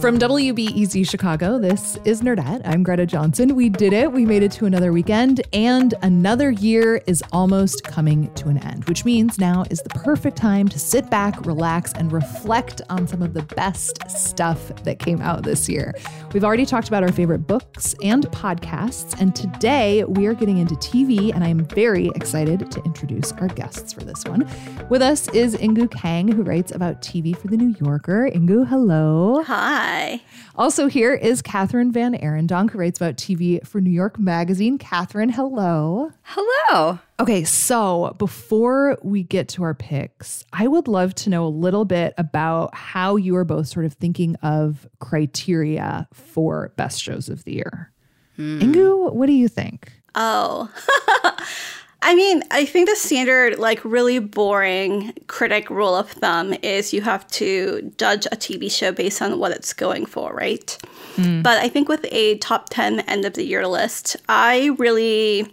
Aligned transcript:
From 0.00 0.18
WBEZ 0.18 1.06
Chicago, 1.06 1.58
this 1.58 1.98
is 2.06 2.22
Nerdette. 2.22 2.62
I'm 2.64 2.82
Greta 2.82 3.04
Johnson. 3.04 3.54
We 3.54 3.68
did 3.68 3.92
it. 3.92 4.10
We 4.10 4.24
made 4.24 4.42
it 4.42 4.50
to 4.52 4.64
another 4.64 4.94
weekend, 4.94 5.42
and 5.52 5.92
another 6.00 6.52
year 6.52 7.02
is 7.06 7.22
almost 7.32 7.84
coming 7.84 8.32
to 8.32 8.48
an 8.48 8.56
end, 8.64 8.86
which 8.86 9.04
means 9.04 9.38
now 9.38 9.62
is 9.68 9.82
the 9.82 9.90
perfect 9.90 10.38
time 10.38 10.68
to 10.68 10.78
sit 10.78 11.10
back, 11.10 11.44
relax, 11.44 11.92
and 11.92 12.10
reflect 12.10 12.80
on 12.88 13.06
some 13.06 13.20
of 13.20 13.34
the 13.34 13.42
best 13.42 14.10
stuff 14.10 14.74
that 14.84 15.00
came 15.00 15.20
out 15.20 15.42
this 15.42 15.68
year. 15.68 15.94
We've 16.32 16.44
already 16.44 16.64
talked 16.64 16.88
about 16.88 17.02
our 17.02 17.12
favorite 17.12 17.46
books 17.46 17.94
and 18.02 18.26
podcasts, 18.30 19.20
and 19.20 19.36
today 19.36 20.04
we 20.04 20.26
are 20.26 20.34
getting 20.34 20.56
into 20.56 20.76
TV, 20.76 21.34
and 21.34 21.44
I'm 21.44 21.66
very 21.66 22.08
excited 22.14 22.70
to 22.70 22.82
introduce 22.84 23.32
our 23.32 23.48
guests 23.48 23.92
for 23.92 24.00
this 24.00 24.24
one. 24.24 24.48
With 24.88 25.02
us 25.02 25.28
is 25.34 25.56
Inkoo 25.56 25.90
Kang, 25.90 26.26
who 26.26 26.42
writes 26.42 26.72
about 26.72 27.02
TV 27.02 27.36
for 27.36 27.48
The 27.48 27.58
New 27.58 27.76
Yorker. 27.84 28.30
Inkoo, 28.34 28.66
hello. 28.66 29.42
Hi. 29.42 29.89
Also, 30.56 30.88
here 30.88 31.14
is 31.14 31.42
Kathryn 31.42 31.92
VanArendonk, 31.92 32.70
who 32.70 32.78
writes 32.78 32.98
about 32.98 33.16
TV 33.16 33.66
for 33.66 33.80
New 33.80 33.90
York 33.90 34.18
Magazine. 34.18 34.78
Kathryn, 34.78 35.30
hello. 35.32 36.12
Hello. 36.22 36.98
Okay, 37.18 37.44
so 37.44 38.14
before 38.18 38.98
we 39.02 39.22
get 39.22 39.48
to 39.48 39.62
our 39.62 39.74
picks, 39.74 40.44
I 40.52 40.66
would 40.66 40.88
love 40.88 41.14
to 41.16 41.30
know 41.30 41.46
a 41.46 41.48
little 41.48 41.84
bit 41.84 42.14
about 42.18 42.74
how 42.74 43.16
you 43.16 43.36
are 43.36 43.44
both 43.44 43.68
sort 43.68 43.86
of 43.86 43.94
thinking 43.94 44.36
of 44.36 44.88
criteria 44.98 46.08
for 46.12 46.72
best 46.76 47.02
shows 47.02 47.28
of 47.28 47.44
the 47.44 47.54
year. 47.54 47.92
Hmm. 48.36 48.60
Inkoo, 48.60 49.12
what 49.14 49.26
do 49.26 49.32
you 49.32 49.48
think? 49.48 49.92
Oh. 50.14 50.70
I 52.02 52.14
mean, 52.14 52.42
I 52.50 52.64
think 52.64 52.88
the 52.88 52.96
standard, 52.96 53.58
like, 53.58 53.84
really 53.84 54.18
boring 54.18 55.12
critic 55.26 55.68
rule 55.68 55.94
of 55.94 56.10
thumb 56.10 56.54
is 56.62 56.94
you 56.94 57.02
have 57.02 57.26
to 57.32 57.92
judge 57.98 58.26
a 58.26 58.36
TV 58.36 58.70
show 58.70 58.90
based 58.90 59.20
on 59.20 59.38
what 59.38 59.52
it's 59.52 59.74
going 59.74 60.06
for, 60.06 60.32
right? 60.32 60.78
Hmm. 61.16 61.42
But 61.42 61.58
I 61.58 61.68
think 61.68 61.88
with 61.88 62.06
a 62.10 62.38
top 62.38 62.68
10 62.70 63.00
end 63.00 63.26
of 63.26 63.34
the 63.34 63.44
year 63.44 63.66
list, 63.66 64.16
I 64.28 64.74
really 64.78 65.52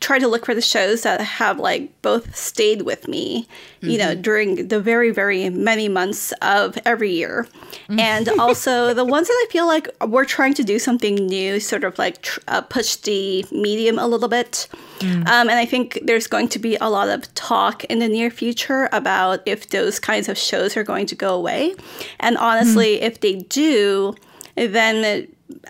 try 0.00 0.18
to 0.18 0.26
look 0.26 0.46
for 0.46 0.54
the 0.54 0.62
shows 0.62 1.02
that 1.02 1.20
have 1.20 1.58
like 1.58 1.90
both 2.02 2.34
stayed 2.34 2.82
with 2.82 3.06
me 3.06 3.46
you 3.80 3.96
know 3.98 4.14
during 4.14 4.68
the 4.68 4.80
very 4.80 5.10
very 5.10 5.48
many 5.50 5.88
months 5.88 6.32
of 6.42 6.78
every 6.84 7.12
year. 7.12 7.46
And 7.88 8.28
also 8.28 8.94
the 9.00 9.04
ones 9.04 9.28
that 9.28 9.46
i 9.46 9.46
feel 9.50 9.66
like 9.66 9.88
we're 10.06 10.24
trying 10.24 10.54
to 10.54 10.64
do 10.64 10.78
something 10.78 11.14
new 11.14 11.60
sort 11.60 11.84
of 11.84 11.98
like 11.98 12.22
tr- 12.22 12.40
uh, 12.48 12.60
push 12.62 12.96
the 12.96 13.44
medium 13.50 13.98
a 13.98 14.06
little 14.06 14.28
bit. 14.28 14.68
Um, 15.00 15.48
and 15.48 15.52
i 15.52 15.64
think 15.64 15.98
there's 16.02 16.26
going 16.26 16.48
to 16.48 16.58
be 16.58 16.76
a 16.76 16.88
lot 16.88 17.08
of 17.08 17.32
talk 17.34 17.84
in 17.84 17.98
the 18.00 18.08
near 18.08 18.30
future 18.30 18.88
about 18.92 19.40
if 19.46 19.70
those 19.70 19.98
kinds 19.98 20.28
of 20.28 20.36
shows 20.36 20.76
are 20.76 20.84
going 20.84 21.06
to 21.06 21.14
go 21.14 21.34
away. 21.34 21.74
And 22.18 22.36
honestly 22.36 23.00
if 23.00 23.20
they 23.20 23.36
do 23.36 24.14
then 24.56 25.26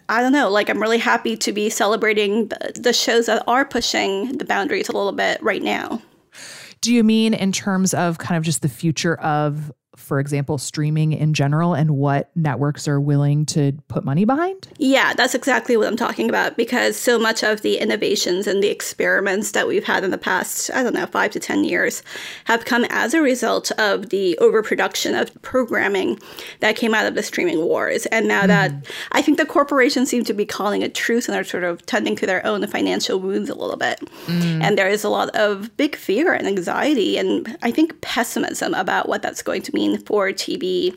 I 0.09 0.21
don't 0.21 0.33
know, 0.33 0.51
like 0.51 0.69
I'm 0.69 0.81
really 0.81 0.99
happy 0.99 1.37
to 1.37 1.53
be 1.53 1.71
celebrating 1.71 2.49
the, 2.49 2.93
shows 2.93 3.27
that 3.27 3.43
are 3.47 3.65
pushing 3.65 4.39
the 4.39 4.45
boundaries 4.45 4.89
a 4.89 4.93
little 4.93 5.13
bit 5.13 5.43
right 5.43 5.63
now. 5.63 6.03
Do 6.81 6.93
you 6.95 7.05
mean 7.05 7.35
in 7.35 7.53
terms 7.53 7.93
of 7.95 8.19
kind 8.19 8.39
of 8.39 8.45
just 8.45 8.63
the 8.63 8.69
future 8.69 9.17
of, 9.17 9.73
for 10.01 10.21
example, 10.21 10.59
streaming 10.59 11.13
in 11.13 11.35
general 11.35 11.75
and 11.75 11.93
what 11.93 12.31
networks 12.35 12.89
are 12.89 13.01
willing 13.01 13.47
to 13.47 13.73
put 13.89 14.05
money 14.05 14.25
behind? 14.25 14.69
Yeah, 14.79 15.15
that's 15.15 15.35
exactly 15.35 15.77
what 15.77 15.87
I'm 15.87 15.97
talking 15.97 16.29
about 16.29 16.57
because 16.57 16.97
so 16.97 17.19
much 17.19 17.43
of 17.43 17.63
the 17.63 17.79
innovations 17.79 18.47
and 18.47 18.63
the 18.63 18.69
experiments 18.69 19.53
that 19.53 19.69
we've 19.69 19.85
had 19.85 20.05
in 20.05 20.11
the 20.11 20.19
past, 20.19 20.71
I 20.73 20.83
don't 20.83 20.95
know, 20.95 21.07
five 21.07 21.31
to 21.33 21.41
10 21.41 21.65
years, 21.65 22.03
have 22.45 22.65
come 22.65 22.85
as 22.91 23.15
a 23.15 23.21
result 23.21 23.71
of 23.73 24.11
the 24.11 24.37
overproduction 24.39 25.15
of 25.15 25.31
programming 25.43 26.19
that 26.61 26.77
came 26.77 26.95
out 26.95 27.07
of 27.07 27.15
the 27.15 27.23
streaming 27.23 27.65
wars. 27.65 28.07
And 28.07 28.27
now 28.27 28.47
that 28.47 28.73
mm-hmm. 28.73 28.93
I 29.13 29.23
think 29.23 29.39
the 29.39 29.47
corporations 29.47 30.11
seem 30.11 30.25
to 30.25 30.35
be 30.35 30.47
calling 30.47 30.83
a 30.83 30.89
truce 30.89 31.29
and 31.29 31.37
are 31.37 31.45
sort 31.45 31.65
of 31.65 31.85
tending 31.87 32.17
to 32.17 32.27
their 32.27 32.45
own 32.47 32.67
financial 32.67 33.21
wounds 33.21 33.51
a 33.51 33.55
little 33.55 33.77
bit. 33.77 34.01
Mm. 34.27 34.63
And 34.63 34.79
there 34.79 34.89
is 34.89 35.05
a 35.05 35.09
lot 35.09 35.31
of 35.37 35.77
big 35.77 35.97
fear 35.97 36.33
and 36.33 36.47
anxiety 36.47 37.19
and 37.19 37.57
I 37.63 37.71
think 37.71 38.01
pessimism 38.01 38.75
about 38.75 39.09
what 39.09 39.23
that's 39.23 39.43
going 39.43 39.63
to 39.63 39.75
mean 39.75 39.90
for 39.99 40.29
TV 40.29 40.97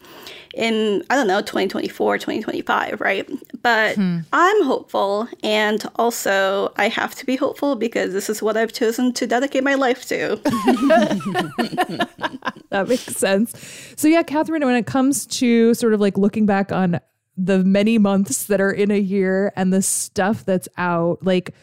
in 0.54 1.04
I 1.09 1.16
don't 1.16 1.28
know 1.28 1.42
2024 1.42 2.20
2025 2.20 3.02
right 3.02 3.28
but 3.64 3.96
hmm. 3.96 4.20
I'm 4.31 4.64
hopeful 4.64 5.28
and 5.44 5.84
also 5.96 6.72
I 6.78 6.90
have 6.90 7.16
to 7.16 7.26
be 7.26 7.36
hopeful 7.36 7.76
because 7.76 8.14
this 8.14 8.30
is 8.30 8.44
what 8.44 8.56
I've 8.56 8.72
chosen 8.72 9.14
to 9.14 9.26
dedicate 9.26 9.64
my 9.64 9.74
life 9.74 10.06
to 10.09 10.40
That 12.74 12.88
makes 12.88 13.04
sense. 13.04 13.54
So, 13.96 14.08
yeah, 14.08 14.24
Kathryn, 14.24 14.66
when 14.66 14.76
it 14.76 14.88
comes 14.88 15.28
to 15.28 15.75
sort 15.75 15.94
of 15.94 16.02
like 16.02 16.18
looking 16.18 16.48
back 16.48 16.72
on 16.72 17.00
the 17.38 17.64
many 17.64 18.00
months 18.00 18.46
that 18.46 18.60
are 18.60 18.72
in 18.72 18.90
a 18.90 18.98
year 18.98 19.54
and 19.56 19.72
the 19.72 19.84
stuff 19.84 20.44
that's 20.44 20.68
out, 20.75 21.24
like, 21.24 21.54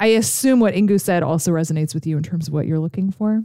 I 0.00 0.06
assume 0.06 0.58
what 0.58 0.74
Inkoo 0.74 1.00
said 1.00 1.22
also 1.22 1.52
resonates 1.52 1.94
with 1.94 2.04
you 2.04 2.16
in 2.16 2.24
terms 2.24 2.48
of 2.48 2.54
what 2.54 2.66
you're 2.66 2.80
looking 2.80 3.12
for. 3.12 3.44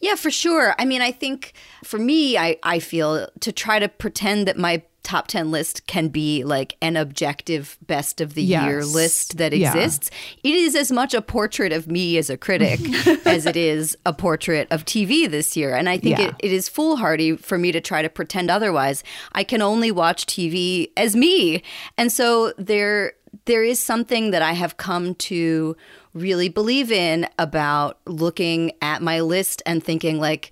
Yeah, 0.00 0.14
for 0.14 0.30
sure. 0.30 0.74
I 0.78 0.84
mean, 0.84 1.02
I 1.02 1.10
think 1.12 1.52
for 1.84 1.98
me, 1.98 2.36
I, 2.38 2.56
I 2.62 2.78
feel 2.78 3.28
to 3.40 3.52
try 3.52 3.78
to 3.78 3.88
pretend 3.88 4.46
that 4.48 4.56
my 4.58 4.82
top 5.04 5.26
10 5.28 5.50
list 5.50 5.86
can 5.86 6.08
be 6.08 6.44
like 6.44 6.76
an 6.82 6.94
objective 6.94 7.78
best 7.86 8.20
of 8.20 8.34
the 8.34 8.42
year 8.42 8.84
list 8.84 9.38
that 9.38 9.56
Yeah. 9.56 9.68
exists. 9.74 10.10
It 10.44 10.52
is 10.54 10.74
as 10.74 10.92
much 10.92 11.14
a 11.14 11.22
portrait 11.22 11.72
of 11.72 11.86
me 11.86 12.18
as 12.18 12.28
a 12.28 12.36
critic 12.36 12.78
as 13.26 13.46
it 13.46 13.56
is 13.56 13.96
a 14.04 14.12
portrait 14.12 14.68
of 14.70 14.84
TV 14.84 15.30
this 15.30 15.56
year. 15.56 15.74
And 15.74 15.88
I 15.88 15.96
think 15.96 16.18
Yeah. 16.18 16.28
it, 16.28 16.34
it 16.40 16.52
is 16.52 16.68
foolhardy 16.68 17.36
for 17.36 17.56
me 17.56 17.72
to 17.72 17.80
try 17.80 18.02
to 18.02 18.10
pretend 18.10 18.50
otherwise. 18.50 19.02
I 19.32 19.44
can 19.44 19.62
only 19.62 19.90
watch 19.90 20.26
TV 20.26 20.90
as 20.96 21.16
me. 21.16 21.62
And 21.96 22.12
so 22.12 22.52
there 22.58 23.12
there 23.44 23.62
is 23.62 23.78
something 23.80 24.30
that 24.30 24.42
I 24.42 24.52
have 24.52 24.76
come 24.78 25.14
to 25.14 25.76
really 26.20 26.48
believe 26.48 26.90
in 26.92 27.26
about 27.38 27.98
looking 28.06 28.72
at 28.82 29.02
my 29.02 29.20
list 29.20 29.62
and 29.66 29.82
thinking 29.82 30.18
like 30.20 30.50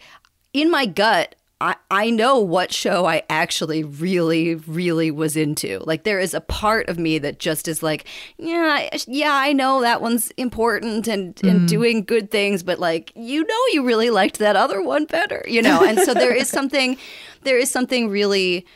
in 0.52 0.70
my 0.70 0.86
gut 0.86 1.34
I, 1.58 1.76
I 1.90 2.10
know 2.10 2.38
what 2.38 2.70
show 2.70 3.06
I 3.06 3.22
actually 3.30 3.82
really, 3.82 4.56
really 4.56 5.10
was 5.10 5.38
into. 5.38 5.82
Like, 5.86 6.04
there 6.04 6.20
is 6.20 6.34
a 6.34 6.40
part 6.40 6.90
of 6.90 6.98
me 6.98 7.18
that 7.20 7.38
just 7.38 7.66
is 7.66 7.82
like, 7.82 8.04
yeah, 8.36 8.90
yeah, 9.06 9.32
I 9.32 9.54
know 9.54 9.80
that 9.80 10.02
one's 10.02 10.30
important 10.32 11.08
and, 11.08 11.42
and 11.42 11.66
doing 11.66 12.04
good 12.04 12.30
things, 12.30 12.62
but 12.62 12.78
like, 12.78 13.10
you 13.14 13.42
know, 13.42 13.60
you 13.72 13.84
really 13.84 14.10
liked 14.10 14.38
that 14.38 14.54
other 14.54 14.82
one 14.82 15.06
better, 15.06 15.42
you 15.48 15.62
know? 15.62 15.82
And 15.82 15.98
so 16.00 16.12
there 16.12 16.34
is 16.34 16.48
something, 16.50 16.98
there 17.44 17.56
is 17.56 17.70
something 17.70 18.10
really 18.10 18.66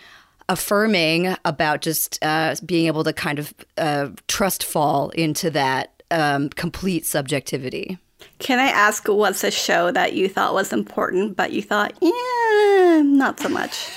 affirming 0.48 1.36
about 1.44 1.82
just 1.82 2.18
uh, 2.22 2.54
being 2.64 2.86
able 2.86 3.04
to 3.04 3.12
kind 3.12 3.38
of 3.38 3.52
uh, 3.76 4.08
trust 4.26 4.64
fall 4.64 5.10
into 5.10 5.50
that 5.50 5.99
um, 6.10 6.48
complete 6.50 7.06
subjectivity. 7.06 7.98
Can 8.38 8.58
I 8.58 8.66
ask 8.66 9.06
what's 9.08 9.44
a 9.44 9.50
show 9.50 9.90
that 9.92 10.12
you 10.12 10.28
thought 10.28 10.54
was 10.54 10.72
important, 10.72 11.36
but 11.36 11.52
you 11.52 11.62
thought, 11.62 11.92
yeah, 12.00 13.02
not 13.02 13.40
so 13.40 13.48
much? 13.48 13.90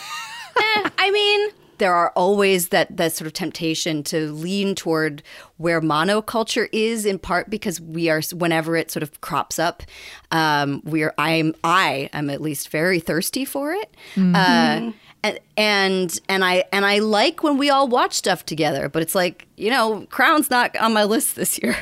I 0.98 1.12
mean, 1.12 1.50
there 1.78 1.94
are 1.94 2.12
always 2.16 2.70
that 2.70 2.96
that 2.96 3.12
sort 3.14 3.26
of 3.26 3.34
temptation 3.34 4.04
to 4.04 4.32
lean 4.32 4.76
toward 4.76 5.24
where 5.58 5.82
monoculture 5.82 6.70
is, 6.72 7.06
in 7.06 7.20
part 7.20 7.50
because 7.50 7.82
we 7.82 8.10
are 8.10 8.22
whenever 8.34 8.76
it 8.76 8.92
sort 8.92 9.04
of 9.04 9.22
crops 9.22 9.60
up, 9.60 9.84
um, 10.32 10.82
we're 10.86 11.14
I'm 11.18 11.56
I 11.64 12.10
am 12.14 12.30
at 12.30 12.42
least 12.42 12.70
very 12.70 13.00
thirsty 13.00 13.46
for 13.46 13.74
it. 13.74 13.96
Uh, 14.36 14.92
and, 15.24 15.40
and 15.58 16.20
and 16.30 16.46
I 16.46 16.66
and 16.72 16.86
I 16.86 17.00
like 17.00 17.44
when 17.44 17.58
we 17.58 17.70
all 17.70 17.88
watch 17.88 18.14
stuff 18.14 18.46
together, 18.46 18.88
but 18.88 19.02
it's 19.02 19.16
like 19.16 19.48
you 19.58 19.70
know, 19.70 20.06
Crown's 20.10 20.50
not 20.50 20.76
on 20.78 20.94
my 20.94 21.04
list 21.04 21.36
this 21.36 21.62
year. 21.62 21.76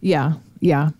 Yeah. 0.00 0.34
Yeah. 0.60 0.90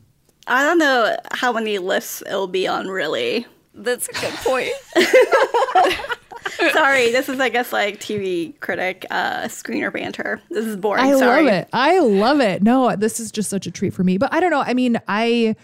I 0.46 0.64
don't 0.64 0.78
know 0.78 1.16
how 1.32 1.52
many 1.52 1.78
lists 1.78 2.22
it'll 2.26 2.46
be 2.46 2.68
on, 2.68 2.86
really. 2.88 3.46
That's 3.74 4.08
a 4.08 4.12
good 4.12 4.32
point. 4.34 4.70
Sorry, 6.72 7.10
this 7.10 7.28
is 7.28 7.38
I 7.40 7.48
guess 7.48 7.72
like 7.72 8.00
TV 8.00 8.58
critic 8.60 9.04
uh, 9.10 9.42
screener 9.44 9.92
banter. 9.92 10.40
This 10.48 10.64
is 10.64 10.76
boring. 10.76 11.04
I 11.04 11.18
Sorry. 11.18 11.44
love 11.44 11.52
it. 11.52 11.68
I 11.72 11.98
love 11.98 12.40
it. 12.40 12.62
No, 12.62 12.96
this 12.96 13.20
is 13.20 13.30
just 13.30 13.50
such 13.50 13.66
a 13.66 13.70
treat 13.70 13.92
for 13.92 14.04
me. 14.04 14.16
But 14.16 14.32
I 14.32 14.40
don't 14.40 14.50
know. 14.50 14.62
I 14.62 14.72
mean, 14.72 14.98
I 15.08 15.56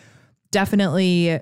definitely 0.50 1.40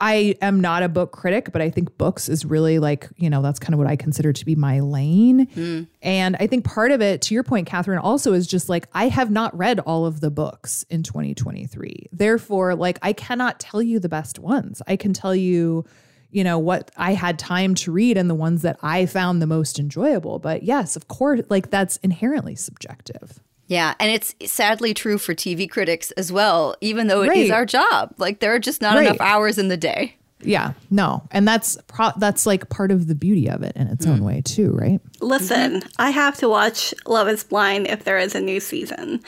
I 0.00 0.36
am 0.40 0.60
not 0.60 0.82
a 0.82 0.88
book 0.88 1.12
critic, 1.12 1.50
but 1.52 1.60
I 1.60 1.70
think 1.70 1.98
books 1.98 2.28
is 2.28 2.44
really 2.44 2.78
like, 2.78 3.08
you 3.16 3.28
know, 3.28 3.42
that's 3.42 3.58
kind 3.58 3.74
of 3.74 3.78
what 3.78 3.86
I 3.88 3.96
consider 3.96 4.32
to 4.32 4.44
be 4.44 4.54
my 4.54 4.80
lane. 4.80 5.46
Hmm. 5.48 5.82
And 6.02 6.36
I 6.40 6.46
think 6.46 6.64
part 6.64 6.90
of 6.90 7.02
it, 7.02 7.22
to 7.22 7.34
your 7.34 7.42
point, 7.42 7.68
Kathryn, 7.68 8.02
also 8.02 8.32
is 8.32 8.46
just 8.46 8.68
like, 8.68 8.88
I 8.92 9.08
have 9.08 9.30
not 9.30 9.56
read 9.56 9.80
all 9.80 10.06
of 10.06 10.20
the 10.20 10.30
books 10.30 10.84
in 10.88 11.02
2023. 11.02 12.08
Therefore, 12.12 12.74
like, 12.74 12.98
I 13.02 13.12
cannot 13.12 13.60
tell 13.60 13.82
you 13.82 13.98
the 13.98 14.08
best 14.08 14.38
ones. 14.38 14.80
I 14.86 14.96
can 14.96 15.12
tell 15.12 15.34
you, 15.34 15.84
you 16.30 16.44
know, 16.44 16.58
what 16.58 16.90
I 16.96 17.14
had 17.14 17.38
time 17.38 17.74
to 17.76 17.92
read 17.92 18.16
and 18.16 18.30
the 18.30 18.34
ones 18.34 18.62
that 18.62 18.78
I 18.82 19.06
found 19.06 19.42
the 19.42 19.46
most 19.46 19.78
enjoyable. 19.78 20.38
But 20.38 20.62
yes, 20.62 20.96
of 20.96 21.08
course, 21.08 21.40
like, 21.48 21.70
that's 21.70 21.96
inherently 21.98 22.54
subjective. 22.54 23.40
Yeah, 23.68 23.94
and 24.00 24.10
it's 24.10 24.34
sadly 24.50 24.94
true 24.94 25.18
for 25.18 25.34
TV 25.34 25.70
critics 25.70 26.10
as 26.12 26.32
well, 26.32 26.74
even 26.80 27.06
though 27.06 27.22
it 27.22 27.36
is 27.36 27.50
Right. 27.50 27.56
our 27.56 27.66
job. 27.66 28.14
Like 28.16 28.40
there 28.40 28.52
are 28.54 28.58
just 28.58 28.80
not 28.80 28.96
Right. 28.96 29.06
enough 29.06 29.20
hours 29.20 29.58
in 29.58 29.68
the 29.68 29.76
day. 29.76 30.16
Yeah, 30.40 30.72
no. 30.90 31.22
And 31.30 31.46
that's 31.46 31.76
pro- 31.86 32.12
that's 32.16 32.46
like 32.46 32.68
part 32.70 32.90
of 32.90 33.08
the 33.08 33.14
beauty 33.14 33.48
of 33.48 33.62
it 33.62 33.72
in 33.76 33.88
its 33.88 34.06
own 34.06 34.20
mm. 34.20 34.24
way 34.24 34.42
too, 34.42 34.70
right? 34.70 35.00
Listen, 35.20 35.80
mm-hmm. 35.80 35.88
I 35.98 36.10
have 36.10 36.36
to 36.38 36.48
watch 36.48 36.94
Love 37.06 37.28
Is 37.28 37.44
Blind 37.44 37.88
if 37.88 38.04
there 38.04 38.18
is 38.18 38.34
a 38.34 38.40
new 38.40 38.60
season. 38.60 39.20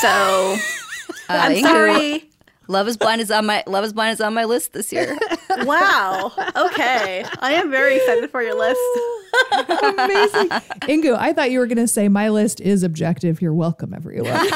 So 0.00 0.08
uh, 0.08 0.56
I'm 1.28 1.56
sorry. 1.62 2.30
Love 2.68 2.88
is 2.88 2.96
Blind 2.96 3.20
is 3.20 3.30
on 3.30 3.46
my 3.46 3.62
Love 3.66 3.84
is 3.84 3.92
Blind 3.92 4.14
is 4.14 4.20
on 4.20 4.34
my 4.34 4.44
list 4.44 4.72
this 4.72 4.92
year. 4.92 5.16
Wow. 5.60 6.32
Okay. 6.54 7.24
I 7.38 7.52
am 7.54 7.70
very 7.70 7.96
excited 7.96 8.30
for 8.30 8.42
your 8.42 8.58
list. 8.58 8.78
Amazing. 9.82 10.48
Inkoo, 10.82 11.16
I 11.18 11.32
thought 11.32 11.50
you 11.50 11.60
were 11.60 11.66
going 11.66 11.78
to 11.78 11.88
say 11.88 12.08
my 12.08 12.28
list 12.28 12.60
is 12.60 12.82
objective. 12.82 13.40
You're 13.40 13.54
welcome, 13.54 13.94
everyone. 13.94 14.38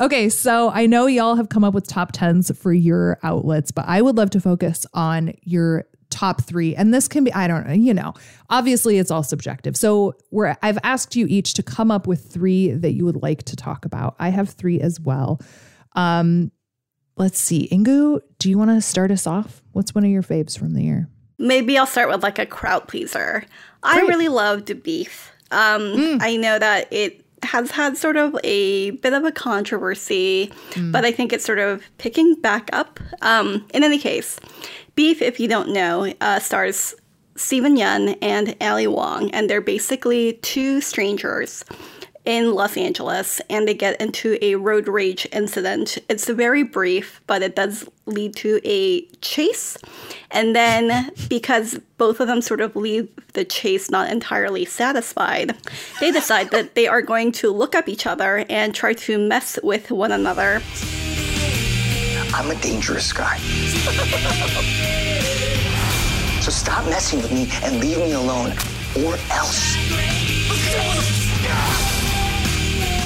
okay, 0.00 0.30
so 0.30 0.70
I 0.70 0.86
know 0.86 1.06
y'all 1.06 1.36
have 1.36 1.50
come 1.50 1.64
up 1.64 1.74
with 1.74 1.86
top 1.86 2.12
10s 2.12 2.56
for 2.56 2.72
your 2.72 3.18
outlets, 3.22 3.70
but 3.70 3.84
I 3.86 4.00
would 4.00 4.16
love 4.16 4.30
to 4.30 4.40
focus 4.40 4.86
on 4.94 5.34
your 5.42 5.84
top 6.14 6.42
three. 6.42 6.74
And 6.76 6.94
this 6.94 7.08
can 7.08 7.24
be, 7.24 7.32
I 7.32 7.48
don't 7.48 7.66
know, 7.66 7.74
you 7.74 7.92
know, 7.92 8.14
obviously 8.48 8.98
it's 8.98 9.10
all 9.10 9.24
subjective. 9.24 9.76
So 9.76 10.14
we're, 10.30 10.56
I've 10.62 10.78
asked 10.84 11.16
you 11.16 11.26
each 11.26 11.54
to 11.54 11.62
come 11.62 11.90
up 11.90 12.06
with 12.06 12.32
three 12.32 12.70
that 12.70 12.92
you 12.92 13.04
would 13.04 13.20
like 13.20 13.42
to 13.44 13.56
talk 13.56 13.84
about. 13.84 14.14
I 14.18 14.28
have 14.28 14.50
three 14.50 14.80
as 14.80 15.00
well. 15.00 15.40
Um, 15.96 16.52
let's 17.16 17.38
see. 17.38 17.68
Inkoo, 17.70 18.20
do 18.38 18.48
you 18.48 18.56
want 18.56 18.70
to 18.70 18.80
start 18.80 19.10
us 19.10 19.26
off? 19.26 19.60
What's 19.72 19.94
one 19.94 20.04
of 20.04 20.10
your 20.10 20.22
faves 20.22 20.56
from 20.56 20.74
the 20.74 20.82
year? 20.82 21.08
Maybe 21.38 21.76
I'll 21.76 21.86
start 21.86 22.08
with 22.08 22.22
like 22.22 22.38
a 22.38 22.46
crowd 22.46 22.86
pleaser. 22.86 23.44
I 23.82 24.00
really 24.02 24.28
loved 24.28 24.82
Beef. 24.82 25.32
Um, 25.50 26.18
I 26.20 26.36
know 26.36 26.58
that 26.58 26.92
it 26.92 27.24
has 27.42 27.70
had 27.70 27.96
sort 27.96 28.16
of 28.16 28.36
a 28.42 28.90
bit 28.90 29.12
of 29.12 29.24
a 29.24 29.32
controversy, 29.32 30.50
but 30.76 31.04
I 31.04 31.12
think 31.12 31.32
it's 31.32 31.44
sort 31.44 31.58
of 31.58 31.84
picking 31.98 32.34
back 32.36 32.70
up. 32.72 32.98
Um, 33.20 33.66
in 33.74 33.84
any 33.84 33.98
case, 33.98 34.40
Beef, 34.94 35.20
if 35.22 35.40
you 35.40 35.48
don't 35.48 35.70
know, 35.70 36.12
uh, 36.20 36.38
stars 36.38 36.94
Steven 37.36 37.76
Yeun 37.76 38.16
and 38.22 38.54
Ali 38.60 38.86
Wong, 38.86 39.30
and 39.32 39.50
they're 39.50 39.60
basically 39.60 40.34
two 40.34 40.80
strangers 40.80 41.64
in 42.24 42.54
Los 42.54 42.76
Angeles 42.76 43.40
and 43.50 43.68
they 43.68 43.74
get 43.74 44.00
into 44.00 44.38
a 44.40 44.54
road 44.54 44.88
rage 44.88 45.28
incident. 45.32 45.98
It's 46.08 46.28
very 46.28 46.62
brief, 46.62 47.20
but 47.26 47.42
it 47.42 47.54
does 47.54 47.86
lead 48.06 48.34
to 48.36 48.60
a 48.64 49.02
chase. 49.20 49.76
And 50.30 50.56
then, 50.56 51.10
because 51.28 51.78
both 51.98 52.20
of 52.20 52.26
them 52.26 52.40
sort 52.40 52.60
of 52.60 52.76
leave 52.76 53.08
the 53.34 53.44
chase 53.44 53.90
not 53.90 54.10
entirely 54.10 54.64
satisfied, 54.64 55.54
they 56.00 56.10
decide 56.10 56.50
that 56.50 56.74
they 56.74 56.86
are 56.86 57.02
going 57.02 57.32
to 57.32 57.50
look 57.50 57.74
up 57.74 57.88
each 57.88 58.06
other 58.06 58.46
and 58.48 58.74
try 58.74 58.94
to 58.94 59.18
mess 59.18 59.58
with 59.62 59.90
one 59.90 60.12
another. 60.12 60.62
I'm 62.36 62.50
a 62.50 62.56
dangerous 62.56 63.12
guy. 63.12 63.38
so 66.40 66.50
stop 66.50 66.84
messing 66.86 67.22
with 67.22 67.30
me 67.30 67.48
and 67.62 67.78
leave 67.78 67.98
me 67.98 68.10
alone, 68.12 68.50
or 68.98 69.14
else. 69.30 69.76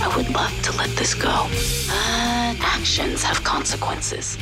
I 0.01 0.11
would 0.17 0.31
love 0.31 0.63
to 0.63 0.73
let 0.79 0.89
this 0.97 1.13
go. 1.13 1.47
But 1.89 2.57
actions 2.65 3.23
have 3.23 3.45
consequences. 3.45 4.39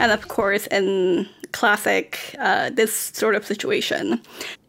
And 0.00 0.10
of 0.10 0.26
course, 0.26 0.66
in 0.66 1.28
classic 1.52 2.34
uh, 2.40 2.70
this 2.70 2.92
sort 2.92 3.36
of 3.36 3.46
situation, 3.46 4.20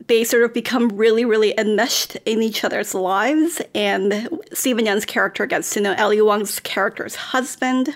they 0.07 0.23
sort 0.23 0.43
of 0.43 0.53
become 0.53 0.89
really, 0.89 1.25
really 1.25 1.53
enmeshed 1.57 2.15
in 2.25 2.41
each 2.41 2.63
other's 2.63 2.93
lives. 2.93 3.61
And 3.75 4.29
Steven 4.53 4.85
Yeun's 4.85 5.05
character 5.05 5.45
gets 5.45 5.69
to 5.71 5.81
know 5.81 5.93
Ali 5.95 6.21
Wong's 6.21 6.59
character's 6.61 7.15
husband, 7.15 7.95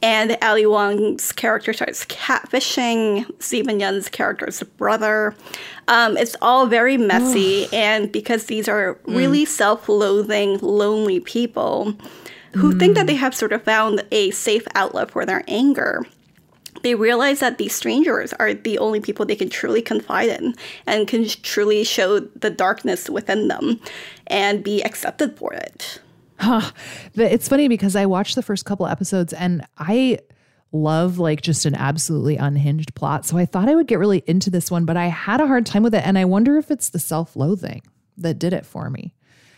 and 0.00 0.38
Ali 0.40 0.66
Wong's 0.66 1.32
character 1.32 1.72
starts 1.72 2.04
catfishing 2.06 3.26
Steven 3.42 3.80
Yeun's 3.80 4.08
character's 4.08 4.62
brother. 4.62 5.34
Um, 5.88 6.16
it's 6.16 6.36
all 6.40 6.66
very 6.66 6.96
messy, 6.96 7.66
and 7.72 8.10
because 8.12 8.44
these 8.46 8.68
are 8.68 8.98
really 9.06 9.44
self-loathing, 9.44 10.58
lonely 10.58 11.20
people 11.20 11.94
who 12.54 12.78
think 12.78 12.96
that 12.96 13.06
they 13.06 13.14
have 13.14 13.34
sort 13.34 13.52
of 13.52 13.62
found 13.62 14.04
a 14.10 14.30
safe 14.30 14.66
outlet 14.74 15.10
for 15.10 15.26
their 15.26 15.44
anger 15.48 16.04
they 16.82 16.94
realize 16.94 17.40
that 17.40 17.58
these 17.58 17.74
strangers 17.74 18.32
are 18.34 18.54
the 18.54 18.78
only 18.78 19.00
people 19.00 19.26
they 19.26 19.36
can 19.36 19.48
truly 19.48 19.82
confide 19.82 20.28
in 20.28 20.54
and 20.86 21.08
can 21.08 21.26
truly 21.28 21.84
show 21.84 22.20
the 22.20 22.50
darkness 22.50 23.08
within 23.10 23.48
them 23.48 23.80
and 24.26 24.62
be 24.62 24.82
accepted 24.82 25.36
for 25.36 25.52
it. 25.52 26.00
But 26.40 27.32
it's 27.32 27.48
funny 27.48 27.68
because 27.68 27.96
I 27.96 28.06
watched 28.06 28.34
the 28.34 28.42
first 28.42 28.64
couple 28.64 28.86
episodes 28.86 29.32
and 29.32 29.66
I 29.76 30.20
love 30.72 31.18
like 31.18 31.40
just 31.40 31.66
an 31.66 31.74
absolutely 31.74 32.36
unhinged 32.36 32.94
plot. 32.94 33.24
So 33.24 33.38
I 33.38 33.46
thought 33.46 33.68
I 33.68 33.74
would 33.74 33.86
get 33.86 33.98
really 33.98 34.22
into 34.26 34.50
this 34.50 34.70
one, 34.70 34.84
but 34.84 34.96
I 34.96 35.06
had 35.06 35.40
a 35.40 35.46
hard 35.46 35.66
time 35.66 35.82
with 35.82 35.94
it. 35.94 36.06
And 36.06 36.18
I 36.18 36.24
wonder 36.24 36.56
if 36.56 36.70
it's 36.70 36.90
the 36.90 36.98
self 36.98 37.36
loathing 37.36 37.82
that 38.18 38.38
did 38.38 38.52
it 38.52 38.66
for 38.66 38.90
me. 38.90 39.14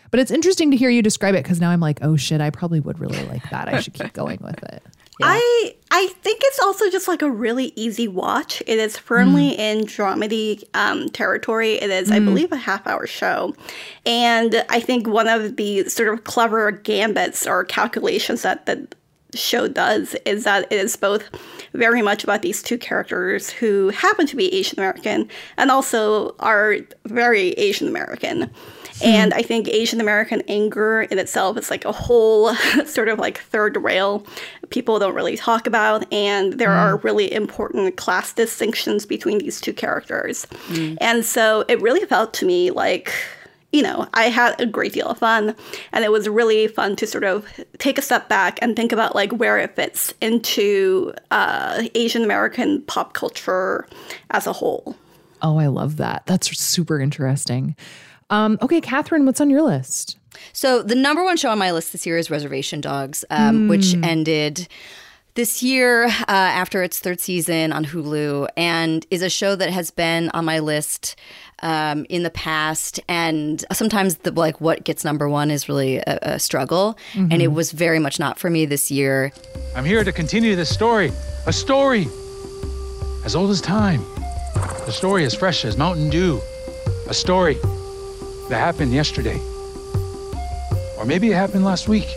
But 0.09 0.19
it's 0.19 0.31
interesting 0.31 0.71
to 0.71 0.77
hear 0.77 0.89
you 0.89 1.01
describe 1.01 1.35
it 1.35 1.43
because 1.43 1.61
now 1.61 1.69
I'm 1.69 1.79
like, 1.79 1.99
oh 2.01 2.17
shit, 2.17 2.41
I 2.41 2.49
probably 2.49 2.81
would 2.81 2.99
really 2.99 3.23
like 3.25 3.49
that. 3.49 3.69
I 3.69 3.79
should 3.79 3.93
keep 3.93 4.11
going 4.13 4.39
with 4.41 4.61
it. 4.63 4.83
I 5.23 5.75
I 5.91 6.07
think 6.21 6.41
it's 6.43 6.59
also 6.59 6.89
just 6.89 7.07
like 7.07 7.21
a 7.21 7.29
really 7.29 7.73
easy 7.75 8.07
watch. 8.07 8.61
It 8.65 8.79
is 8.79 8.97
firmly 8.97 9.49
in 9.49 9.81
dramedy 9.81 10.63
um, 10.73 11.09
territory. 11.09 11.73
It 11.73 11.89
is, 11.89 12.09
I 12.11 12.19
believe, 12.19 12.51
a 12.51 12.57
half 12.57 12.87
hour 12.87 13.05
show, 13.07 13.55
and 14.05 14.65
I 14.69 14.79
think 14.79 15.07
one 15.07 15.27
of 15.27 15.57
the 15.57 15.87
sort 15.89 16.09
of 16.09 16.23
clever 16.23 16.71
gambits 16.71 17.45
or 17.45 17.65
calculations 17.65 18.41
that 18.43 18.65
the 18.65 18.87
show 19.33 19.67
does 19.67 20.15
is 20.25 20.43
that 20.43 20.71
it 20.71 20.79
is 20.79 20.95
both 20.95 21.29
very 21.73 22.01
much 22.01 22.23
about 22.23 22.41
these 22.41 22.61
two 22.61 22.77
characters 22.77 23.49
who 23.49 23.89
happen 23.89 24.27
to 24.27 24.35
be 24.35 24.53
Asian 24.53 24.79
American 24.79 25.29
and 25.57 25.71
also 25.71 26.35
are 26.39 26.77
very 27.05 27.51
Asian 27.51 27.87
American. 27.87 28.51
Hmm. 29.01 29.07
And 29.07 29.33
I 29.33 29.41
think 29.41 29.67
Asian 29.67 29.99
American 29.99 30.41
anger 30.47 31.01
in 31.01 31.19
itself 31.19 31.57
is 31.57 31.69
like 31.69 31.85
a 31.85 31.91
whole 31.91 32.53
sort 32.85 33.09
of 33.09 33.19
like 33.19 33.39
third 33.39 33.77
rail 33.77 34.25
people 34.69 34.99
don't 34.99 35.15
really 35.15 35.37
talk 35.37 35.67
about. 35.67 36.11
And 36.11 36.53
there 36.53 36.71
are 36.71 36.97
hmm. 36.97 37.05
really 37.05 37.31
important 37.31 37.97
class 37.97 38.33
distinctions 38.33 39.05
between 39.05 39.39
these 39.39 39.61
two 39.61 39.73
characters. 39.73 40.45
Hmm. 40.67 40.95
And 40.99 41.25
so 41.25 41.65
it 41.67 41.81
really 41.81 42.05
felt 42.05 42.33
to 42.35 42.45
me 42.45 42.71
like, 42.71 43.13
you 43.71 43.81
know, 43.81 44.07
I 44.13 44.25
had 44.25 44.59
a 44.59 44.65
great 44.65 44.93
deal 44.93 45.07
of 45.07 45.19
fun. 45.19 45.55
And 45.93 46.03
it 46.03 46.11
was 46.11 46.27
really 46.27 46.67
fun 46.67 46.95
to 46.97 47.07
sort 47.07 47.23
of 47.23 47.45
take 47.77 47.97
a 47.97 48.01
step 48.01 48.27
back 48.27 48.59
and 48.61 48.75
think 48.75 48.91
about 48.91 49.15
like 49.15 49.31
where 49.31 49.57
it 49.57 49.75
fits 49.75 50.13
into 50.21 51.13
uh, 51.31 51.83
Asian 51.95 52.23
American 52.23 52.81
pop 52.83 53.13
culture 53.13 53.87
as 54.31 54.47
a 54.47 54.53
whole. 54.53 54.95
Oh, 55.41 55.57
I 55.57 55.67
love 55.67 55.97
that. 55.97 56.23
That's 56.27 56.55
super 56.57 56.99
interesting. 56.99 57.75
Um, 58.31 58.57
okay, 58.61 58.81
Kathryn, 58.81 59.25
what's 59.25 59.41
on 59.41 59.49
your 59.49 59.61
list? 59.61 60.17
So 60.53 60.81
the 60.81 60.95
number 60.95 61.23
one 61.23 61.37
show 61.37 61.51
on 61.51 61.59
my 61.59 61.71
list 61.71 61.91
this 61.91 62.05
year 62.05 62.17
is 62.17 62.31
Reservation 62.31 62.81
Dogs, 62.81 63.23
um, 63.29 63.67
which 63.67 63.93
ended 64.01 64.67
this 65.35 65.61
year 65.61 66.05
uh, 66.05 66.23
after 66.27 66.81
its 66.81 66.99
third 66.99 67.19
season 67.19 67.71
on 67.73 67.85
Hulu, 67.85 68.47
and 68.57 69.05
is 69.11 69.21
a 69.21 69.29
show 69.29 69.55
that 69.55 69.69
has 69.69 69.91
been 69.91 70.29
on 70.29 70.45
my 70.45 70.59
list 70.59 71.17
um, 71.59 72.05
in 72.09 72.23
the 72.23 72.29
past. 72.29 72.99
And 73.09 73.63
sometimes 73.71 74.15
the 74.15 74.31
like 74.31 74.61
what 74.61 74.85
gets 74.85 75.03
number 75.03 75.29
one 75.29 75.51
is 75.51 75.67
really 75.67 75.97
a, 75.97 76.19
a 76.21 76.39
struggle, 76.39 76.97
and 77.15 77.41
it 77.41 77.49
was 77.49 77.71
very 77.73 77.99
much 77.99 78.17
not 78.17 78.39
for 78.39 78.49
me 78.49 78.65
this 78.65 78.89
year. 78.89 79.31
I'm 79.75 79.85
here 79.85 80.03
to 80.03 80.11
continue 80.11 80.55
this 80.55 80.69
story. 80.69 81.11
A 81.47 81.53
story 81.53 82.07
as 83.25 83.35
old 83.35 83.51
as 83.51 83.59
time. 83.61 84.01
A 84.87 84.91
story 84.91 85.25
as 85.25 85.33
fresh 85.33 85.65
as 85.65 85.77
Mountain 85.77 86.09
Dew. 86.09 86.41
A 87.07 87.13
story 87.13 87.57
that 88.51 88.59
happened 88.59 88.93
yesterday. 88.93 89.39
Or 90.97 91.05
maybe 91.05 91.31
it 91.31 91.35
happened 91.35 91.63
last 91.63 91.87
week. 91.87 92.07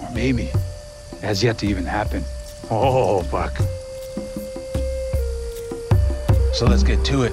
Or 0.00 0.08
maybe 0.14 0.44
it 0.44 1.20
has 1.20 1.42
yet 1.42 1.58
to 1.58 1.66
even 1.66 1.84
happen. 1.84 2.22
Oh, 2.70 3.22
fuck. 3.22 3.56
So 6.54 6.66
let's 6.66 6.84
get 6.84 7.04
to 7.06 7.24
it. 7.24 7.32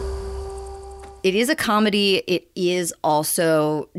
It 1.22 1.36
is 1.36 1.50
a 1.50 1.56
comedy. 1.56 2.24
It 2.26 2.50
is 2.56 2.96
also 3.04 3.90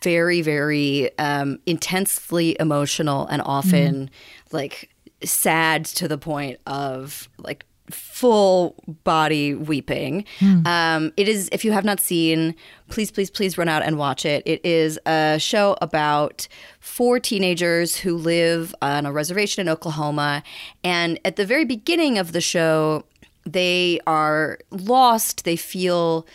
very, 0.00 0.42
very 0.42 1.18
um, 1.18 1.58
intensely 1.66 2.56
emotional 2.60 3.26
and 3.26 3.42
often 3.44 4.10
like 4.52 4.90
sad 5.24 5.84
to 5.86 6.06
the 6.06 6.16
point 6.16 6.60
of 6.66 7.28
like 7.36 7.66
full 7.90 8.74
body 9.04 9.54
weeping. 9.54 10.24
Um, 10.66 11.12
it 11.16 11.28
is, 11.28 11.48
if 11.52 11.64
you 11.64 11.72
have 11.72 11.84
not 11.84 12.00
seen, 12.00 12.54
please, 12.88 13.10
please, 13.10 13.30
please 13.30 13.58
run 13.58 13.68
out 13.68 13.82
and 13.82 13.98
watch 13.98 14.24
it. 14.24 14.42
It 14.46 14.64
is 14.64 14.98
a 15.06 15.38
show 15.38 15.76
about 15.80 16.48
four 16.80 17.20
teenagers 17.20 17.96
who 17.96 18.16
live 18.16 18.74
on 18.82 19.06
a 19.06 19.12
reservation 19.12 19.60
in 19.60 19.68
Oklahoma. 19.68 20.42
And 20.82 21.18
at 21.24 21.36
the 21.36 21.46
very 21.46 21.64
beginning 21.64 22.18
of 22.18 22.32
the 22.32 22.40
show, 22.40 23.04
they 23.46 24.00
are 24.06 24.58
lost. 24.70 25.44
They 25.44 25.56
feel 25.56 26.26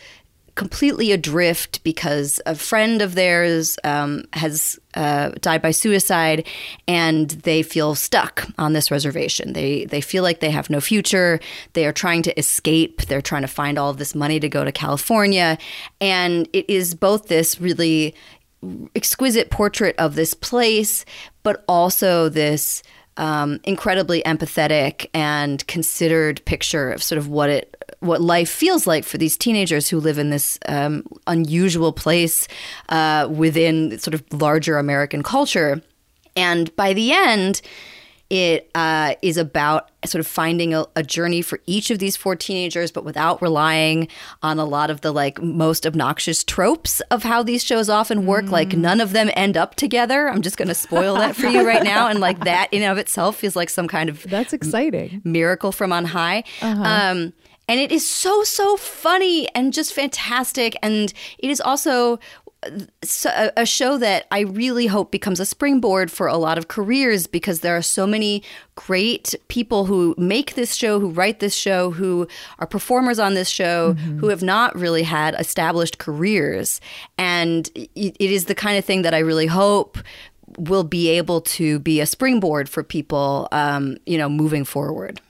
completely 0.56 1.12
adrift 1.12 1.84
because 1.84 2.42
a 2.46 2.56
friend 2.56 3.02
of 3.02 3.16
theirs 3.16 3.78
um, 3.84 4.24
has 4.34 4.80
uh, 4.94 5.30
died 5.42 5.62
by 5.62 5.72
suicide, 5.72 6.48
and 6.88 7.32
they 7.32 7.62
feel 7.62 7.94
stuck 7.94 8.48
on 8.58 8.74
this 8.74 8.90
reservation. 8.90 9.54
They 9.54 9.86
they 9.86 10.02
feel 10.02 10.24
like 10.24 10.40
they 10.40 10.52
have 10.52 10.70
no 10.70 10.80
future. 10.80 11.40
They 11.74 11.86
are 11.86 11.94
trying 11.94 12.24
to 12.24 12.40
escape. 12.40 13.04
They're 13.04 13.22
trying 13.22 13.44
to 13.44 13.48
find 13.48 13.78
all 13.78 13.90
of 13.90 13.98
this 13.98 14.16
money 14.16 14.40
to 14.40 14.50
go 14.50 14.64
to 14.64 14.72
California, 14.72 15.58
and 16.00 16.48
it 16.54 16.70
is 16.70 16.96
both 16.96 17.28
this 17.28 17.60
really 17.60 18.16
exquisite 18.96 19.52
portrait 19.52 19.96
of 20.00 20.16
this 20.16 20.34
place, 20.34 21.06
but 21.44 21.64
also 21.68 22.30
this 22.30 22.82
um, 23.18 23.60
incredibly 23.64 24.22
empathetic 24.24 25.08
and 25.14 25.66
considered 25.68 26.44
picture 26.46 26.92
of 26.92 27.04
sort 27.04 27.18
of 27.18 27.28
what 27.28 27.50
it 27.50 27.76
what 28.00 28.22
life 28.22 28.50
feels 28.50 28.86
like 28.86 29.04
for 29.04 29.18
these 29.18 29.38
teenagers 29.38 29.90
who 29.90 30.00
live 30.00 30.18
in 30.18 30.30
this 30.30 30.60
um, 30.68 31.04
unusual 31.28 31.92
place 31.94 32.48
uh, 32.90 33.28
within 33.32 33.98
sort 34.00 34.14
of 34.14 34.24
larger 34.32 34.78
American 34.78 35.24
culture. 35.24 35.82
And 36.36 36.76
by 36.76 36.94
the 36.94 37.12
end, 37.12 37.62
it 38.30 38.72
uh, 38.74 39.14
is 39.22 39.38
about 39.38 39.92
sort 40.04 40.20
of 40.20 40.26
finding 40.26 40.74
a, 40.74 40.86
a 40.96 41.04
journey 41.04 41.44
for 41.44 41.60
each 41.68 41.92
of 41.92 42.00
these 42.00 42.18
four 42.18 42.36
teenagers, 42.36 42.92
but 42.92 43.06
without 43.06 43.40
relying 43.40 44.08
on 44.42 44.58
a 44.58 44.66
lot 44.66 44.90
of 44.90 45.02
the 45.02 45.12
like 45.12 45.40
most 45.42 45.86
obnoxious 45.86 46.44
tropes 46.44 47.02
of 47.12 47.22
how 47.22 47.44
these 47.44 47.64
shows 47.64 47.88
often 47.88 48.26
work. 48.26 48.46
Like 48.50 48.74
none 48.74 49.00
of 49.00 49.12
them 49.14 49.30
end 49.36 49.56
up 49.58 49.76
together. 49.76 50.28
I'm 50.28 50.42
just 50.42 50.58
going 50.58 50.68
to 50.68 50.74
spoil 50.76 51.16
that 51.16 51.36
for 51.36 51.46
you 51.46 51.66
right 51.66 51.84
now, 51.84 52.08
and 52.08 52.20
like 52.20 52.44
that 52.46 52.68
in 52.74 52.82
and 52.82 52.92
of 52.92 52.98
itself 52.98 53.38
feels 53.38 53.56
like 53.56 53.70
some 53.70 53.88
kind 53.88 54.10
of 54.10 54.24
That's 54.24 54.54
exciting. 54.54 55.22
miracle 55.24 55.72
from 55.72 55.94
on 55.94 56.06
high. 56.06 56.44
Um, 56.62 57.32
and 57.68 57.80
it 57.80 57.92
is 57.92 58.08
so 58.08 58.44
so 58.44 58.78
funny 58.78 59.48
and 59.56 59.74
just 59.74 59.94
fantastic, 59.94 60.76
and 60.82 61.14
it 61.40 61.50
is 61.50 61.62
also 61.62 62.20
a 63.56 63.66
show 63.66 63.98
that 63.98 64.26
I 64.32 64.40
really 64.42 64.88
hope 64.88 65.12
becomes 65.12 65.40
a 65.40 65.46
springboard 65.46 66.10
for 66.10 66.28
a 66.28 66.38
lot 66.38 66.58
of 66.58 66.68
careers 66.68 67.28
because 67.28 67.60
there 67.60 67.78
are 67.78 67.82
so 67.82 68.08
many 68.08 68.44
great 68.76 69.36
people 69.48 69.86
who 69.86 70.16
make 70.18 70.56
this 70.56 70.74
show, 70.74 71.00
who 71.00 71.10
write 71.10 71.40
this 71.40 71.56
show, 71.56 71.92
who 71.92 72.28
are 72.60 72.68
performers 72.68 73.20
on 73.20 73.36
this 73.36 73.50
show, 73.50 73.94
who 73.94 74.30
have 74.30 74.42
not 74.42 74.76
really 74.76 75.04
had 75.04 75.36
established 75.40 75.98
careers. 75.98 76.82
And 77.18 77.70
it 77.76 78.16
it 78.20 78.32
is 78.32 78.46
the 78.46 78.56
kind 78.56 78.78
of 78.78 78.86
thing 78.86 79.04
that 79.04 79.14
I 79.14 79.20
really 79.20 79.48
hope 79.48 79.98
will 80.58 80.84
be 80.84 81.10
able 81.10 81.42
to 81.42 81.80
be 81.80 82.00
a 82.00 82.06
springboard 82.06 82.70
for 82.70 82.84
people, 82.84 83.48
um, 83.52 83.98
you 84.06 84.18
know, 84.18 84.30
moving 84.30 84.66
forward. 84.66 85.22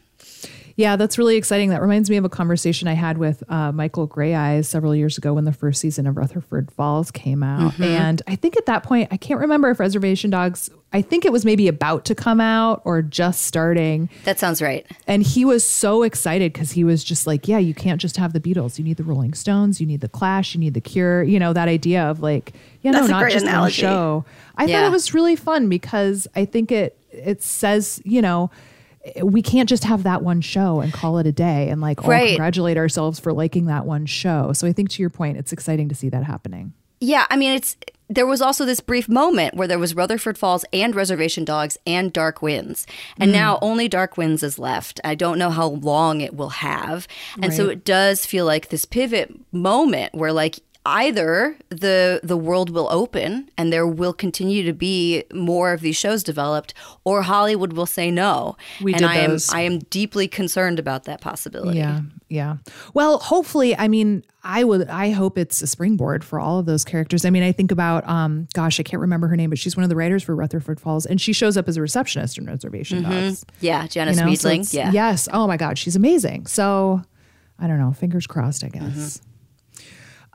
Yeah, 0.77 0.97
that's 0.97 1.17
really 1.17 1.37
exciting. 1.37 1.69
That 1.69 1.81
reminds 1.81 2.09
me 2.09 2.17
of 2.17 2.25
a 2.25 2.29
conversation 2.29 2.89
I 2.89 2.93
had 2.95 3.17
with 3.17 3.43
uh, 3.49 3.71
Michael 3.71 4.09
Greyeyes 4.09 4.65
several 4.65 4.93
years 4.93 5.17
ago 5.17 5.33
when 5.33 5.45
the 5.45 5.53
first 5.53 5.79
season 5.79 6.05
of 6.05 6.17
Rutherford 6.17 6.69
Falls 6.69 7.11
came 7.11 7.43
out. 7.43 7.79
And 7.79 8.21
I 8.27 8.35
think 8.35 8.57
at 8.57 8.65
that 8.65 8.83
point, 8.83 9.07
I 9.09 9.15
can't 9.15 9.39
remember 9.39 9.69
if 9.69 9.79
Reservation 9.79 10.31
Dogs, 10.31 10.69
I 10.91 11.01
think 11.01 11.23
it 11.23 11.31
was 11.31 11.45
maybe 11.45 11.69
about 11.69 12.03
to 12.05 12.15
come 12.15 12.41
out 12.41 12.81
or 12.83 13.01
just 13.01 13.43
starting. 13.43 14.09
That 14.25 14.37
sounds 14.37 14.61
right. 14.61 14.85
And 15.07 15.23
he 15.23 15.45
was 15.45 15.65
so 15.65 16.03
excited 16.03 16.51
because 16.51 16.71
he 16.73 16.83
was 16.83 17.05
just 17.05 17.25
like, 17.25 17.47
yeah, 17.47 17.57
you 17.57 17.73
can't 17.73 18.01
just 18.01 18.17
have 18.17 18.33
the 18.33 18.41
Beatles. 18.41 18.77
You 18.77 18.83
need 18.83 18.97
the 18.97 19.03
Rolling 19.05 19.33
Stones, 19.33 19.79
you 19.79 19.87
need 19.87 20.01
the 20.01 20.09
Clash, 20.09 20.55
you 20.55 20.59
need 20.59 20.73
the 20.73 20.81
Cure. 20.81 21.23
You 21.23 21.39
know, 21.39 21.53
that 21.53 21.69
idea 21.69 22.03
of 22.03 22.19
like, 22.19 22.53
you 22.81 22.91
know, 22.91 22.97
That's 22.97 23.07
a 23.07 23.11
not 23.11 23.21
great 23.21 23.31
just 23.31 23.45
one 23.45 23.53
analogy. 23.53 23.81
show. 23.81 24.25
I 24.57 24.65
Yeah. 24.65 24.81
thought 24.81 24.87
it 24.87 24.91
was 24.91 25.13
really 25.13 25.37
fun 25.37 25.69
because 25.69 26.27
I 26.35 26.43
think 26.43 26.69
it 26.73 26.97
it 27.13 27.41
says, 27.41 28.01
you 28.03 28.21
know, 28.21 28.51
we 29.21 29.41
can't 29.41 29.69
just 29.69 29.83
have 29.83 30.03
that 30.03 30.23
one 30.23 30.41
show 30.41 30.79
and 30.81 30.91
call 30.91 31.17
it 31.17 31.27
a 31.27 31.31
day 31.31 31.69
and 31.69 31.81
like 31.81 32.03
Right. 32.03 32.29
congratulate 32.29 32.77
ourselves 32.77 33.19
for 33.19 33.33
liking 33.33 33.65
that 33.65 33.85
one 33.85 34.05
show. 34.05 34.53
So 34.53 34.67
I 34.67 34.73
think 34.73 34.89
to 34.91 35.03
your 35.03 35.09
point, 35.09 35.37
it's 35.37 35.53
exciting 35.53 35.89
to 35.89 35.95
see 35.95 36.09
that 36.09 36.23
happening. 36.23 36.73
Yeah, 36.99 37.27
I 37.29 37.35
mean, 37.35 37.51
it's 37.51 37.75
there 38.07 38.27
was 38.27 38.41
also 38.41 38.65
this 38.65 38.81
brief 38.81 39.09
moment 39.09 39.55
where 39.55 39.67
there 39.67 39.79
was 39.79 39.95
Rutherford 39.95 40.37
Falls 40.37 40.63
and 40.71 40.95
Reservation 40.95 41.43
Dogs 41.43 41.77
and 41.87 42.13
Dark 42.13 42.41
Winds, 42.41 42.85
and 43.17 43.31
mm. 43.31 43.33
now 43.33 43.57
only 43.61 43.87
Dark 43.87 44.15
Winds 44.15 44.43
is 44.43 44.59
left. 44.59 44.99
I 45.03 45.15
don't 45.15 45.39
know 45.39 45.49
how 45.49 45.67
long 45.67 46.21
it 46.21 46.35
will 46.35 46.49
have, 46.49 47.07
and 47.41 47.53
so 47.53 47.67
it 47.67 47.83
does 47.83 48.25
feel 48.25 48.45
like 48.45 48.69
this 48.69 48.85
pivot 48.85 49.33
moment 49.51 50.13
where 50.13 50.31
like 50.31 50.59
either 50.85 51.57
the 51.69 52.19
the 52.23 52.37
world 52.37 52.69
will 52.69 52.87
open 52.91 53.49
and 53.57 53.73
there 53.73 53.87
will 53.87 54.13
continue 54.13 54.63
to 54.63 54.73
be 54.73 55.23
more 55.33 55.73
of 55.73 55.81
these 55.81 55.95
shows 55.95 56.23
developed 56.23 56.73
or 57.03 57.23
Hollywood 57.23 57.73
will 57.73 57.87
say 57.87 58.11
no. 58.11 58.55
We 58.81 58.93
and 58.93 58.99
did 58.99 59.09
I 59.09 59.27
those. 59.27 59.49
am 59.49 59.57
I 59.57 59.61
am 59.61 59.79
deeply 59.79 60.27
concerned 60.27 60.77
about 60.77 61.05
that 61.05 61.21
possibility. 61.21 61.79
Yeah. 61.79 62.01
Yeah. 62.27 62.57
Well, 62.93 63.19
hopefully, 63.19 63.75
I 63.77 63.87
mean, 63.87 64.23
I 64.43 64.63
would 64.63 64.87
I 64.89 65.11
hope 65.11 65.37
it's 65.37 65.61
a 65.61 65.67
springboard 65.67 66.23
for 66.23 66.39
all 66.39 66.59
of 66.59 66.65
those 66.65 66.83
characters. 66.83 67.25
I 67.25 67.29
mean, 67.29 67.43
I 67.43 67.51
think 67.51 67.71
about 67.71 68.07
um 68.07 68.47
gosh, 68.53 68.79
I 68.79 68.83
can't 68.83 69.01
remember 69.01 69.27
her 69.27 69.35
name, 69.35 69.49
but 69.49 69.57
she's 69.59 69.75
one 69.75 69.83
of 69.83 69.89
the 69.89 69.95
writers 69.95 70.23
for 70.23 70.35
Rutherford 70.35 70.79
Falls 70.79 71.05
and 71.05 71.19
she 71.19 71.33
shows 71.33 71.57
up 71.57 71.67
as 71.67 71.77
a 71.77 71.81
receptionist 71.81 72.37
in 72.37 72.45
Reservation 72.45 73.03
Dogs. 73.03 73.45
Yeah, 73.59 73.87
Janice 73.87 74.17
You 74.19 74.25
know, 74.25 74.35
so 74.35 74.77
yeah. 74.77 74.91
Yes. 74.91 75.27
Oh 75.33 75.47
my 75.47 75.57
God, 75.57 75.77
she's 75.77 75.95
amazing. 75.95 76.45
So 76.45 77.01
I 77.57 77.67
don't 77.67 77.79
know. 77.79 77.93
Fingers 77.93 78.27
crossed, 78.27 78.63
I 78.63 78.69
guess. 78.69 79.21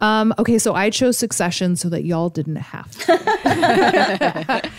Um, 0.01 0.35
okay, 0.39 0.59
so 0.59 0.75
I 0.75 0.91
chose 0.91 1.19
Succession 1.19 1.77
so 1.77 1.89
that 1.91 2.05
y'all 2.05 2.31
didn't 2.31 2.57
have 2.57 2.91
to. 3.07 3.13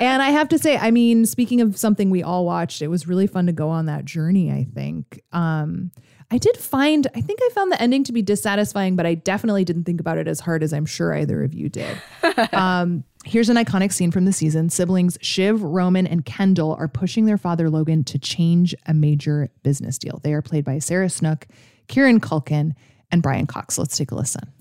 and 0.00 0.22
I 0.22 0.30
have 0.30 0.48
to 0.50 0.58
say, 0.58 0.76
I 0.76 0.90
mean, 0.90 1.26
speaking 1.26 1.60
of 1.60 1.76
something 1.76 2.10
we 2.10 2.22
all 2.22 2.44
watched, 2.44 2.82
it 2.82 2.88
was 2.88 3.08
really 3.08 3.26
fun 3.26 3.46
to 3.46 3.52
go 3.52 3.68
on 3.68 3.86
that 3.86 4.04
journey, 4.04 4.52
I 4.52 4.66
think. 4.74 5.22
Um, 5.32 5.90
I 6.30 6.38
did 6.38 6.56
find, 6.56 7.06
I 7.14 7.20
think 7.20 7.38
I 7.42 7.50
found 7.54 7.70
the 7.70 7.80
ending 7.80 8.02
to 8.04 8.12
be 8.12 8.20
dissatisfying, 8.20 8.96
but 8.96 9.06
I 9.06 9.14
definitely 9.14 9.64
didn't 9.64 9.84
think 9.84 10.00
about 10.00 10.18
it 10.18 10.26
as 10.26 10.40
hard 10.40 10.62
as 10.62 10.72
I'm 10.72 10.86
sure 10.86 11.14
either 11.14 11.44
of 11.44 11.54
you 11.54 11.68
did. 11.68 11.96
um, 12.52 13.04
here's 13.24 13.48
an 13.48 13.56
iconic 13.56 13.92
scene 13.92 14.10
from 14.10 14.24
the 14.24 14.32
season. 14.32 14.68
Siblings 14.68 15.16
Shiv, 15.20 15.62
Roman, 15.62 16.06
and 16.06 16.24
Kendall 16.24 16.74
are 16.74 16.88
pushing 16.88 17.26
their 17.26 17.38
father 17.38 17.70
Logan 17.70 18.02
to 18.04 18.18
change 18.18 18.74
a 18.86 18.94
major 18.94 19.50
business 19.62 19.98
deal. 19.98 20.20
They 20.24 20.32
are 20.32 20.42
played 20.42 20.64
by 20.64 20.80
Sarah 20.80 21.08
Snook, 21.08 21.46
Kieran 21.86 22.20
Culkin, 22.20 22.72
and 23.12 23.22
Brian 23.22 23.46
Cox. 23.46 23.78
Let's 23.78 23.96
take 23.96 24.10
a 24.10 24.16
listen. 24.16 24.52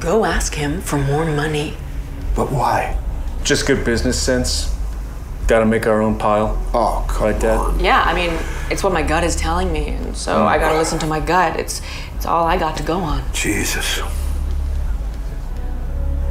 Go 0.00 0.24
ask 0.24 0.54
him 0.54 0.80
for 0.80 0.98
more 0.98 1.24
money. 1.24 1.74
But 2.36 2.52
why? 2.52 2.96
Just 3.42 3.66
good 3.66 3.84
business 3.84 4.20
sense. 4.20 4.74
Gotta 5.48 5.64
make 5.66 5.86
our 5.86 6.02
own 6.02 6.18
pile. 6.18 6.56
Oh, 6.74 7.04
come 7.08 7.28
Right, 7.28 7.40
Dad? 7.40 7.58
on. 7.58 7.80
Yeah, 7.80 8.02
I 8.04 8.14
mean, 8.14 8.38
it's 8.70 8.84
what 8.84 8.92
my 8.92 9.02
gut 9.02 9.24
is 9.24 9.34
telling 9.34 9.72
me, 9.72 9.88
and 9.88 10.16
so 10.16 10.46
I 10.46 10.58
gotta 10.58 10.74
mm. 10.74 10.78
listen 10.78 10.98
to 11.00 11.06
my 11.06 11.20
gut. 11.20 11.58
It's 11.58 11.80
it's 12.16 12.26
all 12.26 12.44
I 12.46 12.58
got 12.58 12.76
to 12.76 12.82
go 12.82 12.98
on. 12.98 13.22
Jesus. 13.32 14.00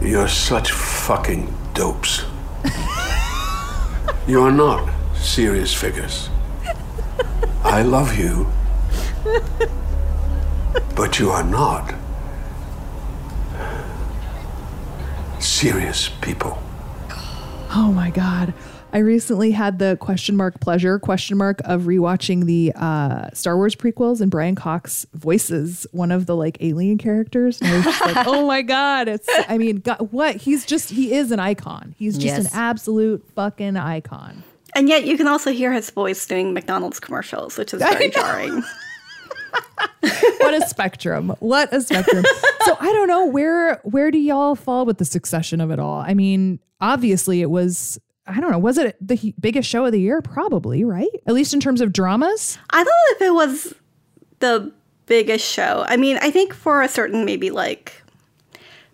You're 0.01 0.27
such 0.27 0.71
fucking 0.71 1.53
dopes. 1.73 2.23
you 4.27 4.41
are 4.41 4.51
not 4.51 4.87
serious 5.15 5.73
figures. 5.73 6.29
I 7.63 7.81
love 7.81 8.17
you. 8.17 8.47
But 10.95 11.19
you 11.19 11.31
are 11.31 11.43
not 11.43 11.93
serious 15.57 16.09
people. 16.21 16.55
Oh 17.73 17.91
my 17.91 18.11
God. 18.11 18.53
I 18.93 18.99
recently 18.99 19.49
had 19.51 19.79
the 19.79 19.97
question 19.99 20.35
mark 20.37 20.59
pleasure 20.61 20.99
question 20.99 21.35
mark 21.35 21.61
of 21.65 21.83
rewatching 21.83 22.45
the 22.45 22.71
uh, 22.75 23.29
Star 23.33 23.57
Wars 23.57 23.75
prequels 23.75 24.21
and 24.21 24.29
Brian 24.29 24.53
Cox 24.53 25.07
voices 25.15 25.87
one 25.91 26.11
of 26.11 26.27
the 26.27 26.35
like 26.35 26.57
alien 26.61 26.99
characters. 26.99 27.59
And 27.59 27.71
I 27.71 27.75
was 27.77 27.85
just 27.85 28.01
like, 28.05 28.27
oh 28.27 28.45
my 28.45 28.61
God. 28.61 29.07
It's, 29.07 29.27
I 29.49 29.57
mean, 29.57 29.77
God, 29.77 30.07
what? 30.11 30.35
He's 30.35 30.63
just, 30.63 30.91
he 30.91 31.13
is 31.13 31.31
an 31.31 31.39
icon. 31.39 31.95
He's 31.97 32.13
just 32.19 32.37
Yes. 32.37 32.53
an 32.53 32.59
absolute 32.59 33.25
fucking 33.35 33.77
icon. 33.77 34.43
And 34.75 34.87
yet 34.87 35.05
you 35.05 35.17
can 35.17 35.27
also 35.27 35.51
hear 35.51 35.73
his 35.73 35.89
voice 35.89 36.23
doing 36.27 36.53
McDonald's 36.53 36.99
commercials, 36.99 37.57
which 37.57 37.73
is 37.73 37.81
very 37.81 38.09
jarring. 38.11 38.63
What 40.39 40.53
a 40.53 40.61
spectrum. 40.67 41.35
What 41.39 41.73
a 41.73 41.81
spectrum. 41.81 42.23
so 42.65 42.77
I 42.79 42.91
don't 42.93 43.07
know 43.07 43.25
where, 43.25 43.75
where 43.83 44.11
do 44.11 44.17
y'all 44.17 44.55
fall 44.55 44.85
with 44.85 44.97
the 44.97 45.05
succession 45.05 45.59
of 45.59 45.71
it 45.71 45.79
all? 45.79 45.99
I 45.99 46.13
mean, 46.13 46.59
obviously 46.79 47.41
it 47.41 47.49
was, 47.49 47.99
I 48.25 48.39
don't 48.39 48.51
know, 48.51 48.59
was 48.59 48.77
it 48.77 48.95
the 49.05 49.33
biggest 49.39 49.67
show 49.69 49.85
of 49.85 49.91
the 49.91 49.99
year? 49.99 50.21
Probably, 50.21 50.83
right? 50.83 51.07
At 51.25 51.33
least 51.33 51.53
in 51.53 51.59
terms 51.59 51.81
of 51.81 51.91
dramas. 51.91 52.57
I 52.69 52.77
don't 52.77 52.85
know 52.85 53.15
if 53.15 53.21
it 53.21 53.33
was 53.33 53.73
the 54.39 54.71
biggest 55.05 55.45
show. 55.45 55.83
I 55.87 55.97
mean, 55.97 56.17
I 56.21 56.31
think 56.31 56.53
for 56.53 56.81
a 56.81 56.87
certain 56.87 57.25
maybe 57.25 57.49
like 57.49 58.01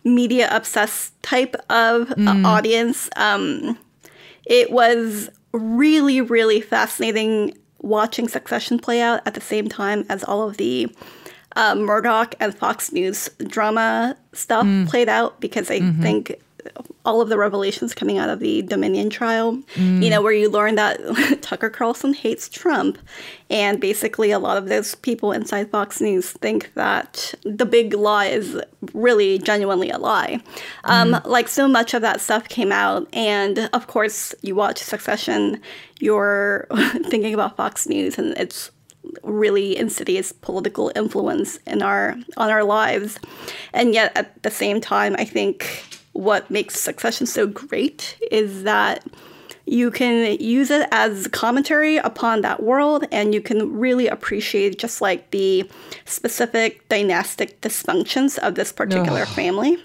media 0.03 0.47
obsessed 0.51 1.21
type 1.23 1.55
of 1.69 2.11
uh, 2.11 2.15
Mm. 2.15 2.45
audience, 2.45 3.09
um, 3.15 3.77
it 4.45 4.71
was 4.71 5.29
really, 5.53 6.19
really 6.21 6.61
fascinating 6.61 7.53
watching 7.83 8.27
Succession 8.27 8.79
play 8.79 8.99
out 9.01 9.21
at 9.27 9.35
the 9.35 9.41
same 9.41 9.67
time 9.69 10.05
as 10.09 10.23
all 10.23 10.47
of 10.49 10.57
the 10.57 10.87
uh, 11.55 11.75
Murdoch 11.75 12.33
and 12.39 12.55
Fox 12.55 12.91
News 12.91 13.29
drama 13.45 14.17
stuff 14.33 14.65
Mm. 14.65 14.89
played 14.89 15.07
out 15.07 15.39
because 15.39 15.69
I 15.69 15.81
Mhm. 15.81 16.01
think 16.01 16.41
all 17.05 17.21
of 17.21 17.29
the 17.29 17.37
revelations 17.37 17.93
coming 17.93 18.17
out 18.17 18.29
of 18.29 18.39
the 18.39 18.61
Dominion 18.61 19.09
trial, 19.09 19.57
Mm. 19.75 20.03
you 20.03 20.09
know, 20.09 20.21
where 20.21 20.31
you 20.31 20.49
learn 20.49 20.75
that 20.75 20.99
Tucker 21.41 21.69
Carlson 21.69 22.13
hates 22.13 22.47
Trump. 22.49 22.97
And 23.49 23.79
basically, 23.79 24.31
a 24.31 24.39
lot 24.39 24.57
of 24.57 24.67
those 24.69 24.95
people 24.95 25.31
inside 25.31 25.69
Fox 25.69 25.99
News 26.01 26.31
think 26.31 26.73
that 26.75 27.33
the 27.43 27.65
big 27.65 27.93
lie 27.93 28.27
is 28.27 28.59
really 28.93 29.37
genuinely 29.39 29.89
a 29.89 29.97
lie. 29.97 30.41
Um, 30.85 31.19
like, 31.25 31.47
so 31.47 31.67
much 31.67 31.93
of 31.93 32.01
that 32.01 32.21
stuff 32.21 32.47
came 32.47 32.71
out. 32.71 33.07
And 33.13 33.69
of 33.73 33.87
course, 33.87 34.33
you 34.41 34.55
watch 34.55 34.79
Succession, 34.79 35.61
you're 35.99 36.67
thinking 37.09 37.33
about 37.33 37.57
Fox 37.57 37.87
News, 37.87 38.17
and 38.17 38.35
it's 38.37 38.71
really 39.21 39.75
insidious 39.77 40.31
political 40.31 40.89
influence 40.95 41.57
in 41.67 41.81
our 41.83 42.15
on 42.37 42.49
our 42.49 42.63
lives 42.63 43.19
and 43.73 43.93
yet 43.93 44.15
at 44.15 44.41
the 44.43 44.49
same 44.49 44.79
time 44.79 45.13
i 45.19 45.25
think 45.25 45.83
what 46.13 46.49
makes 46.49 46.79
succession 46.79 47.25
so 47.25 47.45
great 47.47 48.17
is 48.31 48.63
that 48.63 49.03
you 49.65 49.89
can 49.91 50.37
use 50.39 50.69
it 50.69 50.87
as 50.91 51.27
commentary 51.27 51.97
upon 51.97 52.41
that 52.41 52.61
world 52.61 53.05
and 53.11 53.33
you 53.33 53.41
can 53.41 53.77
really 53.77 54.07
appreciate 54.07 54.77
just 54.77 55.01
like 55.01 55.31
the 55.31 55.69
specific 56.05 56.87
dynastic 56.89 57.59
dysfunctions 57.61 58.37
of 58.39 58.55
this 58.55 58.71
particular 58.71 59.21
Ugh. 59.21 59.27
family 59.29 59.77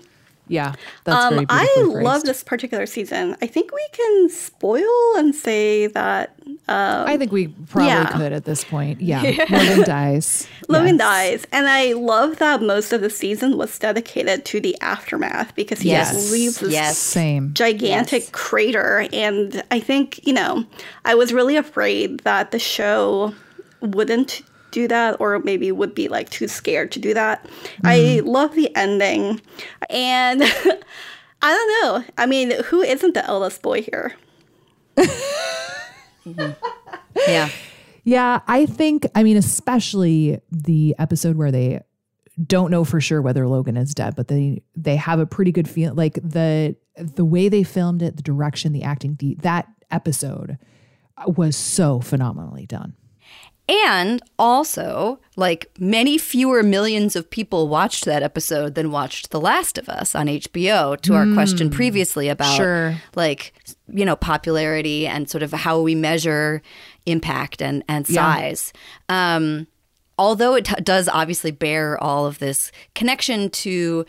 Yeah, 0.48 0.74
that's 1.04 1.24
um, 1.24 1.34
very 1.34 1.46
I 1.48 1.64
beautifully 1.76 2.02
love 2.04 2.22
this 2.24 2.42
particular 2.42 2.86
season. 2.86 3.36
I 3.42 3.46
think 3.46 3.72
we 3.72 3.86
can 3.92 4.28
spoil 4.30 5.16
and 5.16 5.34
say 5.34 5.86
that. 5.88 6.34
Um, 6.68 7.06
I 7.06 7.16
think 7.16 7.32
we 7.32 7.48
probably 7.48 7.88
yeah. 7.88 8.06
could 8.16 8.32
at 8.32 8.44
this 8.44 8.64
point. 8.64 9.00
Yeah, 9.00 9.22
Logan 9.50 9.82
dies. 9.84 10.48
Logan 10.68 10.96
Yes. 10.96 10.98
dies, 10.98 11.46
and 11.52 11.68
I 11.68 11.92
love 11.92 12.38
that 12.38 12.62
most 12.62 12.92
of 12.92 13.00
the 13.00 13.10
season 13.10 13.56
was 13.56 13.78
dedicated 13.78 14.44
to 14.46 14.60
the 14.60 14.76
aftermath 14.80 15.54
because 15.54 15.80
he 15.80 15.90
Yes. 15.90 16.12
just 16.14 16.32
leaves 16.32 16.60
this 16.60 16.72
Yes. 16.72 16.98
Same. 16.98 17.52
gigantic 17.54 18.32
crater. 18.32 19.06
And 19.12 19.62
I 19.70 19.80
think 19.80 20.26
you 20.26 20.32
know, 20.32 20.64
I 21.04 21.14
was 21.14 21.32
really 21.32 21.56
afraid 21.56 22.20
that 22.20 22.50
the 22.50 22.58
show 22.58 23.34
wouldn't 23.80 24.42
do 24.70 24.88
that 24.88 25.20
or 25.20 25.38
maybe 25.40 25.72
would 25.72 25.94
be 25.94 26.08
like 26.08 26.30
too 26.30 26.48
scared 26.48 26.92
to 26.92 26.98
do 26.98 27.14
that. 27.14 27.48
I 27.84 27.98
mm-hmm. 27.98 28.26
love 28.26 28.54
the 28.54 28.75
ending. 28.76 29.40
And 29.90 30.42
I 31.42 31.54
don't 31.54 31.82
know. 31.82 32.04
I 32.16 32.26
mean, 32.26 32.52
who 32.64 32.82
isn't 32.82 33.14
the 33.14 33.25
eldest 33.26 33.62
boy 33.62 33.82
here? 33.82 34.14
Mm-hmm. 34.96 36.52
Yeah. 37.26 37.48
Yeah, 38.04 38.40
I 38.46 38.64
think, 38.64 39.06
I 39.14 39.22
mean, 39.22 39.37
especially 39.37 40.40
the 40.50 40.94
episode 40.98 41.37
where 41.37 41.50
they 41.50 41.82
don't 42.46 42.70
know 42.70 42.84
for 42.84 43.00
sure 43.00 43.20
whether 43.20 43.46
Logan 43.46 43.76
is 43.76 43.94
dead, 43.94 44.14
but 44.16 44.28
they 44.28 44.62
they 44.76 44.96
have 44.96 45.18
a 45.18 45.26
pretty 45.26 45.52
good 45.52 45.68
feel 45.68 45.94
like 45.94 46.14
the 46.14 46.76
the 46.96 47.25
way 47.25 47.48
they 47.48 47.62
filmed 47.64 48.02
it, 48.02 48.16
the 48.16 48.22
direction, 48.22 48.72
the 48.72 48.82
acting, 48.82 49.16
the, 49.16 49.34
that 49.42 49.68
episode 49.90 50.58
was 51.26 51.56
so 51.56 52.00
phenomenally 52.00 52.66
done. 52.66 52.94
And 53.68 54.22
also, 54.38 55.20
like 55.37 55.70
many 55.78 56.16
fewer 56.16 56.62
millions 56.62 57.14
of 57.16 57.28
people 57.28 57.68
watched 57.68 58.06
that 58.06 58.22
episode 58.22 58.75
than 58.75 58.90
watched 58.90 59.30
The 59.30 59.40
Last 59.40 59.76
of 59.76 59.88
Us 59.90 60.14
on 60.14 60.26
HBO, 60.26 60.98
to 61.02 61.14
our 61.14 61.30
question 61.34 61.68
previously 61.68 62.28
about 62.28 62.56
sure. 62.56 62.96
like, 63.14 63.52
you 63.92 64.06
know, 64.06 64.16
popularity 64.16 65.07
and 65.07 65.28
sort 65.28 65.42
of 65.42 65.52
how 65.52 65.81
we 65.83 65.94
measure 65.94 66.62
impact 67.04 67.61
and, 67.61 67.85
and 67.88 68.09
Yeah. 68.09 68.35
size. 68.35 68.72
Um, 69.11 69.66
although 70.18 70.54
it 70.54 70.64
t- 70.64 70.74
does 70.83 71.07
obviously 71.09 71.50
bear 71.50 72.02
all 72.02 72.26
of 72.26 72.38
this 72.38 72.72
connection 72.94 73.50
to 73.50 74.07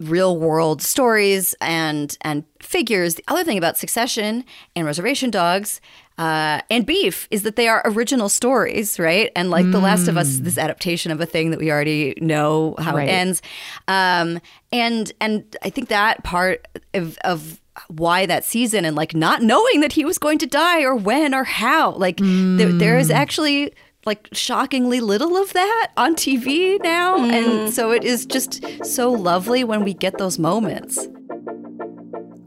real 0.00 0.36
world 0.36 0.80
stories 0.82 1.54
and 1.60 2.16
and 2.22 2.44
figures. 2.60 3.14
The 3.16 3.24
other 3.28 3.44
thing 3.44 3.58
about 3.58 3.76
Succession 3.76 4.44
and 4.76 4.86
Reservation 4.86 5.30
Dogs 5.30 5.80
uh, 6.18 6.60
and 6.70 6.84
Beef 6.86 7.28
is 7.30 7.42
that 7.44 7.56
they 7.56 7.68
are 7.68 7.82
original 7.84 8.28
stories, 8.28 8.98
right? 8.98 9.30
And 9.36 9.50
like 9.50 9.70
The 9.70 9.78
Last 9.78 10.08
of 10.08 10.16
Us, 10.16 10.38
this 10.38 10.58
adaptation 10.58 11.12
of 11.12 11.20
a 11.20 11.26
thing 11.26 11.50
that 11.50 11.60
we 11.60 11.70
already 11.70 12.14
know 12.20 12.74
how 12.78 12.96
Right. 12.96 13.08
it 13.08 13.12
ends. 13.12 13.42
Um, 13.86 14.40
and 14.72 15.12
and 15.20 15.56
I 15.62 15.70
think 15.70 15.88
that 15.88 16.24
part 16.24 16.66
of, 16.94 17.16
of 17.24 17.60
why 17.86 18.26
that 18.26 18.44
season 18.44 18.84
and 18.84 18.96
like 18.96 19.14
not 19.14 19.42
knowing 19.42 19.80
that 19.80 19.92
he 19.92 20.04
was 20.04 20.18
going 20.18 20.38
to 20.38 20.46
die 20.46 20.82
or 20.82 20.96
when 20.96 21.32
or 21.34 21.44
how, 21.44 21.92
like 21.92 22.16
there, 22.18 22.72
there 22.72 22.98
is 22.98 23.10
actually 23.10 23.72
like 24.06 24.28
shockingly 24.32 25.00
little 25.00 25.36
of 25.36 25.52
that 25.52 25.88
on 25.96 26.14
TV 26.14 26.82
now. 26.82 27.16
And 27.16 27.46
mm-hmm. 27.46 27.70
so 27.70 27.90
it 27.90 28.04
is 28.04 28.26
just 28.26 28.64
so 28.84 29.10
lovely 29.10 29.64
when 29.64 29.84
we 29.84 29.94
get 29.94 30.18
those 30.18 30.38
moments. 30.38 31.06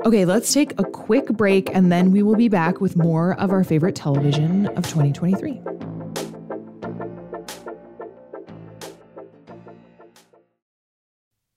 Okay, 0.05 0.25
let's 0.25 0.51
take 0.51 0.79
a 0.79 0.83
quick 0.83 1.27
break 1.27 1.69
and 1.75 1.91
then 1.91 2.11
we 2.11 2.23
will 2.23 2.35
be 2.35 2.49
back 2.49 2.81
with 2.81 2.95
more 2.95 3.39
of 3.39 3.51
our 3.51 3.63
favorite 3.63 3.95
television 3.95 4.67
of 4.69 4.87
2023. 4.87 5.61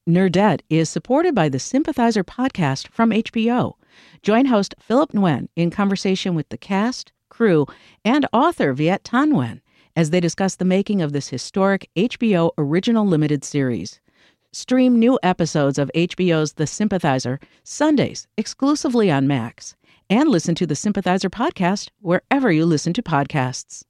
Nerdette 0.06 0.60
is 0.68 0.90
supported 0.90 1.34
by 1.34 1.48
the 1.48 1.58
Sympathizer 1.58 2.22
podcast 2.22 2.88
from 2.88 3.10
HBO. 3.10 3.72
Join 4.22 4.44
host 4.46 4.74
Philip 4.78 5.12
Nguyen 5.12 5.48
in 5.56 5.70
conversation 5.70 6.34
with 6.34 6.46
the 6.50 6.58
cast, 6.58 7.12
crew, 7.30 7.64
and 8.04 8.26
author 8.30 8.74
Viet 8.74 9.04
Thanh 9.04 9.32
Nguyen 9.32 9.60
as 9.96 10.10
they 10.10 10.20
discuss 10.20 10.56
the 10.56 10.64
making 10.64 11.02
of 11.02 11.12
this 11.12 11.28
historic 11.28 11.88
HBO 11.96 12.50
original 12.58 13.06
limited 13.06 13.44
series. 13.44 14.00
Stream 14.52 14.98
new 14.98 15.18
episodes 15.22 15.78
of 15.78 15.90
HBO's 15.94 16.54
The 16.54 16.66
Sympathizer 16.66 17.40
Sundays 17.62 18.26
exclusively 18.36 19.10
on 19.10 19.26
Max, 19.26 19.76
and 20.10 20.28
listen 20.28 20.54
to 20.56 20.66
the 20.66 20.76
Sympathizer 20.76 21.30
podcast 21.30 21.90
wherever 22.00 22.52
you 22.52 22.66
listen 22.66 22.92
to 22.94 23.02
podcasts. 23.02 23.84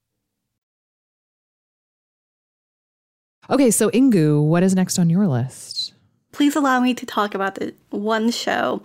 Okay, 3.50 3.70
so 3.70 3.90
Inkoo, 3.90 4.42
what 4.42 4.62
is 4.62 4.74
next 4.74 4.98
on 4.98 5.10
your 5.10 5.26
list? 5.26 5.93
Please 6.34 6.56
allow 6.56 6.80
me 6.80 6.92
to 6.94 7.06
talk 7.06 7.34
about 7.34 7.54
the 7.54 7.72
one 7.90 8.30
show 8.30 8.82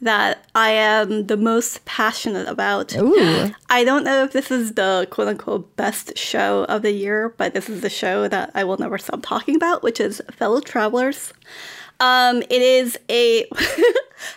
that 0.00 0.46
I 0.54 0.70
am 0.70 1.26
the 1.26 1.36
most 1.36 1.84
passionate 1.84 2.48
about. 2.48 2.96
Ooh. 2.96 3.52
I 3.68 3.84
don't 3.84 4.04
know 4.04 4.22
if 4.24 4.32
this 4.32 4.50
is 4.50 4.72
the 4.74 5.06
quote 5.10 5.28
unquote 5.28 5.74
best 5.76 6.16
show 6.16 6.64
of 6.64 6.82
the 6.82 6.92
year, 6.92 7.34
but 7.36 7.54
this 7.54 7.68
is 7.68 7.80
the 7.80 7.90
show 7.90 8.28
that 8.28 8.52
I 8.54 8.64
will 8.64 8.78
never 8.78 8.98
stop 8.98 9.20
talking 9.22 9.56
about, 9.56 9.82
which 9.82 10.00
is 10.00 10.22
Fellow 10.30 10.60
Travelers. 10.60 11.32
Um, 12.02 12.42
it 12.42 12.50
is 12.62 12.98
a. 13.08 13.46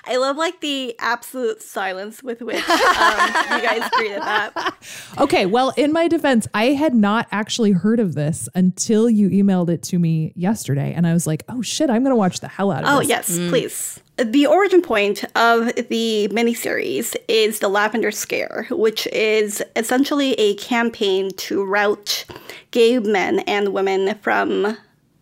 I 0.07 0.17
love 0.17 0.35
like 0.37 0.61
the 0.61 0.95
absolute 0.99 1.61
silence 1.61 2.23
with 2.23 2.41
which 2.41 2.57
um, 2.69 2.77
you 2.77 3.61
guys 3.61 3.87
greeted 3.93 4.21
that. 4.21 4.75
Okay, 5.19 5.45
well, 5.45 5.73
in 5.77 5.91
my 5.91 6.07
defense, 6.07 6.47
I 6.55 6.65
had 6.73 6.93
not 6.95 7.27
actually 7.31 7.71
heard 7.71 7.99
of 7.99 8.15
this 8.15 8.47
until 8.55 9.09
you 9.09 9.29
emailed 9.29 9.69
it 9.69 9.83
to 9.83 9.99
me 9.99 10.31
yesterday. 10.35 10.93
And 10.93 11.05
I 11.05 11.13
was 11.13 11.27
like, 11.27 11.43
oh 11.49 11.61
shit, 11.61 11.89
I'm 11.91 12.01
going 12.03 12.11
to 12.11 12.15
watch 12.15 12.39
the 12.39 12.47
hell 12.47 12.71
out 12.71 12.83
of 12.83 12.89
Oh, 12.89 12.99
this. 12.99 13.07
Oh 13.07 13.09
yes, 13.09 13.49
please. 13.49 13.99
The 14.17 14.45
origin 14.47 14.81
point 14.81 15.23
of 15.35 15.65
the 15.75 16.29
miniseries 16.31 17.15
is 17.27 17.59
the 17.59 17.67
Lavender 17.67 18.11
Scare, 18.11 18.65
which 18.71 19.07
is 19.07 19.61
essentially 19.75 20.33
a 20.33 20.55
campaign 20.55 21.31
to 21.37 21.63
rout 21.63 22.25
gay 22.71 22.97
men 22.99 23.39
and 23.39 23.69
women 23.73 24.15
from 24.19 24.77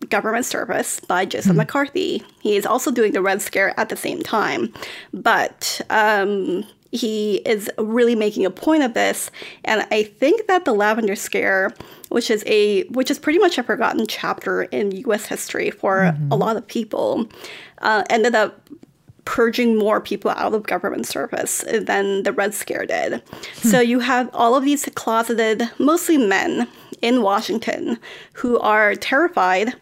government 0.10 0.46
service 0.46 1.00
by 1.00 1.26
Joseph 1.26 1.56
McCarthy. 1.56 2.24
He 2.42 2.56
is 2.56 2.66
also 2.66 2.92
doing 2.92 3.13
the 3.13 3.22
Red 3.22 3.42
Scare 3.42 3.78
at 3.80 3.89
the 3.89 3.96
same 3.96 4.22
time, 4.22 4.74
but 5.13 5.82
um, 5.89 6.63
he 6.92 7.38
is 7.38 7.70
really 7.78 8.16
making 8.16 8.46
a 8.46 8.52
point 8.52 8.84
of 8.84 8.94
this. 8.94 9.32
And 9.66 9.86
I 9.92 10.04
think 10.04 10.48
that 10.48 10.66
the 10.66 10.74
Lavender 10.74 11.16
Scare, 11.16 11.74
which 12.10 12.30
is 12.30 12.44
a 12.46 12.84
which 12.86 13.10
is 13.10 13.18
pretty 13.18 13.39
much 13.39 13.58
a 13.58 13.63
forgotten 13.63 14.06
chapter 14.08 14.63
in 14.63 14.92
U.S. 14.92 15.26
history 15.26 15.72
for 15.72 16.16
a 16.32 16.36
lot 16.36 16.56
of 16.56 16.68
people, 16.68 17.28
uh, 17.80 18.04
ended 18.10 18.36
up 18.36 18.70
purging 19.26 19.78
more 19.78 20.02
people 20.02 20.32
out 20.32 20.54
of 20.54 20.63
government 20.63 21.08
service 21.08 21.63
than 21.72 22.24
the 22.24 22.32
Red 22.34 22.54
Scare 22.54 22.86
did. 22.86 23.24
So 23.56 23.80
you 23.80 24.00
have 24.00 24.30
all 24.34 24.56
of 24.56 24.63
these 24.63 24.86
closeted, 24.96 25.63
mostly 25.80 26.18
men 26.18 26.68
in 27.04 27.22
Washington 27.22 28.00
who 28.34 28.58
are 28.60 28.96
terrified. 28.96 29.76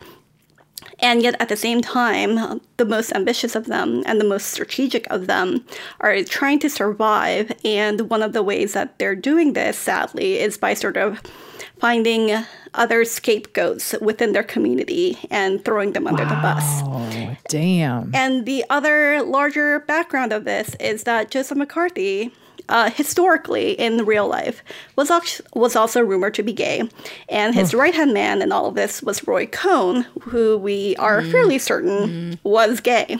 And 1.00 1.22
yet, 1.24 1.36
at 1.40 1.50
the 1.50 1.56
same 1.56 1.82
time, 1.82 2.62
the 2.78 2.86
most 2.86 3.12
ambitious 3.14 3.56
of 3.56 3.66
them 3.66 4.04
and 4.06 4.20
the 4.20 4.26
most 4.26 4.48
strategic 4.48 5.10
of 5.10 5.28
them 5.28 5.66
are 6.00 6.24
trying 6.24 6.60
to 6.60 6.70
survive. 6.70 7.52
And 7.64 8.10
one 8.10 8.22
of 8.22 8.34
the 8.34 8.44
ways 8.44 8.74
that 8.74 9.00
they're 9.00 9.16
doing 9.16 9.54
this, 9.54 9.78
sadly, 9.78 10.40
is 10.40 10.58
by 10.58 10.74
sort 10.74 10.98
of 10.98 11.22
finding 11.80 12.44
other 12.74 13.04
scapegoats 13.04 13.96
within 14.02 14.34
their 14.34 14.44
community 14.44 15.18
and 15.30 15.64
throwing 15.66 15.94
them 15.94 16.08
under 16.08 16.24
the 16.24 16.36
bus. 16.36 16.82
Damn. 17.50 18.12
And 18.14 18.46
the 18.46 18.64
other 18.70 19.24
larger 19.24 19.80
background 19.80 20.32
of 20.34 20.46
this 20.46 20.76
is 20.80 21.04
that 21.04 21.32
Joseph 21.32 21.58
McCarthy, 21.58 22.32
uh, 22.72 22.90
historically 22.90 23.74
in 23.74 24.06
real 24.06 24.28
life, 24.28 24.64
was 24.96 25.12
al- 25.12 25.22
was 25.54 25.76
also 25.76 26.02
rumored 26.02 26.34
to 26.36 26.44
be 26.44 26.54
gay, 26.54 26.90
and 27.30 27.54
his 27.54 27.72
hmm. 27.72 27.78
right 27.78 27.94
hand 27.94 28.14
man 28.14 28.42
in 28.42 28.52
all 28.52 28.66
of 28.66 28.76
this 28.76 29.04
was 29.04 29.28
Roy 29.28 29.46
Cohn, 29.46 30.04
who 30.22 30.58
we 30.58 30.96
are 30.96 31.22
hmm. 31.22 31.32
fairly 31.32 31.60
certain 31.60 32.10
hmm. 32.10 32.34
was 32.44 32.80
gay. 32.80 33.18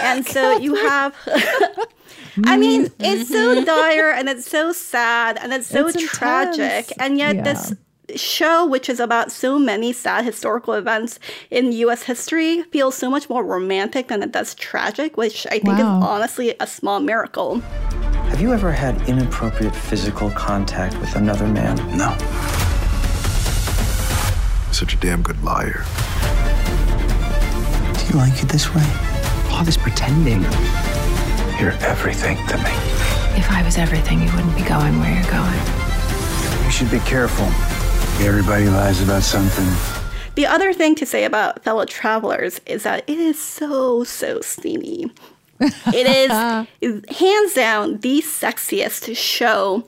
And 0.00 0.24
so 0.34 0.58
you 0.58 0.74
have. 0.74 1.16
I 2.46 2.56
mean, 2.56 2.90
it's 2.98 3.28
so 3.28 3.62
dire 3.62 4.10
and 4.16 4.28
it's 4.28 4.50
so 4.50 4.72
sad 4.72 5.38
and 5.42 5.52
it's 5.52 5.66
so 5.66 5.88
It's 5.88 6.02
tragic, 6.02 6.90
intense. 6.90 6.92
and 6.98 7.18
yet 7.18 7.36
Yeah. 7.36 7.42
this 7.42 7.74
show, 8.16 8.66
which 8.66 8.88
is 8.88 9.00
about 9.00 9.30
so 9.32 9.58
many 9.58 9.92
sad 9.92 10.24
historical 10.24 10.74
events 10.74 11.18
in 11.50 11.72
U.S. 11.72 12.04
history, 12.04 12.62
feels 12.72 12.94
so 12.94 13.10
much 13.10 13.28
more 13.28 13.44
romantic 13.44 14.08
than 14.08 14.22
it 14.22 14.32
does 14.32 14.54
tragic, 14.54 15.16
which 15.16 15.46
I 15.46 15.58
think 15.58 15.78
Wow. 15.78 15.98
is 15.98 16.04
honestly 16.04 16.54
a 16.58 16.66
small 16.66 17.00
miracle. 17.00 17.62
Have 18.32 18.40
you 18.40 18.54
ever 18.54 18.72
had 18.72 19.10
inappropriate 19.10 19.76
physical 19.76 20.30
contact 20.30 20.98
with 21.00 21.16
another 21.16 21.46
man? 21.46 21.76
No. 21.98 22.16
Such 24.72 24.94
a 24.94 24.96
damn 24.96 25.20
good 25.20 25.44
liar. 25.44 25.84
Do 27.92 28.06
you 28.06 28.14
like 28.14 28.42
it 28.42 28.48
this 28.48 28.74
way? 28.74 28.90
All 29.50 29.62
this 29.62 29.76
pretending. 29.76 30.40
You're 31.60 31.76
everything 31.82 32.38
to 32.46 32.56
me. 32.56 32.72
If 33.38 33.50
I 33.50 33.62
was 33.62 33.76
everything, 33.76 34.20
you 34.22 34.34
wouldn't 34.34 34.56
be 34.56 34.62
going 34.62 34.98
where 34.98 35.12
you're 35.12 35.30
going. 35.30 36.64
You 36.64 36.70
should 36.70 36.90
be 36.90 37.00
careful. 37.00 37.44
Everybody 38.26 38.64
lies 38.64 39.02
about 39.02 39.24
something. 39.24 39.68
The 40.36 40.46
other 40.46 40.72
thing 40.72 40.94
to 40.94 41.04
say 41.04 41.24
about 41.24 41.62
fellow 41.62 41.84
travelers 41.84 42.62
is 42.64 42.84
that 42.84 43.04
it 43.06 43.18
is 43.18 43.38
so, 43.38 44.04
so 44.04 44.40
steamy. 44.40 45.12
It 45.62 46.06
is 46.80 47.04
hands 47.18 47.54
down 47.54 47.98
the 47.98 48.20
sexiest 48.22 49.16
show 49.16 49.86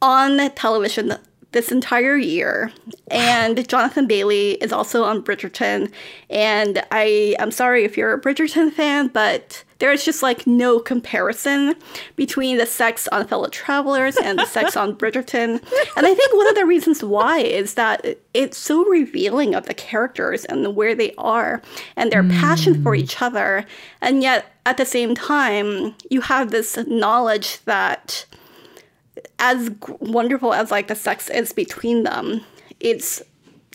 on 0.00 0.50
television 0.54 1.14
this 1.52 1.72
entire 1.72 2.16
year. 2.16 2.72
And 3.10 3.66
Jonathan 3.68 4.06
Bailey 4.06 4.52
is 4.52 4.72
also 4.72 5.04
on 5.04 5.22
Bridgerton. 5.22 5.90
And 6.30 6.84
I 6.90 7.36
am 7.38 7.50
sorry 7.50 7.84
if 7.84 7.96
you're 7.96 8.12
a 8.12 8.20
Bridgerton 8.20 8.72
fan, 8.72 9.08
but 9.08 9.64
there's 9.78 10.04
just 10.04 10.22
like 10.22 10.46
no 10.46 10.80
comparison 10.80 11.74
between 12.16 12.58
the 12.58 12.66
sex 12.66 13.06
on 13.08 13.26
fellow 13.26 13.48
travelers 13.48 14.16
and 14.16 14.38
the 14.38 14.46
sex 14.46 14.76
on 14.76 14.96
Bridgerton. 14.96 15.62
And 15.96 16.06
I 16.06 16.14
think 16.14 16.36
one 16.36 16.48
of 16.48 16.54
the 16.54 16.66
reasons 16.66 17.02
why 17.02 17.38
is 17.38 17.74
that 17.74 18.18
it's 18.34 18.58
so 18.58 18.84
revealing 18.86 19.54
of 19.54 19.66
the 19.66 19.74
characters 19.74 20.44
and 20.44 20.74
where 20.74 20.94
they 20.94 21.14
are 21.16 21.62
and 21.96 22.10
their 22.10 22.24
passion 22.24 22.82
for 22.82 22.94
hmm. 22.94 23.02
each 23.02 23.22
other. 23.22 23.64
And 24.00 24.22
yet 24.22 24.46
at 24.66 24.76
the 24.76 24.86
same 24.86 25.14
time, 25.14 25.94
you 26.10 26.22
have 26.22 26.50
this 26.50 26.76
knowledge 26.86 27.60
that 27.64 28.26
as 29.38 29.70
wonderful 30.00 30.52
as 30.52 30.70
like 30.70 30.88
the 30.88 30.94
sex 30.94 31.30
is 31.30 31.52
between 31.52 32.02
them, 32.02 32.40
it's 32.80 33.22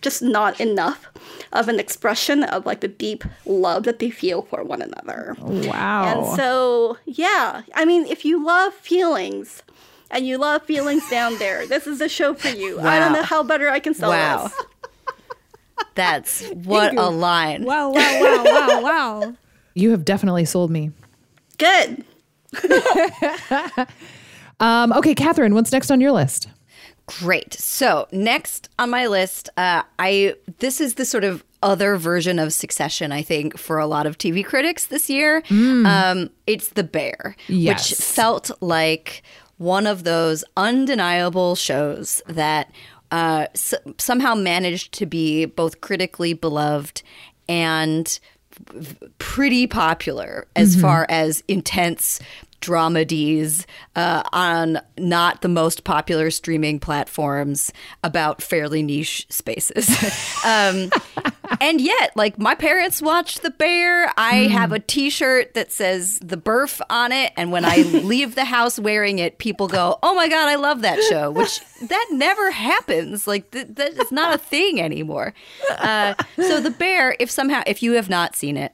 just 0.03 0.21
not 0.21 0.59
enough 0.61 1.07
of 1.51 1.67
an 1.67 1.79
expression 1.79 2.43
of 2.43 2.65
like 2.65 2.81
the 2.81 2.87
deep 2.87 3.23
love 3.45 3.83
that 3.83 3.97
they 3.99 4.09
feel 4.11 4.43
for 4.43 4.63
one 4.63 4.81
another. 4.81 5.35
Wow. 5.39 6.05
And 6.05 6.35
so, 6.35 6.97
yeah, 7.05 7.63
I 7.73 7.85
mean, 7.85 8.05
if 8.05 8.23
you 8.25 8.43
love 8.45 8.73
feelings 8.73 9.63
and 10.11 10.27
you 10.27 10.37
love 10.37 10.63
feelings 10.63 11.07
down 11.09 11.37
there, 11.39 11.65
this 11.65 11.87
is 11.87 12.01
a 12.01 12.09
show 12.09 12.33
for 12.35 12.49
you. 12.49 12.79
I 12.79 12.99
don't 12.99 13.13
know 13.13 13.23
how 13.23 13.41
better 13.43 13.69
I 13.69 13.79
can 13.79 13.93
sell 13.93 14.11
Wow. 14.11 14.43
this. 14.43 14.53
That's 15.95 16.41
what 16.49 16.97
a 16.97 17.09
line. 17.09 17.63
Wow, 17.65 17.89
wow, 17.91 18.19
wow, 18.21 18.43
wow, 18.45 18.81
wow. 18.81 19.33
You 19.75 19.91
have 19.91 20.05
definitely 20.05 20.45
sold 20.45 20.69
me. 20.71 20.91
Good. 21.57 22.03
Um, 24.59 24.93
okay, 24.93 25.13
Kathryn, 25.13 25.53
what's 25.55 25.71
next 25.73 25.91
on 25.91 25.99
your 25.99 26.11
list? 26.13 26.47
Great. 27.05 27.53
So 27.53 28.07
next 28.11 28.69
on 28.79 28.89
my 28.89 29.07
list, 29.07 29.49
uh, 29.57 29.83
I 29.99 30.35
this 30.59 30.79
is 30.79 30.95
the 30.95 31.05
sort 31.05 31.23
of 31.23 31.43
other 31.61 31.95
version 31.97 32.39
of 32.39 32.53
Succession. 32.53 33.11
I 33.11 33.21
think 33.21 33.57
for 33.57 33.77
a 33.77 33.87
lot 33.87 34.05
of 34.05 34.17
TV 34.17 34.43
critics 34.43 34.85
this 34.87 35.09
year, 35.09 35.43
um, 35.49 36.29
it's 36.47 36.69
The 36.69 36.83
Bear, 36.83 37.35
Yes. 37.47 37.89
which 37.91 37.99
felt 37.99 38.51
like 38.61 39.23
one 39.57 39.85
of 39.87 40.03
those 40.03 40.43
undeniable 40.57 41.55
shows 41.55 42.21
that 42.27 42.71
uh, 43.11 43.47
s- 43.53 43.73
somehow 43.97 44.33
managed 44.35 44.91
to 44.93 45.05
be 45.05 45.45
both 45.45 45.81
critically 45.81 46.33
beloved 46.33 47.01
and 47.47 48.19
pretty 49.19 49.67
popular 49.67 50.47
as 50.55 50.79
far 50.79 51.05
as 51.09 51.43
intense 51.47 52.19
dramedies 52.63 53.65
uh, 53.95 54.23
on 54.31 54.79
not 54.97 55.41
the 55.41 55.49
most 55.49 55.83
popular 55.83 56.31
streaming 56.31 56.79
platforms 56.79 57.71
about 58.03 58.41
fairly 58.41 58.81
niche 58.81 59.27
spaces. 59.29 59.89
um, 60.45 60.89
and 61.61 61.81
yet, 61.81 62.11
like 62.15 62.37
my 62.37 62.55
parents 62.55 63.01
watched 63.01 63.41
The 63.41 63.51
Bear. 63.51 64.11
I 64.17 64.47
have 64.47 64.71
a 64.71 64.79
T-shirt 64.79 65.53
that 65.53 65.71
says 65.71 66.19
The 66.19 66.37
Burf 66.37 66.81
on 66.89 67.11
it, 67.11 67.33
and 67.35 67.51
when 67.51 67.65
I 67.65 67.77
leave 68.03 68.35
the 68.35 68.45
house 68.45 68.79
wearing 68.79 69.19
it, 69.19 69.37
people 69.37 69.67
go, 69.67 69.99
"Oh 70.03 70.15
my 70.15 70.27
god, 70.29 70.47
I 70.49 70.55
love 70.55 70.81
that 70.81 71.01
show!" 71.03 71.31
Which 71.31 71.59
that 71.81 72.07
never 72.11 72.51
happens. 72.51 73.27
Like 73.27 73.51
th- 73.51 73.67
that 73.71 73.93
is 73.93 74.11
not 74.11 74.33
a 74.33 74.37
thing 74.37 74.81
anymore. 74.81 75.33
Uh, 75.69 76.13
so 76.37 76.59
The 76.59 76.71
Bear, 76.71 77.15
if 77.19 77.29
somehow 77.29 77.63
if 77.67 77.81
you 77.83 77.93
have 77.93 78.09
not 78.09 78.35
seen 78.35 78.57
it, 78.57 78.73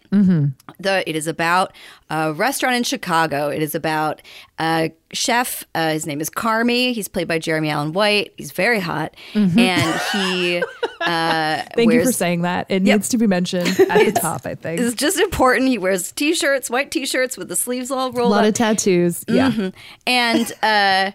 the 0.80 1.04
it 1.10 1.16
is 1.16 1.28
about 1.28 1.74
a 2.10 2.34
restaurant 2.34 2.76
in 2.76 2.84
Chicago. 2.84 3.50
It 3.50 3.62
is 3.62 3.76
about 3.76 4.22
a 4.60 4.92
chef. 5.12 5.64
Uh, 5.76 5.92
his 5.92 6.06
name 6.06 6.22
is 6.22 6.30
Carmy. 6.30 6.94
He's 6.94 7.08
played 7.08 7.28
by 7.28 7.40
Jeremy 7.40 7.70
Allen 7.70 7.94
White. 7.94 8.34
He's 8.38 8.52
very 8.52 8.80
hot, 8.80 9.16
and 9.34 10.02
he. 10.12 10.64
Uh, 11.02 11.64
Thank 11.78 11.94
you 11.94 12.04
for 12.04 12.12
saying 12.12 12.42
that. 12.42 12.66
It 12.70 12.82
needs 12.82 13.08
to 13.10 13.18
be 13.18 13.26
mentioned 13.26 13.70
at 13.80 14.06
the 14.14 14.20
top, 14.20 14.46
I 14.46 14.54
think. 14.54 14.82
It's 14.82 14.94
just 14.96 15.18
important. 15.18 15.70
He 15.70 15.78
wears 15.78 16.12
t-shirts, 16.12 16.70
white 16.70 16.92
t-shirts 16.92 17.38
with 17.38 17.48
the 17.48 17.56
sleeves 17.56 17.90
all 17.90 18.12
rolled. 18.12 18.28
A 18.28 18.36
lot 18.36 18.44
up 18.44 18.50
of 18.50 18.54
tattoos. 18.56 19.24
Yeah. 19.26 19.50
Mhm. 19.50 19.74
and 20.06 20.52
uh, 20.62 21.12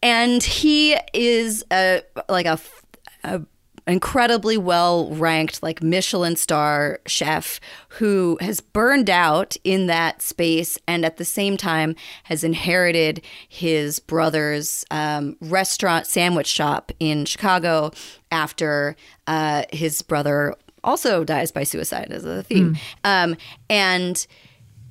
and 0.00 0.40
he 0.44 0.96
is 1.12 1.64
a 1.72 2.02
like 2.28 2.46
a, 2.46 2.60
a 3.24 3.42
incredibly 3.86 4.56
well 4.56 5.10
ranked 5.14 5.62
like 5.62 5.82
Michelin 5.82 6.36
star 6.36 7.00
chef 7.06 7.60
who 7.90 8.36
has 8.40 8.60
burned 8.60 9.08
out 9.08 9.56
in 9.62 9.86
that 9.86 10.20
space 10.22 10.76
and 10.88 11.04
at 11.04 11.18
the 11.18 11.24
same 11.24 11.56
time 11.56 11.94
has 12.24 12.42
inherited 12.42 13.22
his 13.48 14.00
brother's 14.00 14.84
um, 14.90 15.36
restaurant 15.40 16.06
sandwich 16.06 16.48
shop 16.48 16.90
in 16.98 17.24
Chicago 17.24 17.92
after 18.30 18.96
uh, 19.26 19.62
his 19.70 20.02
brother 20.02 20.54
also 20.82 21.24
dies 21.24 21.52
by 21.52 21.62
suicide 21.64 22.08
as 22.10 22.24
a 22.24 22.42
theme 22.42 22.76
um, 23.04 23.36
and 23.68 24.26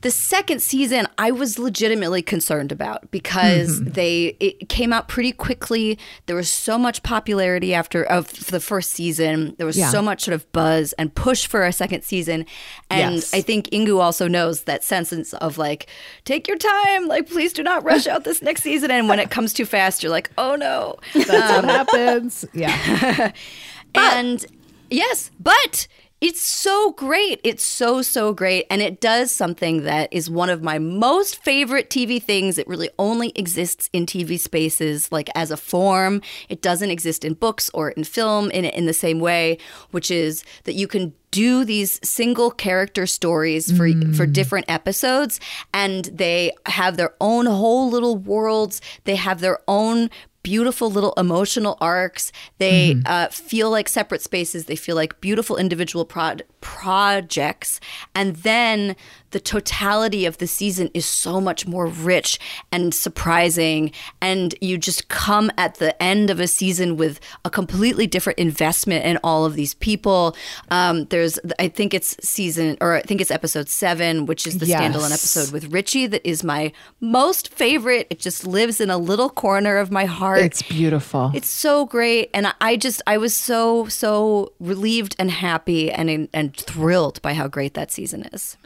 the 0.06 0.12
second 0.12 0.62
season 0.62 1.08
I 1.18 1.32
was 1.32 1.58
legitimately 1.58 2.22
concerned 2.22 2.72
about 2.72 3.10
because 3.10 3.80
mm-hmm. 3.80 3.94
they 3.94 4.38
it 4.40 4.70
came 4.70 4.94
out 4.94 5.08
pretty 5.08 5.32
quickly. 5.32 5.98
There 6.28 6.36
was 6.36 6.48
so 6.48 6.78
much 6.78 7.02
popularity 7.02 7.74
after 7.74 8.04
of 8.04 8.32
the 8.52 8.60
first 8.60 8.92
season. 8.92 9.56
There 9.58 9.66
was 9.66 9.80
Yeah. 9.80 9.90
so 9.90 10.04
much 10.04 10.22
sort 10.26 10.36
of 10.36 10.52
buzz 10.52 10.94
and 11.00 11.16
push 11.16 11.48
for 11.48 11.66
a 11.66 11.74
second 11.74 12.04
season. 12.04 12.46
And 12.88 13.16
Yes. 13.16 13.34
I 13.34 13.42
think 13.42 13.66
Inkoo 13.72 14.00
also 14.00 14.28
knows 14.28 14.66
that 14.66 14.84
sense 14.84 15.12
of 15.34 15.58
like, 15.58 15.88
take 16.24 16.48
your 16.48 16.58
time, 16.60 17.08
like 17.08 17.28
please 17.28 17.52
do 17.52 17.64
not 17.64 17.84
rush 17.84 18.06
out 18.06 18.26
this 18.26 18.44
next 18.44 18.62
season. 18.62 18.92
And 18.92 19.10
when 19.10 19.18
it 19.18 19.32
comes 19.32 19.54
too 19.54 19.66
fast, 19.66 20.04
you're 20.04 20.12
like, 20.12 20.30
oh 20.38 20.56
no. 20.56 20.98
That's 21.16 21.30
what 21.30 21.64
um, 21.64 21.66
happens. 21.66 22.46
Yeah. 22.54 23.32
and 23.96 24.46
yes, 24.92 25.32
but 25.40 25.88
it's 26.26 26.42
so 26.42 26.90
great. 26.94 27.40
It's 27.44 27.62
so, 27.62 28.02
so 28.02 28.34
great. 28.34 28.66
And 28.72 28.82
it 28.82 29.00
does 29.00 29.32
something 29.32 29.84
that 29.84 30.12
is 30.12 30.28
one 30.28 30.50
of 30.50 30.64
my 30.64 30.80
most 30.80 31.36
favorite 31.44 31.92
TV 31.92 32.20
things. 32.20 32.58
It 32.58 32.68
really 32.68 32.90
only 32.98 33.32
exists 33.36 33.92
in 33.94 34.08
TV 34.08 34.40
spaces, 34.40 35.12
like 35.12 35.30
as 35.36 35.52
a 35.52 35.58
form. 35.58 36.24
It 36.50 36.64
doesn't 36.64 36.90
exist 36.90 37.26
in 37.26 37.36
books 37.36 37.70
or 37.76 37.92
in 37.92 38.06
film 38.06 38.50
in, 38.50 38.66
in 38.66 38.88
the 38.88 38.94
same 38.94 39.20
way, 39.20 39.60
which 39.92 40.10
is 40.10 40.44
that 40.64 40.74
you 40.74 40.88
can 40.88 41.14
do 41.30 41.64
these 41.64 42.00
single 42.04 42.50
character 42.50 43.06
stories 43.06 43.70
for 43.70 43.90
for 44.16 44.26
mm. 44.26 44.32
different 44.32 44.66
episodes 44.70 45.38
and 45.74 46.06
they 46.06 46.50
have 46.66 46.96
their 46.96 47.14
own 47.20 47.46
whole 47.46 47.90
little 47.90 48.16
worlds 48.16 48.80
they 49.04 49.18
have 49.18 49.42
their 49.42 49.60
own 49.68 50.10
beautiful 50.46 50.92
little 50.92 51.14
emotional 51.18 51.76
arcs. 51.82 52.32
They 52.60 53.02
uh, 53.08 53.30
feel 53.30 53.72
like 53.72 53.90
separate 53.90 54.22
spaces. 54.22 54.66
They 54.66 54.76
feel 54.76 54.96
like 54.96 55.20
beautiful 55.20 55.58
individual 55.58 56.06
prod- 56.06 56.44
projects 56.66 57.80
and 58.16 58.36
then 58.38 58.96
the 59.32 59.40
totality 59.40 60.26
of 60.26 60.38
the 60.38 60.48
season 60.48 60.90
is 60.94 61.06
so 61.06 61.42
much 61.42 61.68
more 61.68 61.88
rich 61.88 62.40
and 62.72 62.94
surprising 62.94 63.92
and 64.22 64.56
you 64.62 64.78
just 64.78 65.08
come 65.10 65.52
at 65.58 65.76
the 65.76 65.92
end 66.02 66.30
of 66.30 66.40
a 66.40 66.48
season 66.48 66.96
with 66.96 67.20
a 67.44 67.50
completely 67.50 68.08
different 68.08 68.40
investment 68.40 69.04
in 69.06 69.18
all 69.24 69.46
of 69.46 69.56
these 69.56 69.74
people 69.76 70.36
um, 70.72 71.06
there's 71.06 71.38
i 71.60 71.68
think 71.68 71.94
it's 71.94 72.16
season 72.26 72.78
or 72.82 72.94
i 72.96 73.02
think 73.02 73.20
it's 73.22 73.32
episode 73.32 73.68
seven 73.70 74.26
which 74.26 74.48
is 74.48 74.58
the 74.60 74.66
Yes. 74.66 74.82
standalone 74.82 75.12
episode 75.12 75.52
with 75.52 75.72
richie 75.72 76.08
that 76.08 76.28
is 76.28 76.44
my 76.44 76.72
most 77.02 77.54
favorite 77.54 78.08
it 78.10 78.20
just 78.20 78.48
lives 78.48 78.80
in 78.82 78.90
a 78.90 78.98
little 78.98 79.30
corner 79.30 79.78
of 79.78 79.92
my 79.92 80.06
heart 80.06 80.40
It's 80.42 80.62
beautiful. 80.64 81.32
it's 81.36 81.50
so 81.50 81.86
great, 81.86 82.30
and 82.34 82.48
I- 82.48 82.54
I 82.62 82.76
just 82.78 83.02
I 83.06 83.18
was 83.18 83.36
so 83.36 83.88
so 83.88 84.54
relieved 84.60 85.16
and 85.20 85.30
happy 85.30 85.92
and 85.92 86.28
and 86.34 86.55
thrilled 86.62 87.22
by 87.22 87.34
how 87.34 87.48
great 87.48 87.74
that 87.74 87.92
season 87.92 88.24
is. 88.34 88.58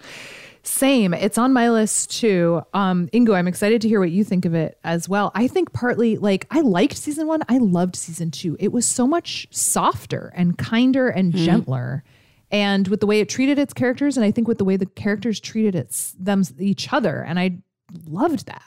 Same. 0.63 1.13
It's 1.13 1.38
on 1.38 1.54
my 1.54 1.69
list 1.69 2.12
too. 2.12 2.62
Um, 2.73 3.08
Inkoo, 3.13 3.34
I'm 3.34 3.47
excited 3.47 3.82
to 3.82 3.88
hear 3.88 3.99
what 3.99 4.12
you 4.12 4.23
think 4.23 4.45
of 4.45 4.54
it 4.54 4.78
as 4.84 5.08
well. 5.08 5.32
I 5.34 5.47
think 5.47 5.71
partly 5.73 6.17
like 6.17 6.45
I 6.52 6.62
liked 6.62 6.97
season 6.97 7.28
one. 7.28 7.41
I 7.47 7.58
loved 7.58 7.95
season 7.95 8.30
two. 8.30 8.58
It 8.60 8.71
was 8.71 8.86
so 8.86 9.08
much 9.08 9.47
softer 9.52 10.34
and 10.36 10.58
kinder 10.58 11.10
and 11.10 11.34
gentler. 11.34 12.04
And 12.52 12.88
with 12.88 12.99
the 12.99 13.06
way 13.06 13.19
it 13.19 13.30
treated 13.30 13.60
its 13.60 13.73
characters, 13.73 14.17
and 14.17 14.25
I 14.25 14.32
think 14.32 14.47
with 14.47 14.58
the 14.58 14.65
way 14.65 14.75
the 14.75 14.88
characters 14.88 15.39
treated 15.39 15.75
its 15.75 16.15
them 16.19 16.43
each 16.58 16.91
other, 16.91 17.23
and 17.23 17.39
I 17.39 17.60
loved 18.08 18.47
that. 18.47 18.63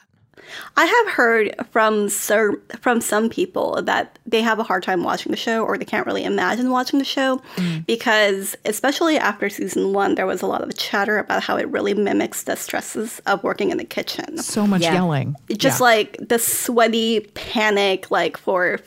I 0.76 0.84
have 0.84 1.14
heard 1.14 1.54
from 1.70 2.08
some, 2.08 2.60
from 2.80 3.00
some 3.00 3.28
people 3.28 3.82
that 3.82 4.18
they 4.26 4.42
have 4.42 4.58
a 4.58 4.62
hard 4.62 4.82
time 4.82 5.02
watching 5.02 5.30
the 5.30 5.36
show 5.36 5.64
or 5.64 5.78
they 5.78 5.84
can't 5.84 6.06
really 6.06 6.24
imagine 6.24 6.70
watching 6.70 6.98
the 6.98 7.04
show 7.04 7.40
mm. 7.56 7.86
because 7.86 8.56
especially 8.64 9.18
after 9.18 9.48
season 9.48 9.92
1 9.92 10.14
there 10.14 10.26
was 10.26 10.42
a 10.42 10.46
lot 10.46 10.62
of 10.62 10.76
chatter 10.76 11.18
about 11.18 11.42
how 11.42 11.56
it 11.56 11.68
really 11.68 11.94
mimics 11.94 12.44
the 12.44 12.56
stresses 12.56 13.20
of 13.26 13.42
working 13.42 13.70
in 13.70 13.78
the 13.78 13.84
kitchen. 13.84 14.38
So 14.38 14.66
much 14.66 14.82
Yeah. 14.82 14.94
yelling. 14.94 15.36
Just 15.56 15.80
Yeah. 15.80 15.84
like 15.84 16.16
the 16.20 16.38
sweaty 16.38 17.20
panic 17.34 18.10
like 18.10 18.36
for 18.36 18.78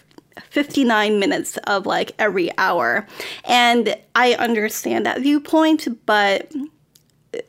59 0.49 1.19
minutes 1.19 1.57
of 1.65 1.85
like 1.85 2.11
every 2.19 2.49
hour. 2.57 3.07
And 3.45 3.95
I 4.15 4.33
understand 4.33 5.05
that 5.05 5.21
viewpoint, 5.21 5.87
but 6.05 6.51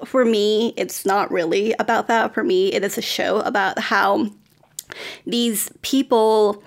for 0.04 0.24
me, 0.24 0.74
it's 0.76 1.04
not 1.04 1.30
really 1.30 1.74
about 1.78 2.08
that. 2.08 2.34
For 2.34 2.44
me, 2.44 2.72
it 2.72 2.84
is 2.84 2.98
a 2.98 3.02
show 3.02 3.40
about 3.40 3.78
how 3.78 4.30
these 5.26 5.70
people 5.82 6.62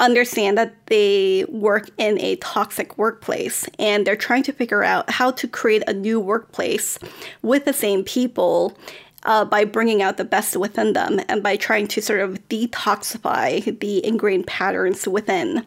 understand 0.00 0.58
that 0.58 0.74
they 0.86 1.44
work 1.48 1.90
in 1.96 2.20
a 2.20 2.36
toxic 2.36 2.96
workplace 2.98 3.66
and 3.78 4.06
they're 4.06 4.16
trying 4.16 4.42
to 4.42 4.52
figure 4.52 4.82
out 4.82 5.08
how 5.10 5.30
to 5.30 5.48
create 5.48 5.82
a 5.86 5.92
new 5.92 6.20
workplace 6.20 6.98
with 7.42 7.64
the 7.64 7.72
same 7.72 8.04
people 8.04 8.76
uh, 9.22 9.44
by 9.44 9.64
bringing 9.64 10.02
out 10.02 10.16
the 10.16 10.24
best 10.24 10.56
within 10.56 10.92
them 10.92 11.20
and 11.28 11.42
by 11.42 11.56
trying 11.56 11.86
to 11.88 12.00
sort 12.00 12.20
of 12.20 12.48
detoxify 12.48 13.78
the 13.80 14.04
ingrained 14.06 14.46
patterns 14.46 15.08
within 15.08 15.64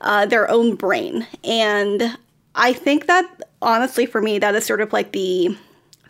uh, 0.00 0.24
their 0.26 0.50
own 0.50 0.74
brain. 0.74 1.26
And 1.44 2.16
I 2.54 2.72
think 2.72 3.06
that 3.06 3.42
honestly, 3.60 4.06
for 4.06 4.20
me, 4.22 4.38
that 4.38 4.54
is 4.54 4.64
sort 4.64 4.80
of 4.80 4.92
like 4.92 5.12
the 5.12 5.56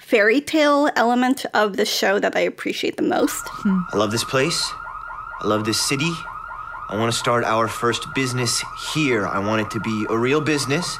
fairy 0.03 0.41
tale 0.41 0.91
element 0.97 1.47
of 1.55 1.77
the 1.77 1.87
show 1.87 2.19
that 2.19 2.37
I 2.37 2.41
appreciate 2.41 2.97
the 2.97 3.03
most. 3.03 3.43
I 3.65 3.97
love 3.97 4.11
this 4.11 4.25
place. 4.25 4.71
I 5.41 5.47
love 5.47 5.65
this 5.65 5.81
city. 5.81 6.13
I 6.91 6.97
want 6.99 7.11
to 7.11 7.19
start 7.19 7.45
our 7.45 7.69
first 7.69 8.13
business 8.15 8.63
here. 8.95 9.27
I 9.27 9.39
want 9.39 9.63
it 9.63 9.71
to 9.71 9.81
be 9.81 10.07
a 10.11 10.19
real 10.19 10.41
business, 10.41 10.99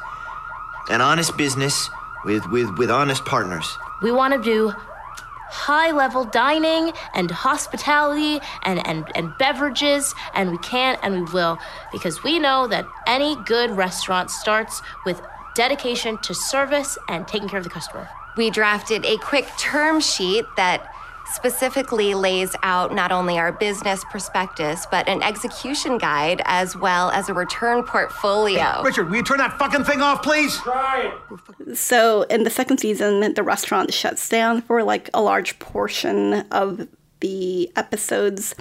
an 0.89 1.01
honest 1.01 1.37
business 1.37 1.91
with 2.25 2.47
with 2.51 2.79
with 2.79 2.91
honest 2.91 3.25
partners. 3.25 3.67
We 4.01 4.13
want 4.13 4.33
to 4.35 4.43
do 4.43 4.73
high 5.51 5.91
level 5.91 6.25
dining 6.25 6.93
and 7.15 7.31
hospitality 7.31 8.41
and, 8.63 8.85
and, 8.87 9.05
and 9.15 9.37
beverages, 9.39 10.15
and 10.35 10.51
we 10.51 10.59
can 10.59 10.97
and 11.03 11.15
we 11.15 11.33
will 11.33 11.59
because 11.93 12.23
we 12.23 12.39
know 12.39 12.67
that 12.69 12.87
any 13.07 13.37
good 13.45 13.71
restaurant 13.71 14.31
starts 14.31 14.81
with 15.05 15.21
dedication 15.55 16.17
to 16.23 16.33
service 16.35 16.97
and 17.09 17.29
taking 17.29 17.49
care 17.49 17.59
of 17.59 17.65
the 17.65 17.71
customer. 17.71 18.09
We 18.37 18.51
drafted 18.51 19.05
a 19.05 19.19
quick 19.19 19.47
term 19.59 20.01
sheet 20.01 20.45
that 20.57 20.89
specifically 21.33 22.15
lays 22.15 22.55
out 22.63 22.95
not 22.95 23.11
only 23.11 23.39
our 23.39 23.53
business 23.53 24.05
prospectus, 24.05 24.87
but 24.91 25.09
an 25.09 25.23
execution 25.23 25.99
guide 25.99 26.43
as 26.45 26.77
well 26.77 27.11
as 27.11 27.29
a 27.29 27.35
return 27.35 27.83
portfolio. 27.85 28.83
Richard, 28.83 29.09
will 29.09 29.17
you 29.17 29.23
turn 29.23 29.39
that 29.39 29.59
fucking 29.59 29.85
thing 29.85 30.03
off, 30.03 30.23
please? 30.23 30.61
So 31.75 32.23
in 32.23 32.45
the 32.45 32.51
second 32.51 32.79
season, 32.79 33.35
the 33.35 33.43
restaurant 33.43 33.95
shuts 33.95 34.29
down 34.29 34.63
for 34.63 34.83
like 34.83 35.09
a 35.15 35.23
large 35.23 35.59
portion 35.59 36.47
of 36.51 36.87
the 37.23 37.71
episodes. 37.77 38.55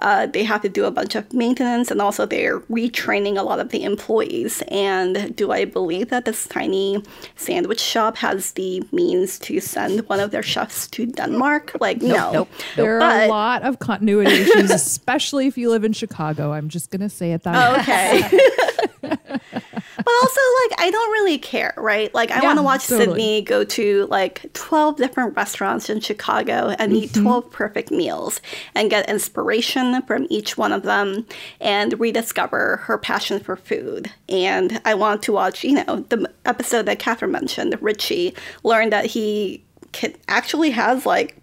Uh, 0.00 0.26
they 0.26 0.44
have 0.44 0.60
to 0.62 0.68
do 0.68 0.84
a 0.84 0.90
bunch 0.90 1.14
of 1.14 1.24
maintenance 1.32 1.90
and 1.90 2.02
also 2.02 2.26
they're 2.26 2.60
retraining 2.68 3.38
a 3.38 3.42
lot 3.42 3.58
of 3.60 3.70
the 3.70 3.82
employees. 3.84 4.62
And 4.68 5.34
do 5.34 5.50
I 5.52 5.64
believe 5.64 6.10
that 6.10 6.24
this 6.26 6.46
tiny 6.46 7.02
sandwich 7.36 7.80
shop 7.80 8.16
has 8.18 8.52
the 8.52 8.82
means 8.92 9.38
to 9.40 9.60
send 9.60 10.06
one 10.08 10.20
of 10.20 10.30
their 10.32 10.42
chefs 10.42 10.86
to 10.88 11.06
Denmark? 11.06 11.76
Like, 11.80 12.02
no. 12.02 12.46
There 12.76 12.96
are 12.96 13.00
But- 13.00 13.26
a 13.26 13.28
lot 13.30 13.62
of 13.62 13.78
continuity 13.78 14.32
issues, 14.42 14.70
especially 14.82 15.46
if 15.46 15.56
you 15.56 15.70
live 15.70 15.84
in 15.84 15.92
Chicago. 15.94 16.52
I'm 16.52 16.68
just 16.68 16.90
gonna 16.90 17.08
say 17.08 17.32
it 17.32 17.42
that 17.44 17.54
Oh, 17.56 17.72
way. 17.72 17.80
okay. 17.80 19.16
but 20.04 20.12
also, 20.22 20.40
like, 20.70 20.80
I 20.80 20.90
don't 20.90 21.10
really 21.12 21.38
care, 21.38 21.74
right? 21.76 22.12
Like, 22.14 22.30
I 22.30 22.36
Yeah, 22.40 22.44
want 22.46 22.58
to 22.58 22.62
watch 22.62 22.86
totally. 22.86 23.06
Sydney 23.08 23.42
go 23.42 23.64
to 23.64 24.06
like 24.06 24.50
12 24.54 24.96
different 24.96 25.36
restaurants 25.36 25.90
in 25.90 26.00
Chicago 26.00 26.74
and 26.78 26.92
eat 26.92 27.10
Mm-hmm. 27.10 27.22
12 27.24 27.50
perfect 27.50 27.90
meals 27.90 28.40
and 28.74 28.90
get 28.90 29.08
inspiration 29.08 30.00
from 30.02 30.26
each 30.30 30.56
one 30.56 30.72
of 30.72 30.82
them 30.84 31.26
and 31.60 31.98
rediscover 31.98 32.76
her 32.84 32.96
passion 32.98 33.40
for 33.40 33.56
food. 33.56 34.10
And 34.28 34.80
I 34.84 34.94
want 34.94 35.22
to 35.24 35.32
watch, 35.32 35.64
you 35.64 35.74
know, 35.84 36.04
the 36.08 36.30
episode 36.44 36.86
that 36.86 36.98
Kathryn 36.98 37.30
mentioned, 37.30 37.76
Richie, 37.80 38.34
learned 38.62 38.92
that 38.92 39.06
he 39.06 39.64
can, 39.92 40.14
actually 40.28 40.70
has 40.70 41.04
like 41.06 41.36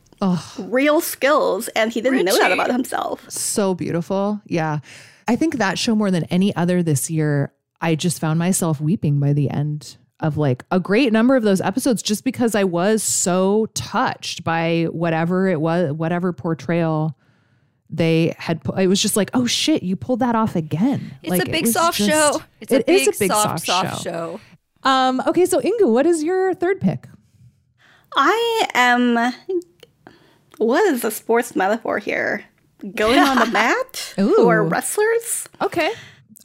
real 0.59 1.01
skills 1.01 1.67
and 1.69 1.91
he 1.91 2.01
didn't 2.01 2.25
know 2.25 2.37
that 2.37 2.51
about 2.51 2.71
himself. 2.71 3.29
so 3.29 3.73
beautiful. 3.75 4.41
Yeah. 4.47 4.79
I 5.27 5.35
think 5.35 5.57
that 5.57 5.77
show 5.77 5.95
more 5.95 6.09
than 6.11 6.23
any 6.25 6.55
other 6.55 6.81
this 6.83 7.09
year, 7.09 7.51
I 7.81 7.95
just 7.95 8.19
found 8.19 8.39
myself 8.39 8.79
weeping 8.81 9.19
by 9.19 9.33
the 9.33 9.49
end 9.49 9.97
of 10.21 10.37
like 10.37 10.63
a 10.71 10.79
great 10.79 11.11
number 11.11 11.35
of 11.35 11.43
those 11.43 11.59
episodes 11.61 12.01
just 12.01 12.23
because 12.23 12.55
I 12.55 12.63
was 12.63 13.03
so 13.03 13.67
touched 13.73 14.43
by 14.43 14.87
whatever 14.91 15.47
it 15.47 15.59
was, 15.59 15.91
whatever 15.93 16.31
portrayal 16.33 17.17
they 17.89 18.33
had 18.37 18.63
put. 18.63 18.79
It 18.79 18.87
was 18.87 19.01
just 19.01 19.15
like, 19.17 19.29
oh 19.33 19.45
shit, 19.45 19.83
you 19.83 19.95
pulled 19.95 20.19
that 20.21 20.33
off 20.35 20.55
again. 20.55 21.15
It's 21.21 21.29
Like, 21.31 21.47
a 21.47 21.51
big 21.51 21.65
was 21.65 21.73
soft 21.73 21.97
just- 21.97 22.09
show. 22.09 22.41
It's 22.61 22.71
a 22.71 22.77
it 22.79 22.89
is 22.89 23.05
big, 23.07 23.15
a 23.15 23.19
big 23.19 23.31
soft, 23.31 23.65
soft, 23.65 23.89
soft 23.91 24.03
show. 24.03 24.39
Um, 24.83 25.21
okay, 25.27 25.45
so 25.45 25.59
Inkoo, 25.59 25.91
what 25.91 26.05
is 26.05 26.23
your 26.23 26.53
third 26.53 26.79
pick? 26.79 27.07
I 28.15 28.65
am. 28.73 29.33
What 30.57 30.85
is 30.93 31.01
the 31.01 31.11
sports 31.11 31.55
metaphor 31.55 31.99
here? 31.99 32.45
Going 32.95 33.19
on 33.19 33.37
the 33.39 33.45
mat 33.51 34.13
or 34.17 34.59
Ooh. 34.59 34.67
wrestlers? 34.67 35.49
Okay. 35.61 35.91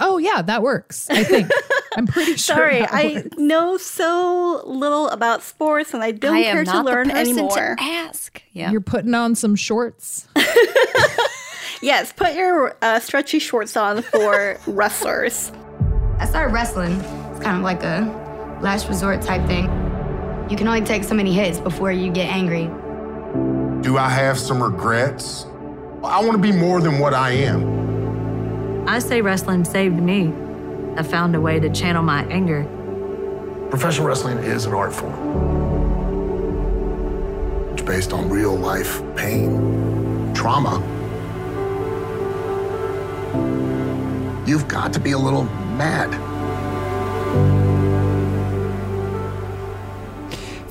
Oh 0.00 0.18
yeah, 0.18 0.42
that 0.42 0.62
works. 0.62 1.08
I 1.10 1.22
think. 1.24 1.50
I'm 1.96 2.06
pretty 2.06 2.32
sure. 2.32 2.56
Sorry, 2.56 2.80
that 2.80 2.92
I 2.92 3.12
works. 3.14 3.36
know 3.38 3.76
so 3.76 4.62
little 4.66 5.08
about 5.10 5.42
sports, 5.42 5.92
and 5.94 6.02
I 6.02 6.10
don't 6.12 6.34
I 6.36 6.38
am 6.40 6.52
care 6.54 6.64
to 6.64 6.70
not 6.72 6.84
the 6.84 6.90
learn 6.90 7.10
person 7.10 7.34
to 7.36 7.42
anymore. 7.42 7.76
ask. 7.78 8.42
Yeah. 8.52 8.70
You're 8.70 8.80
putting 8.80 9.14
on 9.14 9.34
some 9.34 9.56
shorts. 9.56 10.26
yes, 11.82 12.12
put 12.12 12.34
your 12.34 12.76
uh, 12.82 13.00
stretchy 13.00 13.38
shorts 13.38 13.76
on 13.76 14.02
for 14.02 14.58
wrestlers. 14.66 15.52
I 16.18 16.26
started 16.26 16.52
wrestling. 16.52 16.92
It's 16.92 17.40
kind 17.40 17.56
of 17.56 17.62
like 17.62 17.82
a 17.82 18.58
last 18.62 18.88
resort 18.88 19.22
type 19.22 19.46
thing. 19.46 19.64
You 20.50 20.56
can 20.56 20.66
only 20.68 20.82
take 20.82 21.04
so 21.04 21.14
many 21.14 21.32
hits 21.32 21.58
before 21.58 21.92
you 21.92 22.10
get 22.12 22.28
angry. 22.28 22.64
Do 23.82 23.96
I 23.96 24.08
have 24.08 24.38
some 24.38 24.62
regrets? 24.62 25.44
I 26.04 26.20
want 26.20 26.32
to 26.32 26.38
be 26.38 26.52
more 26.52 26.80
than 26.80 26.98
what 26.98 27.14
I 27.14 27.30
am. 27.32 27.89
I 28.90 28.98
say 28.98 29.22
wrestling 29.22 29.64
saved 29.64 30.02
me. 30.02 30.32
I 30.96 31.04
found 31.04 31.36
a 31.36 31.40
way 31.40 31.60
to 31.60 31.70
channel 31.70 32.02
my 32.02 32.24
anger. 32.24 32.64
Professional 33.70 34.08
wrestling 34.08 34.38
is 34.38 34.66
an 34.66 34.74
art 34.74 34.92
form. 34.92 35.14
It's 37.72 37.82
based 37.82 38.12
on 38.12 38.28
real 38.28 38.56
life 38.56 39.00
pain, 39.14 40.34
trauma. 40.34 40.80
You've 44.44 44.66
got 44.66 44.92
to 44.94 44.98
be 44.98 45.12
a 45.12 45.18
little 45.18 45.44
mad. 45.44 46.10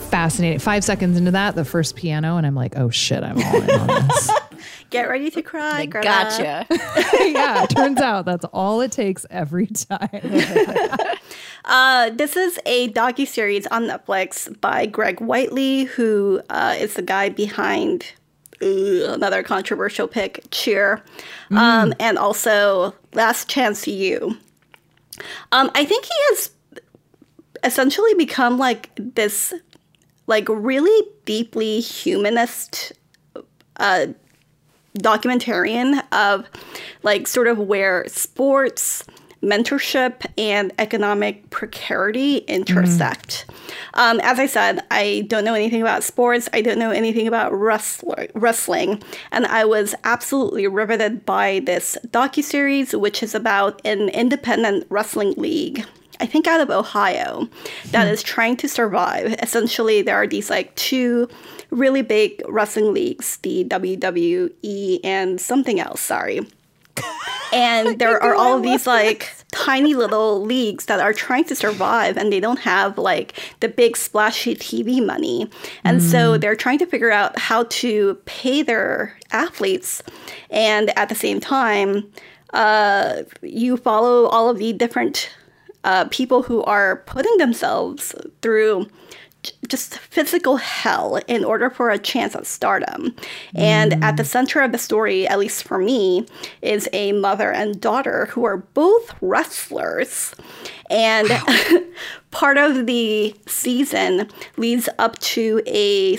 Fascinating. 0.10 0.60
Five 0.60 0.84
seconds 0.84 1.18
into 1.18 1.32
that, 1.32 1.56
the 1.56 1.64
first 1.64 1.96
piano, 1.96 2.36
and 2.36 2.46
I'm 2.46 2.54
like, 2.54 2.76
oh 2.76 2.90
shit, 2.90 3.24
I'm 3.24 3.42
all 3.42 3.62
in 3.62 3.70
on 3.80 4.08
this. 4.10 4.30
Get 4.90 5.10
ready 5.10 5.30
to 5.32 5.42
cry. 5.42 5.86
Greta. 5.86 6.08
Gotcha. 6.08 6.68
yeah, 7.30 7.66
turns 7.68 8.00
out 8.00 8.26
that's 8.26 8.46
all 8.46 8.82
it 8.82 8.92
takes 8.92 9.26
every 9.30 9.68
time. 9.68 10.10
Uh, 11.66 12.10
this 12.12 12.36
is 12.36 12.60
a 12.66 12.90
docu 12.90 13.28
series 13.28 13.68
on 13.68 13.84
Netflix 13.84 14.60
by 14.60 14.86
Greg 14.88 15.20
Whiteley, 15.20 15.84
who 15.84 16.42
uh, 16.50 16.76
is 16.80 16.96
the 16.96 17.02
guy 17.02 17.30
behind 17.30 18.14
uh, 18.62 19.14
another 19.14 19.44
controversial 19.44 20.08
pick, 20.08 20.44
Cheer, 20.50 21.04
um, 21.52 21.94
and 22.00 22.18
also 22.18 22.96
Last 23.14 23.50
Chance 23.50 23.88
U. 23.88 24.36
Um, 25.52 25.70
I 25.76 25.86
think 25.86 26.06
he 26.06 26.14
has 26.30 26.52
essentially 27.64 28.14
become 28.16 28.58
like 28.58 28.90
this, 28.98 29.54
like 30.28 30.48
really 30.50 31.08
deeply 31.26 31.82
humanist 31.82 32.94
uh, 33.78 34.08
documentarian 35.00 36.04
of 36.12 36.48
like 37.04 37.28
sort 37.28 37.48
of 37.48 37.58
where 37.58 38.06
sports 38.08 39.06
mentorship 39.42 40.26
and 40.38 40.72
economic 40.80 41.50
precarity 41.50 42.38
intersect. 42.40 43.46
Um, 43.94 44.20
as 44.22 44.40
I 44.40 44.46
said, 44.46 44.84
I 44.92 45.26
don't 45.28 45.46
know 45.46 45.54
anything 45.54 45.82
about 45.82 46.04
sports. 46.04 46.50
I 46.54 46.62
don't 46.62 46.80
know 46.80 46.92
anything 46.92 47.28
about 47.28 47.54
wrestler, 47.54 48.28
wrestling, 48.34 49.02
and 49.32 49.46
I 49.46 49.66
was 49.66 49.96
absolutely 50.04 50.68
riveted 50.68 51.26
by 51.26 51.62
this 51.66 51.98
docu 52.08 52.44
series, 52.44 52.96
which 52.96 53.24
is 53.24 53.34
about 53.34 53.82
an 53.86 54.10
independent 54.10 54.86
wrestling 54.90 55.34
league. 55.38 55.86
I 56.22 56.26
think 56.26 56.48
out 56.48 56.60
of 56.60 56.70
Ohio, 56.70 57.48
that 57.92 58.08
is 58.08 58.22
trying 58.22 58.58
to 58.58 58.68
survive. 58.68 59.34
Essentially, 59.42 60.02
there 60.02 60.16
are 60.16 60.28
these 60.28 60.50
like 60.50 60.76
two 60.76 61.30
really 61.70 62.02
big 62.02 62.42
wrestling 62.48 62.94
leagues, 62.94 63.38
the 63.38 63.66
WWE 63.66 65.00
and 65.04 65.40
something 65.40 65.80
else. 65.80 66.02
Sorry 66.02 66.42
and 67.54 68.00
there 68.00 68.22
are 68.22 68.36
all 68.36 68.58
of 68.58 68.64
these 68.64 68.86
like 68.86 69.34
tiny 69.52 69.96
little 69.96 70.44
leagues 70.44 70.86
that 70.86 71.00
are 71.00 71.14
trying 71.14 71.44
to 71.46 71.56
survive 71.56 72.18
and 72.18 72.32
they 72.32 72.40
don't 72.40 72.60
have 72.60 72.98
like 72.98 73.40
the 73.60 73.68
big 73.68 73.98
splashy 73.98 74.56
TV 74.56 75.04
money. 75.04 75.50
And 75.84 76.02
so 76.02 76.38
they're 76.38 76.56
trying 76.56 76.80
to 76.80 76.86
figure 76.86 77.12
out 77.12 77.38
how 77.40 77.64
to 77.64 78.16
pay 78.26 78.62
their 78.62 79.18
athletes 79.32 80.04
and 80.50 80.98
at 80.98 81.10
the 81.10 81.16
same 81.16 81.40
time 81.40 82.12
uh, 82.54 83.24
you 83.42 83.78
follow 83.78 84.26
all 84.26 84.50
of 84.50 84.58
the 84.58 84.74
different 84.74 85.30
uh, 85.84 86.06
people 86.10 86.44
who 86.44 86.64
are 86.64 86.98
putting 87.06 87.38
themselves 87.38 88.14
through 88.42 88.88
just 89.68 89.98
physical 89.98 90.58
hell 90.58 91.20
in 91.28 91.44
order 91.44 91.70
for 91.70 91.90
a 91.90 92.00
chance 92.00 92.36
at 92.36 92.46
stardom. 92.46 93.16
And 93.56 94.04
at 94.04 94.18
the 94.18 94.24
mm. 94.24 94.28
center 94.28 94.62
of 94.62 94.72
the 94.72 94.78
story, 94.78 95.28
at 95.28 95.40
least 95.40 95.64
for 95.64 95.78
me, 95.78 96.26
is 96.62 96.90
a 96.94 97.12
mother 97.12 97.52
and 97.52 97.80
daughter 97.80 98.28
who 98.28 98.44
are 98.46 98.58
both 98.58 99.16
wrestlers. 99.22 100.34
And 100.90 101.30
part 102.32 102.58
of 102.58 102.86
the 102.86 103.36
season 103.46 104.30
leads 104.58 104.90
up 104.98 105.20
to 105.20 105.62
a 105.68 106.18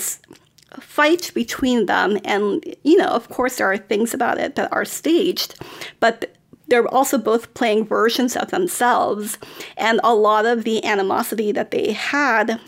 fight 0.79 1.33
between 1.35 1.87
them. 1.87 2.19
And, 2.25 2.64
you 2.85 2.97
know, 2.97 3.09
of 3.09 3.29
course, 3.29 3.57
there 3.57 3.71
are 3.71 3.79
things 3.79 4.14
about 4.14 4.38
it 4.38 4.57
that 4.57 4.73
are 4.73 4.85
staged, 4.85 5.57
but 5.99 6.37
they're 6.69 6.87
also 6.88 7.19
both 7.19 7.53
playing 7.55 7.85
versions 7.87 8.37
of 8.37 8.51
themselves. 8.51 9.38
And 9.77 10.01
a 10.05 10.14
lot 10.14 10.47
of 10.47 10.64
the 10.64 10.85
animosity 10.85 11.53
that 11.53 11.73
they 11.73 11.93
had 11.93 12.61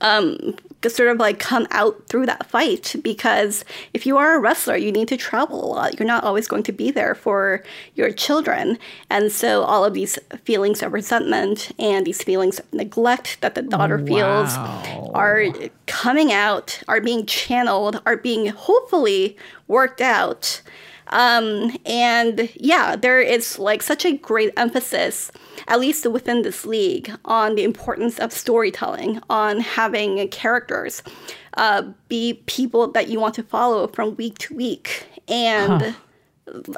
um, 0.00 0.56
sort 0.88 1.10
of 1.10 1.18
like 1.18 1.38
come 1.38 1.66
out 1.70 2.06
through 2.06 2.26
that 2.26 2.46
fight 2.46 2.96
because 3.02 3.64
if 3.92 4.06
you 4.06 4.16
are 4.16 4.36
a 4.36 4.40
wrestler, 4.40 4.76
you 4.76 4.90
need 4.90 5.08
to 5.08 5.16
travel 5.16 5.62
a 5.62 5.68
lot. 5.74 5.98
You're 5.98 6.06
not 6.06 6.24
always 6.24 6.48
going 6.48 6.62
to 6.64 6.72
be 6.72 6.90
there 6.90 7.14
for 7.14 7.62
your 7.94 8.10
children. 8.10 8.78
And 9.10 9.30
so 9.30 9.62
all 9.62 9.84
of 9.84 9.92
these 9.92 10.18
feelings 10.44 10.82
of 10.82 10.92
resentment 10.92 11.70
and 11.78 12.06
these 12.06 12.22
feelings 12.22 12.58
of 12.60 12.72
neglect 12.72 13.40
that 13.42 13.54
the 13.54 13.62
daughter 13.62 13.98
feels 13.98 14.56
are 15.14 15.44
coming 15.86 16.32
out, 16.32 16.82
are 16.88 17.00
being 17.00 17.26
channeled, 17.26 18.00
are 18.06 18.16
being 18.16 18.46
hopefully 18.46 19.36
worked 19.68 20.00
out. 20.00 20.62
Um, 21.10 21.76
and 21.84 22.50
yeah, 22.54 22.96
there 22.96 23.20
is 23.20 23.58
like 23.58 23.82
such 23.82 24.04
a 24.04 24.16
great 24.16 24.52
emphasis, 24.56 25.30
at 25.68 25.80
least 25.80 26.06
within 26.10 26.42
this 26.42 26.64
league, 26.64 27.12
on 27.24 27.54
the 27.54 27.64
importance 27.64 28.18
of 28.18 28.32
storytelling, 28.32 29.20
on 29.28 29.60
having 29.60 30.26
characters 30.28 31.02
uh, 31.54 31.82
be 32.08 32.42
people 32.46 32.90
that 32.92 33.08
you 33.08 33.20
want 33.20 33.34
to 33.34 33.42
follow 33.42 33.86
from 33.88 34.16
week 34.16 34.38
to 34.38 34.54
week. 34.54 35.06
And 35.28 35.82
Huh. 35.82 35.92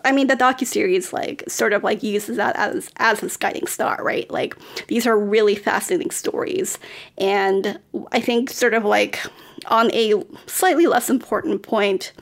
I 0.04 0.12
mean, 0.12 0.26
the 0.26 0.36
docu 0.36 0.66
series 0.66 1.12
like 1.12 1.44
sort 1.48 1.72
of 1.72 1.82
like 1.82 2.02
uses 2.02 2.36
that 2.36 2.56
as 2.56 2.90
as 2.96 3.22
its 3.22 3.36
guiding 3.36 3.66
star, 3.66 4.02
right? 4.02 4.30
Like 4.30 4.56
these 4.88 5.06
are 5.06 5.18
really 5.18 5.54
fascinating 5.54 6.10
stories, 6.10 6.78
and 7.16 7.78
I 8.10 8.20
think 8.20 8.50
sort 8.50 8.74
of 8.74 8.84
like 8.84 9.20
on 9.68 9.90
a 9.92 10.22
slightly 10.46 10.86
less 10.86 11.08
important 11.08 11.62
point, 11.62 12.12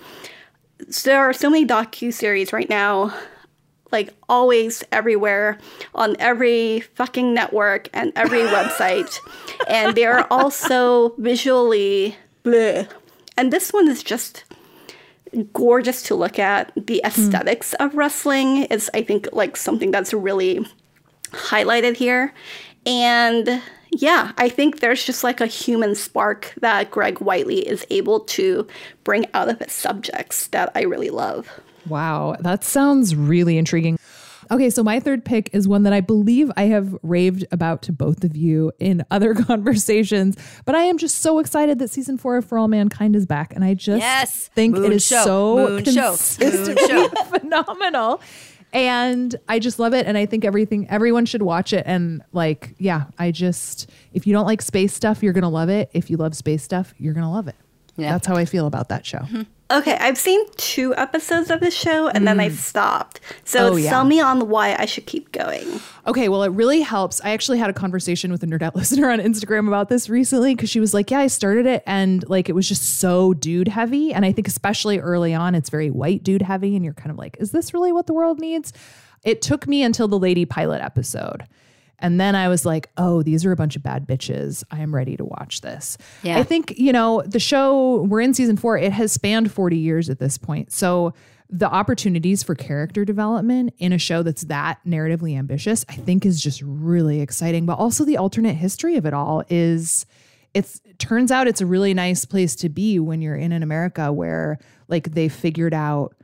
there 1.05 1.21
are 1.21 1.33
so 1.33 1.51
many 1.51 1.67
docu 1.67 2.13
series 2.13 2.53
right 2.53 2.69
now, 2.69 3.15
like 3.93 4.15
always 4.29 4.85
everywhere 4.93 5.59
on 5.95 6.17
every 6.19 6.81
fucking 6.81 7.35
network 7.35 7.89
and 7.93 8.13
every 8.17 8.41
website, 8.41 9.19
and 9.69 9.97
they 9.97 10.05
are 10.05 10.27
also 10.31 11.11
visually 11.17 12.17
bleh. 12.45 12.89
And 13.37 13.53
this 13.53 13.73
one 13.73 13.89
is 13.89 14.03
just 14.03 14.45
gorgeous 15.53 16.03
to 16.05 16.15
look 16.15 16.39
at. 16.39 16.73
The 16.77 17.01
hmm. 17.03 17.07
aesthetics 17.07 17.75
of 17.75 17.95
wrestling 17.95 18.65
is, 18.65 18.91
I 18.95 19.03
think, 19.03 19.29
like 19.33 19.57
something 19.57 19.91
that's 19.91 20.13
really 20.13 20.67
highlighted 21.33 21.97
here. 21.97 22.33
And 22.87 23.63
yeah, 23.93 24.33
I 24.39 24.49
think 24.49 24.81
there's 24.81 25.05
just 25.05 25.25
like 25.25 25.41
a 25.41 25.47
human 25.47 25.95
spark 25.95 26.55
that 26.61 26.91
Greg 26.91 27.19
Whiteley 27.19 27.67
is 27.67 27.85
able 27.91 28.21
to 28.21 28.67
bring 29.05 29.27
out 29.35 29.49
of 29.49 29.59
his 29.59 29.73
subjects 29.73 30.47
that 30.49 30.71
I 30.75 30.83
really 30.83 31.11
love. 31.11 31.49
Wow, 31.89 32.37
that 32.41 32.63
sounds 32.65 33.17
really 33.17 33.59
intriguing. 33.59 33.99
Okay, 34.53 34.69
so 34.69 34.83
my 34.83 34.99
third 34.99 35.25
pick 35.25 35.49
is 35.53 35.69
one 35.69 35.85
that 35.85 35.93
I 35.93 36.01
believe 36.01 36.51
I 36.57 36.65
have 36.65 36.97
raved 37.05 37.45
about 37.53 37.83
to 37.83 37.93
both 37.93 38.25
of 38.25 38.37
you 38.37 38.73
in 38.81 39.05
other 39.11 39.33
conversations, 39.35 40.37
but 40.65 40.75
I 40.75 40.83
am 40.83 40.99
just 40.99 41.19
so 41.19 41.39
excited 41.39 41.79
that 41.79 41.89
season 41.91 42.19
four 42.19 42.37
of 42.37 42.45
For 42.45 42.59
All 42.59 42.67
Mankind 42.67 43.15
is 43.15 43.27
back, 43.27 43.55
and 43.55 43.65
I 43.65 43.75
just 43.75 44.01
Yes. 44.01 44.49
think 44.49 44.75
Moon 44.75 44.87
it 44.87 44.93
is 44.97 45.07
show. 45.07 45.23
so 45.25 45.57
Moon 45.69 45.85
show. 45.85 46.17
Moon 46.41 46.77
show. 46.89 47.09
phenomenal. 47.39 48.21
And 48.73 49.35
I 49.49 49.59
just 49.59 49.79
love 49.79 49.95
it, 49.95 50.07
and 50.07 50.17
I 50.17 50.27
think 50.27 50.45
everything 50.45 50.89
everyone 50.89 51.27
should 51.27 51.43
watch 51.43 51.73
it. 51.73 51.85
And 51.87 52.23
like, 52.33 52.75
yeah, 52.79 53.05
I 53.19 53.31
just 53.31 53.91
if 54.13 54.27
you 54.27 54.33
don't 54.33 54.47
like 54.47 54.63
space 54.63 54.95
stuff, 54.95 55.23
you're 55.23 55.33
gonna 55.33 55.51
love 55.51 55.69
it. 55.69 55.91
If 55.93 56.09
you 56.11 56.17
love 56.17 56.37
space 56.37 56.63
stuff, 56.63 56.95
you're 56.99 57.15
gonna 57.15 57.33
love 57.33 57.49
it. 57.49 57.57
Yeah. 57.97 58.13
That's 58.13 58.27
how 58.27 58.37
I 58.37 58.45
feel 58.45 58.67
about 58.67 58.89
that 58.91 59.05
show. 59.05 59.19
Mm-hmm. 59.19 59.43
Okay, 59.71 59.97
I've 60.01 60.19
seen 60.19 60.45
two 60.57 60.95
episodes 60.97 61.49
of 61.49 61.61
the 61.61 61.71
show 61.71 62.09
and 62.09 62.27
then 62.27 62.41
I 62.41 62.49
mm. 62.49 62.57
stopped. 62.57 63.21
So 63.45 63.75
Oh, 63.75 63.77
yeah. 63.77 63.91
sell 63.91 64.05
me 64.05 64.21
on 64.21 64.49
why 64.49 64.75
I 64.77 64.85
should 64.85 65.07
keep 65.07 65.31
going. 65.31 65.81
Okay, 66.07 66.29
well, 66.29 66.43
it 66.43 66.49
really 66.49 66.81
helps. 66.81 67.21
I 67.23 67.31
actually 67.31 67.59
had 67.59 67.71
a 67.71 67.73
conversation 67.73 68.33
with 68.33 68.43
a 68.43 68.47
Nerdette 68.47 68.75
listener 68.81 69.11
on 69.11 69.21
Instagram 69.21 69.69
about 69.69 69.89
this 69.89 70.09
recently 70.09 70.57
because 70.57 70.71
she 70.71 70.81
was 70.81 70.93
like, 70.93 71.11
Yeah, 71.11 71.21
I 71.21 71.29
started 71.29 71.67
it 71.67 71.85
and 71.87 72.29
like 72.29 72.49
it 72.49 72.55
was 72.55 72.69
just 72.69 72.99
so 72.99 73.33
dude 73.33 73.69
heavy. 73.69 74.13
And 74.13 74.25
I 74.25 74.33
think, 74.33 74.49
especially 74.49 74.99
early 74.99 75.35
on, 75.35 75.55
it's 75.55 75.71
very 75.71 75.91
white 75.91 76.25
dude 76.25 76.43
heavy. 76.43 76.75
And 76.75 76.85
you're 76.85 76.95
kind 76.95 77.13
of 77.13 77.19
like, 77.19 77.37
Is 77.39 77.53
this 77.53 77.73
really 77.73 77.93
what 77.93 78.07
the 78.07 78.15
world 78.15 78.41
needs? 78.41 78.73
It 79.23 79.43
took 79.43 79.69
me 79.69 79.83
until 79.83 80.09
the 80.09 80.19
lady 80.19 80.47
pilot 80.47 80.83
episode. 80.83 81.47
And 82.01 82.21
then 82.21 82.35
I 82.35 82.49
was 82.49 82.65
like, 82.67 82.91
oh, 82.97 83.23
these 83.23 83.45
are 83.45 83.53
a 83.53 83.57
bunch 83.57 83.77
of 83.77 83.83
bad 83.83 84.07
bitches. 84.07 84.65
I 84.71 84.81
am 84.81 84.95
ready 84.95 85.17
to 85.17 85.25
watch 85.25 85.61
this. 85.61 85.99
Yeah. 86.23 86.39
I 86.39 86.43
think, 86.43 86.75
you 86.79 86.93
know, 86.93 87.23
the 87.27 87.41
show, 87.41 88.03
we're 88.03 88.21
in 88.21 88.35
season 88.35 88.57
four, 88.57 88.77
it 88.79 88.93
has 88.93 89.13
spanned 89.13 89.53
40 89.53 89.77
years 89.77 90.09
at 90.11 90.19
this 90.19 90.39
point. 90.39 90.73
So 90.73 91.13
the 91.53 91.69
opportunities 91.69 92.43
for 92.43 92.55
character 92.55 93.05
development 93.05 93.75
in 93.79 93.93
a 93.93 93.99
show 93.99 94.23
that's 94.23 94.43
that 94.43 94.79
narratively 94.87 95.37
ambitious, 95.37 95.85
I 95.89 95.95
think 95.95 96.25
is 96.25 96.41
just 96.41 96.63
really 96.65 97.21
exciting. 97.21 97.67
But 97.67 97.79
also 97.79 98.05
the 98.05 98.17
alternate 98.17 98.55
history 98.55 98.97
of 98.97 99.05
it 99.05 99.13
all 99.13 99.43
is 99.49 100.07
it's 100.55 100.81
turns 100.99 101.31
out 101.31 101.47
it's 101.49 101.61
a 101.61 101.67
really 101.67 101.93
nice 101.95 102.25
place 102.25 102.55
to 102.57 102.69
be 102.69 102.99
when 102.99 103.21
you're 103.21 103.37
in 103.37 103.53
an 103.53 103.63
America 103.63 104.13
where 104.13 104.59
like 104.89 105.13
they 105.13 105.29
figured 105.29 105.75
out 105.75 106.15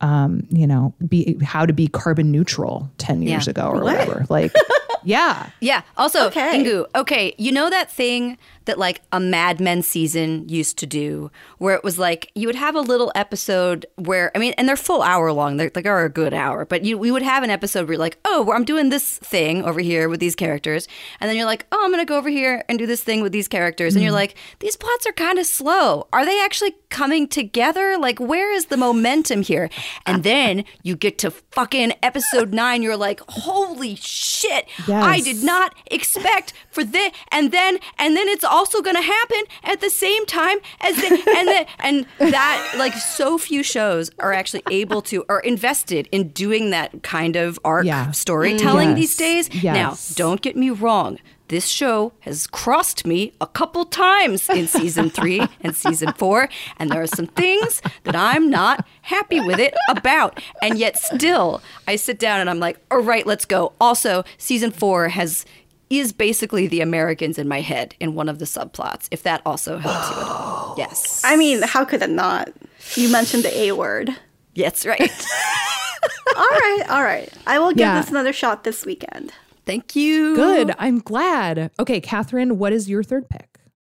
um, 0.00 0.46
you 0.50 0.64
know, 0.68 0.94
be 1.08 1.36
how 1.42 1.66
to 1.66 1.72
be 1.72 1.88
carbon 1.88 2.30
neutral 2.30 2.88
10 2.98 3.22
years 3.22 3.46
Yeah. 3.46 3.50
ago 3.50 3.66
or 3.70 3.82
What? 3.82 3.98
whatever. 3.98 4.26
Like 4.28 4.52
yeah. 5.08 5.50
Yeah. 5.60 5.82
Also, 5.96 6.26
Okay. 6.26 6.62
Inkoo, 6.62 6.84
okay, 6.94 7.34
you 7.38 7.50
know 7.50 7.70
that 7.70 7.90
thing 7.90 8.36
that 8.68 8.78
like 8.78 9.00
a 9.12 9.18
Mad 9.18 9.60
Men 9.60 9.80
season 9.80 10.46
used 10.46 10.76
to 10.78 10.86
do 10.86 11.30
where 11.56 11.74
it 11.74 11.82
was 11.82 11.98
like 11.98 12.30
you 12.34 12.46
would 12.46 12.54
have 12.54 12.74
a 12.74 12.80
little 12.82 13.10
episode 13.14 13.86
where, 13.96 14.30
I 14.34 14.38
mean, 14.38 14.52
and 14.58 14.68
they're 14.68 14.76
full 14.76 15.00
hour 15.00 15.32
long, 15.32 15.56
they're 15.56 15.70
like 15.74 15.86
are 15.86 16.04
a 16.04 16.10
good 16.10 16.34
hour, 16.34 16.66
but 16.66 16.84
you 16.84 16.98
we 16.98 17.10
would 17.10 17.22
have 17.22 17.42
an 17.42 17.48
episode 17.48 17.86
where 17.86 17.94
you're 17.94 17.98
like, 17.98 18.18
oh, 18.26 18.42
well, 18.42 18.54
I'm 18.54 18.66
doing 18.66 18.90
this 18.90 19.16
thing 19.18 19.64
over 19.64 19.80
here 19.80 20.10
with 20.10 20.20
these 20.20 20.34
characters. 20.34 20.86
And 21.18 21.30
then 21.30 21.36
you're 21.36 21.46
like, 21.46 21.66
oh, 21.72 21.80
I'm 21.82 21.90
going 21.90 22.04
to 22.04 22.08
go 22.08 22.18
over 22.18 22.28
here 22.28 22.62
and 22.68 22.78
do 22.78 22.84
this 22.86 23.02
thing 23.02 23.22
with 23.22 23.32
these 23.32 23.48
characters. 23.48 23.94
And 23.94 24.04
you're 24.04 24.10
mm-hmm. 24.10 24.16
like, 24.16 24.36
these 24.58 24.76
plots 24.76 25.06
are 25.06 25.12
kind 25.12 25.38
of 25.38 25.46
slow. 25.46 26.06
Are 26.12 26.26
they 26.26 26.44
actually 26.44 26.76
coming 26.90 27.26
together? 27.26 27.96
Like, 27.98 28.18
where 28.18 28.52
is 28.52 28.66
the 28.66 28.76
momentum 28.76 29.40
here? 29.40 29.70
And 30.04 30.22
then 30.24 30.64
you 30.82 30.94
get 30.94 31.16
to 31.18 31.30
fucking 31.30 31.94
episode 32.02 32.52
nine, 32.52 32.82
you're 32.82 32.96
like, 32.98 33.20
holy 33.28 33.94
shit. 33.96 34.68
Yes. 34.86 34.97
Yes. 34.98 35.06
I 35.16 35.20
did 35.20 35.42
not 35.44 35.74
expect 35.90 36.52
for 36.70 36.84
this, 36.84 37.12
and 37.30 37.52
then 37.52 37.78
and 37.98 38.16
then 38.16 38.28
it's 38.28 38.44
also 38.44 38.80
going 38.82 38.96
to 38.96 39.02
happen 39.02 39.42
at 39.64 39.80
the 39.80 39.90
same 39.90 40.24
time 40.26 40.58
as 40.80 40.96
the, 40.96 41.06
and 41.36 41.48
then 41.48 41.66
and 41.80 42.06
that 42.32 42.74
like 42.78 42.94
so 42.94 43.38
few 43.38 43.62
shows 43.62 44.10
are 44.18 44.32
actually 44.32 44.62
able 44.70 45.02
to 45.02 45.24
are 45.28 45.40
invested 45.40 46.08
in 46.12 46.28
doing 46.28 46.70
that 46.70 47.02
kind 47.02 47.36
of 47.36 47.58
arc 47.64 47.86
Yeah. 47.86 48.10
storytelling 48.12 48.90
Mm. 48.90 48.94
these 48.96 49.16
days. 49.16 49.48
Yes. 49.52 49.74
Now, 49.74 49.96
don't 50.24 50.40
get 50.40 50.56
me 50.56 50.70
wrong. 50.70 51.18
This 51.48 51.66
show 51.66 52.12
has 52.20 52.46
crossed 52.46 53.06
me 53.06 53.32
a 53.40 53.46
couple 53.46 53.84
times 53.86 54.48
in 54.50 54.66
season 54.66 55.08
three 55.18 55.40
and 55.62 55.74
season 55.74 56.12
four, 56.12 56.48
and 56.78 56.90
there 56.90 57.00
are 57.02 57.06
some 57.06 57.26
things 57.26 57.80
that 58.04 58.14
I'm 58.14 58.50
not 58.50 58.86
happy 59.02 59.40
with 59.40 59.58
it 59.58 59.74
about. 59.88 60.42
And 60.60 60.78
yet, 60.78 60.98
still, 60.98 61.62
I 61.86 61.96
sit 61.96 62.18
down 62.18 62.40
and 62.40 62.50
I'm 62.50 62.58
like, 62.60 62.78
all 62.90 63.00
right, 63.00 63.26
let's 63.26 63.46
go. 63.46 63.72
Also, 63.80 64.24
season 64.36 64.70
four 64.70 65.08
has 65.08 65.44
is 65.90 66.12
basically 66.12 66.66
the 66.66 66.82
Americans 66.82 67.38
in 67.38 67.48
my 67.48 67.62
head 67.62 67.94
in 67.98 68.14
one 68.14 68.28
of 68.28 68.38
the 68.38 68.44
subplots, 68.44 69.08
if 69.10 69.22
that 69.22 69.40
also 69.46 69.78
helps 69.78 70.10
you 70.10 70.16
at 70.16 70.28
all. 70.28 70.58
Yes. 70.76 71.22
I 71.24 71.36
mean, 71.36 71.62
how 71.62 71.84
could 71.86 72.02
it 72.02 72.10
not? 72.10 72.50
You 72.94 73.10
mentioned 73.10 73.42
the 73.42 73.58
A 73.58 73.72
word. 73.72 74.14
Yes, 74.54 74.84
right. 74.84 75.00
all 76.36 76.44
right, 76.44 76.82
all 76.90 77.02
right. 77.02 77.32
I 77.46 77.58
will 77.58 77.70
give 77.70 77.78
Yeah. 77.78 78.00
this 78.00 78.10
another 78.10 78.32
shot 78.34 78.64
this 78.64 78.84
weekend. 78.84 79.32
Thank 79.68 79.94
you. 79.94 80.34
Good. 80.34 80.74
I'm 80.78 80.98
glad. 81.00 81.70
Okay, 81.78 82.00
Kathryn, 82.00 82.52
what 82.52 82.72
is 82.72 82.88
your 82.88 83.02
third 83.02 83.28
pick? 83.28 83.44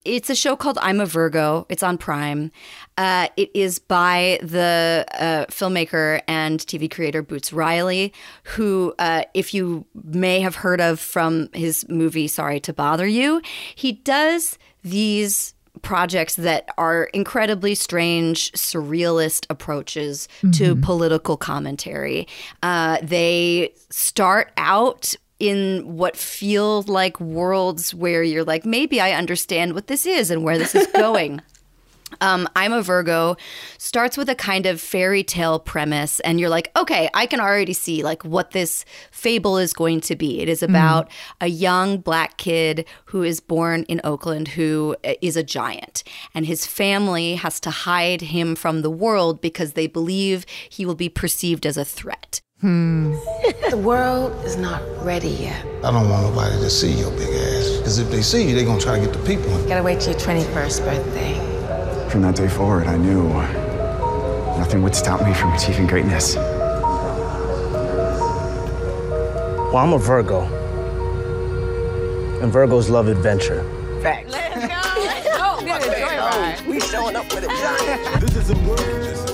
It's 0.05 0.29
a 0.29 0.35
show 0.35 0.57
called 0.57 0.77
I'm 0.83 0.99
a 1.01 1.07
Virgo. 1.07 1.67
It's 1.69 1.85
on 1.85 1.99
Prime. 1.99 2.51
Uh, 2.97 3.29
it 3.37 3.49
is 3.55 3.79
by 3.79 4.41
the 4.43 5.07
uh, 5.15 5.45
filmmaker 5.53 6.21
and 6.27 6.59
TV 6.59 6.91
creator 6.91 7.23
Boots 7.23 7.53
Riley, 7.53 8.13
who, 8.43 8.93
uh, 8.99 9.23
if 9.35 9.55
you 9.55 9.87
may 9.95 10.41
have 10.41 10.57
heard 10.57 10.81
of 10.81 10.99
from 10.99 11.49
his 11.53 11.87
movie 11.89 12.27
Sorry 12.27 12.59
to 12.61 12.73
Bother 12.73 13.07
You, 13.07 13.41
he 13.77 13.93
does 13.93 14.59
these 14.83 15.55
projects 15.83 16.35
that 16.37 16.69
are 16.77 17.05
incredibly 17.15 17.77
strange, 17.77 18.51
surrealist 18.53 19.47
approaches 19.49 20.27
to 20.55 20.75
Mhm. 20.75 20.83
political 20.83 21.37
commentary. 21.37 22.27
Uh, 22.65 22.99
they 23.01 23.73
start 23.91 24.51
out 24.57 25.15
in 25.39 25.97
what 25.97 26.17
feel 26.17 26.83
like 26.83 27.21
worlds 27.21 27.95
where 27.95 28.23
you're 28.23 28.45
like, 28.45 28.65
maybe 28.65 29.01
I 29.01 29.13
understand 29.13 29.75
what 29.75 29.87
this 29.87 30.07
is 30.07 30.31
and 30.31 30.45
where 30.45 30.59
this 30.59 30.75
is 30.75 30.87
going. 30.95 31.41
Um, 32.21 32.49
I'm 32.57 32.73
a 32.73 32.83
Virgo 32.83 33.37
starts 33.77 34.17
with 34.17 34.29
a 34.29 34.35
kind 34.35 34.67
of 34.67 34.81
fairy 34.81 35.23
tale 35.23 35.59
premise, 35.59 36.21
and 36.21 36.41
you're 36.41 36.49
like, 36.49 36.71
okay, 36.77 37.09
I 37.15 37.27
can 37.27 37.41
already 37.41 37.73
see 37.73 38.03
like 38.03 38.25
what 38.25 38.53
this 38.53 38.85
fable 39.11 39.59
is 39.59 39.73
going 39.73 40.01
to 40.03 40.17
be. 40.17 40.41
It 40.41 40.49
is 40.49 40.63
about 40.63 41.11
a 41.41 41.49
young 41.49 41.99
black 41.99 42.37
kid 42.39 42.87
who 43.07 43.23
is 43.23 43.41
born 43.41 43.85
in 43.85 44.01
Oakland 44.05 44.49
who 44.49 44.97
uh, 45.05 45.15
a 45.23 45.43
giant, 45.43 46.03
and 46.35 46.47
his 46.47 46.67
family 46.67 47.35
has 47.35 47.61
to 47.61 47.71
hide 47.71 48.23
him 48.23 48.55
from 48.55 48.83
the 48.83 48.91
world 48.91 49.41
because 49.41 49.75
they 49.75 49.87
believe 49.87 50.47
he 50.69 50.87
will 50.87 50.95
be 50.95 51.09
perceived 51.09 51.67
as 51.67 51.77
a 51.77 51.85
threat. 51.85 52.41
Hmm. 52.61 53.13
The 53.71 53.77
world 53.77 54.33
is 54.45 54.57
not 54.57 54.83
ready 55.05 55.29
yet. 55.29 55.65
I 55.85 55.93
don't 55.93 56.11
want 56.11 56.25
nobody 56.25 56.57
to 56.57 56.69
see 56.69 56.91
your 56.91 57.13
big 57.13 57.29
ass. 57.29 57.77
Because 57.77 57.99
if 58.01 58.11
they 58.11 58.21
see 58.21 58.49
you, 58.49 58.57
they're 58.57 58.65
going 58.65 58.81
to 58.81 58.85
try 58.85 58.99
to 58.99 59.05
get 59.07 59.15
the 59.15 59.25
people. 59.25 59.57
Gotta 59.69 59.85
wait 59.85 60.01
till 60.01 60.11
your 60.13 60.21
21st 60.21 60.85
birthday. 60.85 62.11
From 62.11 62.23
that 62.23 62.35
day 62.35 62.49
forward, 62.49 62.89
I 62.89 62.97
knew 62.97 63.29
nothing 64.59 64.83
would 64.83 64.97
stop 64.97 65.25
me 65.25 65.33
from 65.35 65.53
achieving 65.53 65.87
greatness. 65.87 66.35
Well, 69.69 69.77
I'm 69.77 69.93
a 69.93 69.99
Virgo. 69.99 70.43
And 72.43 72.53
Virgos 72.53 72.91
love 72.91 73.07
adventure. 73.07 73.63
Facts. 74.03 74.33
Let's 74.33 74.67
go! 75.29 76.69
We 76.69 76.81
showing 76.81 77.15
up 77.15 77.33
with 77.33 77.45
a 77.45 77.49
giant. 77.87 78.21
This 78.21 78.35
is 78.35 78.51
a 78.51 78.57
world. 78.69 79.28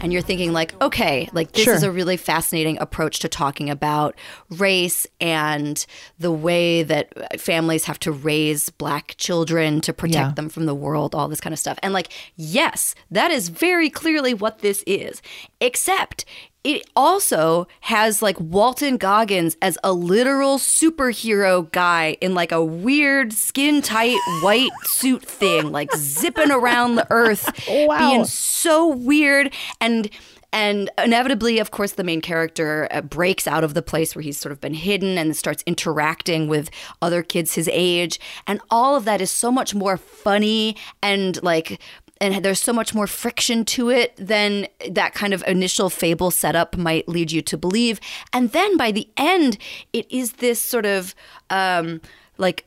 And 0.00 0.12
you're 0.12 0.22
thinking 0.22 0.52
like 0.52 0.80
okay 0.82 1.28
like 1.32 1.52
this 1.52 1.64
Sure. 1.64 1.74
is 1.74 1.82
a 1.82 1.90
really 1.90 2.16
fascinating 2.16 2.78
approach 2.78 3.18
to 3.20 3.28
talking 3.28 3.68
about 3.70 4.14
race 4.50 5.06
and 5.20 5.84
the 6.18 6.30
way 6.32 6.82
that 6.82 7.40
families 7.40 7.84
have 7.84 7.98
to 8.00 8.12
raise 8.12 8.70
black 8.70 9.14
children 9.18 9.80
to 9.82 9.92
protect 9.92 10.14
Yeah. 10.28 10.32
them 10.34 10.48
from 10.48 10.66
the 10.66 10.74
world 10.74 11.14
all 11.14 11.28
this 11.28 11.40
kind 11.40 11.52
of 11.52 11.58
stuff 11.58 11.78
and 11.82 11.92
like 11.92 12.12
yes 12.36 12.94
that 13.10 13.30
is 13.30 13.48
very 13.48 13.90
clearly 13.90 14.34
what 14.34 14.60
this 14.60 14.82
is 14.86 15.20
except 15.60 16.24
it 16.68 16.82
also 16.94 17.66
has 17.80 18.20
like 18.20 18.38
Walton 18.38 18.98
Goggins 18.98 19.56
as 19.62 19.78
a 19.82 19.94
literal 19.94 20.58
superhero 20.58 21.70
guy 21.72 22.18
in 22.20 22.34
like 22.34 22.52
a 22.52 22.62
weird 22.62 23.32
skin 23.32 23.80
tight 23.80 24.18
white 24.42 24.70
suit 24.84 25.22
thing, 25.24 25.72
like 25.72 25.90
zipping 25.96 26.50
around 26.50 26.96
the 26.96 27.06
earth, 27.10 27.48
Wow. 27.68 27.98
being 27.98 28.24
so 28.26 28.86
weird 28.86 29.54
and 29.80 30.10
and 30.52 30.90
inevitably 31.02 31.58
of 31.58 31.70
course 31.70 31.92
the 31.92 32.04
main 32.04 32.20
character 32.22 32.88
uh, 32.90 33.00
breaks 33.02 33.46
out 33.46 33.64
of 33.64 33.74
the 33.74 33.82
place 33.82 34.14
where 34.14 34.22
he's 34.22 34.38
sort 34.38 34.50
of 34.52 34.60
been 34.60 34.72
hidden 34.74 35.18
and 35.18 35.36
starts 35.36 35.62
interacting 35.66 36.48
with 36.48 36.70
other 37.02 37.22
kids 37.22 37.54
his 37.54 37.68
age 37.70 38.18
and 38.46 38.58
all 38.70 38.96
of 38.96 39.04
that 39.04 39.20
is 39.20 39.30
so 39.30 39.52
much 39.52 39.74
more 39.74 39.98
funny 39.98 40.74
and 41.02 41.42
like 41.42 41.78
and 42.20 42.44
there's 42.44 42.60
so 42.60 42.72
much 42.72 42.94
more 42.94 43.06
friction 43.06 43.64
to 43.64 43.90
it 43.90 44.14
than 44.16 44.66
that 44.90 45.14
kind 45.14 45.32
of 45.32 45.42
initial 45.46 45.90
fable 45.90 46.30
setup 46.30 46.76
might 46.76 47.08
lead 47.08 47.30
you 47.30 47.42
to 47.42 47.56
believe 47.56 48.00
and 48.32 48.52
then 48.52 48.76
by 48.76 48.90
the 48.90 49.08
end 49.16 49.58
it 49.92 50.10
is 50.10 50.34
this 50.34 50.60
sort 50.60 50.86
of 50.86 51.14
um 51.50 52.00
like 52.36 52.64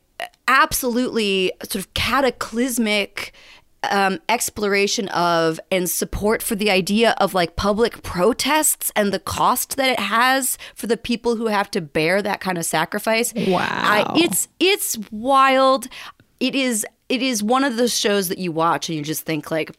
absolutely 0.47 1.51
sort 1.63 1.83
of 1.83 1.93
cataclysmic 1.93 3.33
um, 3.89 4.19
exploration 4.29 5.07
of 5.09 5.59
and 5.71 5.89
support 5.89 6.43
for 6.43 6.55
the 6.55 6.69
idea 6.69 7.15
of 7.17 7.33
like 7.33 7.55
public 7.55 8.03
protests 8.03 8.91
and 8.95 9.11
the 9.11 9.19
cost 9.19 9.77
that 9.77 9.89
it 9.89 9.99
has 9.99 10.57
for 10.75 10.87
the 10.87 10.97
people 10.97 11.35
who 11.35 11.47
have 11.47 11.71
to 11.71 11.81
bear 11.81 12.21
that 12.21 12.41
kind 12.41 12.57
of 12.57 12.65
sacrifice. 12.65 13.33
Wow. 13.33 13.67
I, 13.67 14.11
it's 14.15 14.47
it's 14.59 14.97
wild. 15.09 15.87
It 16.39 16.55
is 16.55 16.85
it 17.11 17.21
is 17.21 17.43
one 17.43 17.65
of 17.65 17.75
those 17.75 17.97
shows 17.97 18.29
that 18.29 18.37
you 18.37 18.53
watch 18.53 18.87
and 18.87 18.97
you 18.97 19.03
just 19.03 19.23
think 19.23 19.51
like 19.51 19.75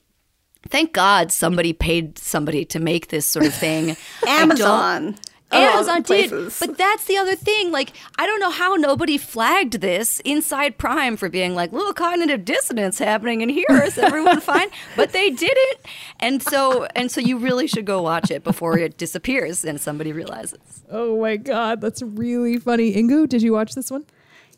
thank 0.69 0.93
God 0.93 1.33
somebody 1.33 1.73
paid 1.73 2.19
somebody 2.19 2.67
to 2.67 2.79
make 2.79 3.09
this 3.09 3.27
sort 3.27 3.47
of 3.47 3.55
thing. 3.55 3.97
Amazon. 4.29 5.17
Amazon 5.51 6.01
did, 6.01 6.31
but 6.61 6.79
that's 6.79 7.05
the 7.05 7.19
other 7.19 7.37
thing. 7.37 7.73
Like, 7.73 7.93
I 8.19 8.27
don't 8.27 8.41
know 8.41 8.51
how 8.51 8.75
nobody 8.75 9.19
flagged 9.19 9.83
this 9.83 10.19
inside 10.21 10.79
Prime 10.79 11.15
for 11.19 11.29
being 11.29 11.55
like 11.55 11.73
little 11.73 11.93
cognitive 11.93 12.47
dissonance 12.47 12.99
happening 12.99 13.43
in 13.43 13.51
here. 13.51 13.83
Is 13.85 13.99
everyone 13.99 14.41
fine? 14.53 14.69
But 14.97 15.13
they 15.13 15.29
did 15.29 15.53
it, 15.53 15.87
and 16.21 16.43
so 16.43 16.87
and 16.97 17.11
so 17.11 17.21
you 17.21 17.37
really 17.37 17.67
should 17.67 17.85
go 17.85 18.01
watch 18.01 18.31
it 18.31 18.45
before 18.45 18.79
it 18.79 18.97
disappears 18.97 19.63
and 19.63 19.79
somebody 19.79 20.13
realizes. 20.13 20.85
Oh 20.91 21.21
my 21.21 21.37
God, 21.37 21.83
that's 21.83 22.01
really 22.01 22.59
funny. 22.59 22.95
Inkoo, 22.95 23.29
did 23.29 23.43
you 23.43 23.53
watch 23.53 23.75
this 23.75 23.91
one? 23.91 24.07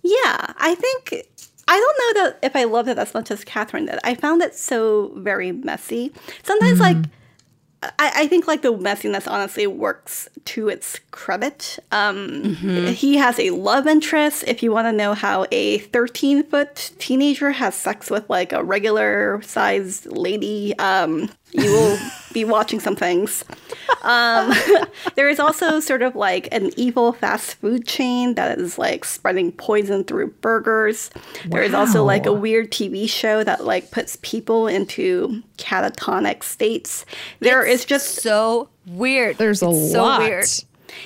Yeah, 0.02 0.52
I 0.58 0.76
think 0.76 1.26
I 1.66 1.78
don't 1.78 2.16
know 2.16 2.22
that 2.24 2.38
if 2.42 2.56
I 2.56 2.64
loved 2.64 2.88
it 2.88 2.98
as 2.98 3.14
much 3.14 3.30
as 3.30 3.44
Kathryn 3.44 3.86
did. 3.86 3.98
I 4.04 4.14
found 4.14 4.42
it 4.42 4.54
so 4.54 5.12
very 5.16 5.52
messy. 5.52 6.12
Sometimes, 6.42 6.80
like, 6.80 6.96
I, 7.98 8.12
I 8.16 8.26
think 8.28 8.46
like 8.46 8.62
the 8.62 8.72
messiness 8.72 9.30
honestly 9.30 9.66
works 9.66 10.28
to 10.46 10.68
its 10.68 10.98
credit. 11.10 11.78
Um, 11.92 12.54
He 12.94 13.16
has 13.16 13.38
a 13.38 13.50
love 13.50 13.86
interest. 13.86 14.44
If 14.46 14.62
you 14.62 14.72
want 14.72 14.86
to 14.88 14.92
know 14.92 15.14
how 15.14 15.46
a 15.50 15.78
13 15.78 16.44
foot 16.44 16.92
teenager 16.98 17.50
has 17.52 17.74
sex 17.74 18.10
with 18.10 18.28
like 18.30 18.52
a 18.52 18.62
regular 18.64 19.40
sized 19.42 20.06
lady, 20.06 20.74
um, 20.78 21.30
you 21.54 21.72
will 21.72 21.98
be 22.32 22.44
watching 22.44 22.80
some 22.80 22.96
things. 22.96 23.44
Um, 24.02 24.52
there 25.14 25.28
is 25.28 25.38
also 25.38 25.78
sort 25.80 26.02
of 26.02 26.14
like 26.16 26.48
an 26.52 26.70
evil 26.76 27.12
fast 27.12 27.54
food 27.54 27.86
chain 27.86 28.34
that 28.34 28.58
is 28.58 28.76
like 28.76 29.04
spreading 29.04 29.52
poison 29.52 30.02
through 30.04 30.32
burgers. 30.40 31.10
There 31.46 31.62
is 31.62 31.72
also 31.72 32.04
like 32.04 32.26
a 32.26 32.32
weird 32.32 32.70
TV 32.72 33.08
show 33.08 33.44
that 33.44 33.64
like 33.64 33.90
puts 33.92 34.18
people 34.22 34.66
into 34.66 35.42
catatonic 35.58 36.42
states. 36.42 37.06
there 37.40 37.62
There 37.62 37.66
is 37.66 37.84
just 37.84 38.16
so 38.16 38.68
weird. 38.86 39.38
There's 39.38 39.62
a 39.62 39.68
It's 39.70 39.92
so 39.92 40.02
lot. 40.02 40.20
weird. 40.20 40.46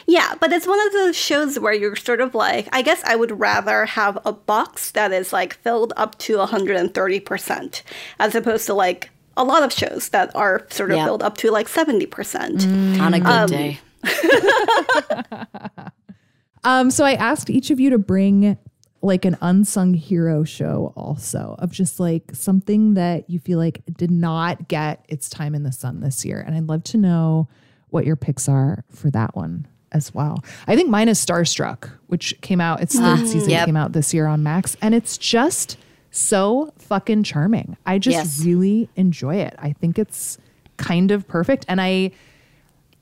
yeah, 0.07 0.34
but 0.40 0.51
it's 0.51 0.66
one 0.66 0.84
of 0.86 0.92
those 0.94 1.14
shows 1.14 1.59
where 1.59 1.74
you're 1.74 1.94
sort 1.94 2.20
of 2.22 2.34
like, 2.34 2.68
I 2.72 2.80
guess 2.82 3.03
I 3.05 3.16
would 3.16 3.38
rather 3.38 3.84
have 3.84 4.18
a 4.24 4.32
box 4.32 4.90
that 4.92 5.12
is 5.12 5.32
like 5.32 5.55
filled 5.55 5.92
up 5.96 6.16
to 6.20 6.38
130% 6.38 7.82
as 8.18 8.34
opposed 8.34 8.66
to 8.66 8.74
like 8.74 9.11
a 9.39 9.45
lot 9.45 9.62
of 9.62 9.72
shows 9.72 10.11
that 10.11 10.34
are 10.36 10.66
sort 10.68 10.91
of 10.91 10.99
Yeah. 10.99 11.05
filled 11.07 11.22
up 11.22 11.36
to 11.39 11.51
like 11.51 11.68
70%. 11.68 13.01
On 13.01 13.14
a 13.14 13.20
good 13.20 13.26
Um, 13.26 13.49
day. 13.49 13.78
Um, 16.64 16.91
so 16.91 17.05
I 17.05 17.12
asked 17.14 17.49
each 17.51 17.70
of 17.70 17.78
you 17.78 17.89
to 17.91 17.99
bring 17.99 18.59
like 19.01 19.24
an 19.24 19.36
unsung 19.41 19.95
hero 19.95 20.43
show 20.43 20.93
also 20.97 21.55
of 21.61 21.70
just 21.70 22.01
like 22.01 22.24
something 22.34 22.95
that 22.95 23.30
you 23.30 23.39
feel 23.39 23.59
like 23.59 23.80
did 23.97 24.11
not 24.11 24.66
get 24.66 25.05
its 25.09 25.30
time 25.30 25.55
in 25.55 25.62
the 25.62 25.70
sun 25.70 26.01
this 26.01 26.24
year. 26.24 26.41
And 26.45 26.57
I'd 26.57 26.66
love 26.66 26.82
to 26.84 26.97
know 26.99 27.49
what 27.91 28.05
your 28.05 28.16
picks 28.16 28.49
are 28.49 28.84
for 28.91 29.11
that 29.12 29.34
one. 29.36 29.66
as 29.91 30.12
well. 30.12 30.45
I 30.66 30.76
think 30.76 30.91
mine 30.91 31.09
is 31.09 31.18
Starstruck, 31.24 31.89
which 32.09 32.39
came 32.43 32.61
out, 32.61 32.82
its 32.82 32.95
third 32.95 33.20
Mm. 33.20 33.26
season 33.32 33.49
Yep. 33.49 33.64
came 33.66 33.76
out 33.76 33.93
this 33.95 34.12
year 34.12 34.26
on 34.26 34.43
Max, 34.43 34.76
and 34.82 34.95
it's 34.95 35.16
just 35.16 35.78
so 36.11 36.72
fucking 36.78 37.22
charming. 37.22 37.76
I 37.86 37.98
just 37.98 38.14
Yes. 38.16 38.44
really 38.44 38.88
enjoy 38.96 39.36
it. 39.36 39.54
I 39.59 39.72
think 39.72 39.98
it's 39.98 40.38
kind 40.76 41.11
of 41.11 41.26
perfect. 41.28 41.64
And 41.68 41.80
I 41.80 42.12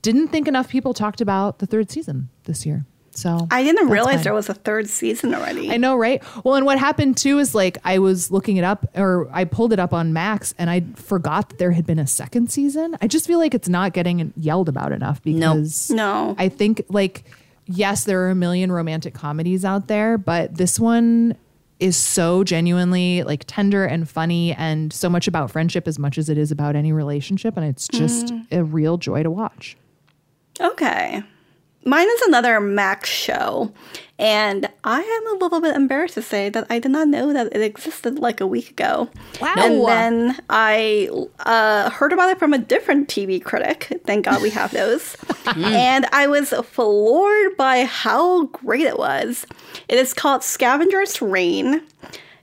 didn't 0.01 0.27
think 0.29 0.47
enough 0.47 0.69
people 0.69 0.93
talked 0.93 1.21
about 1.21 1.59
the 1.59 1.65
third 1.65 1.89
season 1.91 2.29
this 2.45 2.65
year. 2.65 2.85
So 3.11 3.47
I 3.49 3.63
didn't 3.63 3.89
realize 3.89 4.17
mine. 4.17 4.23
there 4.25 4.33
was 4.35 4.47
a 4.47 4.53
third 4.53 4.87
season 4.87 5.33
already. 5.33 5.71
I 5.71 5.77
know, 5.77 5.95
right? 5.95 6.21
Well, 6.43 6.53
and 6.53 6.67
what 6.67 6.77
happened 6.77 7.17
too 7.17 7.39
is 7.39 7.55
like 7.55 7.79
I 7.83 7.97
was 7.97 8.29
looking 8.29 8.57
it 8.57 8.63
up 8.63 8.85
or 8.95 9.27
I 9.33 9.43
pulled 9.45 9.73
it 9.73 9.79
up 9.79 9.91
on 9.91 10.13
Max 10.13 10.53
and 10.59 10.69
I 10.69 10.83
forgot 10.95 11.49
that 11.49 11.57
there 11.57 11.71
had 11.71 11.87
been 11.87 11.97
a 11.97 12.05
second 12.05 12.51
season. 12.51 12.95
I 13.01 13.07
just 13.07 13.25
feel 13.25 13.39
like 13.39 13.55
it's 13.55 13.67
not 13.69 13.93
getting 13.93 14.33
yelled 14.37 14.69
about 14.69 14.91
enough 14.91 15.23
because 15.23 15.89
No. 15.89 16.35
I 16.37 16.47
think 16.49 16.83
like 16.89 17.23
yes, 17.65 18.03
there 18.03 18.21
are 18.21 18.29
a 18.29 18.35
million 18.35 18.71
romantic 18.71 19.15
comedies 19.15 19.65
out 19.65 19.87
there, 19.87 20.19
but 20.19 20.55
this 20.55 20.79
one 20.79 21.35
is 21.79 21.95
so 21.95 22.43
genuinely 22.43 23.23
like 23.23 23.43
tender 23.47 23.85
and 23.85 24.09
funny 24.09 24.53
and 24.53 24.91
so 24.91 25.09
much 25.09 25.27
about 25.27 25.51
friendship 25.51 25.87
as 25.87 25.99
much 25.99 26.17
as 26.17 26.27
it 26.29 26.37
is 26.37 26.51
about 26.51 26.75
any 26.75 26.91
relationship 26.91 27.55
and 27.55 27.65
it's 27.65 27.87
just 27.87 28.27
Mm. 28.27 28.45
a 28.51 28.63
real 28.63 28.97
joy 28.97 29.21
to 29.23 29.29
watch. 29.29 29.77
Okay. 30.59 31.21
Mine 31.85 32.07
is 32.07 32.21
another 32.23 32.59
Max 32.59 33.09
show, 33.09 33.71
and 34.19 34.67
I 34.83 35.01
am 35.01 35.35
a 35.35 35.39
little 35.39 35.61
bit 35.61 35.75
embarrassed 35.75 36.15
to 36.15 36.21
say 36.21 36.49
that 36.49 36.65
I 36.69 36.79
did 36.79 36.91
not 36.91 37.07
know 37.07 37.31
that 37.33 37.55
it 37.55 37.61
existed 37.61 38.17
like 38.19 38.41
a 38.41 38.47
week 38.47 38.71
ago. 38.71 39.09
Wow. 39.39 39.53
And 39.57 39.87
then 39.87 40.39
I 40.49 41.09
uh, 41.39 41.89
heard 41.91 42.13
about 42.13 42.29
it 42.29 42.39
from 42.39 42.53
a 42.53 42.57
different 42.57 43.09
TV 43.09 43.41
critic. 43.43 44.01
Thank 44.05 44.25
God 44.25 44.41
we 44.41 44.49
have 44.49 44.71
those. 44.71 45.15
and 45.55 46.07
I 46.11 46.27
was 46.27 46.49
floored 46.49 47.55
by 47.57 47.85
how 47.85 48.45
great 48.47 48.85
it 48.85 48.97
was. 48.97 49.45
It 49.87 49.97
is 49.99 50.13
called 50.13 50.43
Scavengers 50.43 51.21
Reign. 51.21 51.81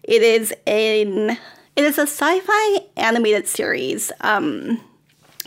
It 0.04 0.22
is 0.22 0.54
an 0.66 1.38
it 1.76 1.84
is 1.84 1.98
a 1.98 2.02
sci-fi 2.02 2.78
animated 2.96 3.48
series. 3.48 4.12
Um, 4.20 4.80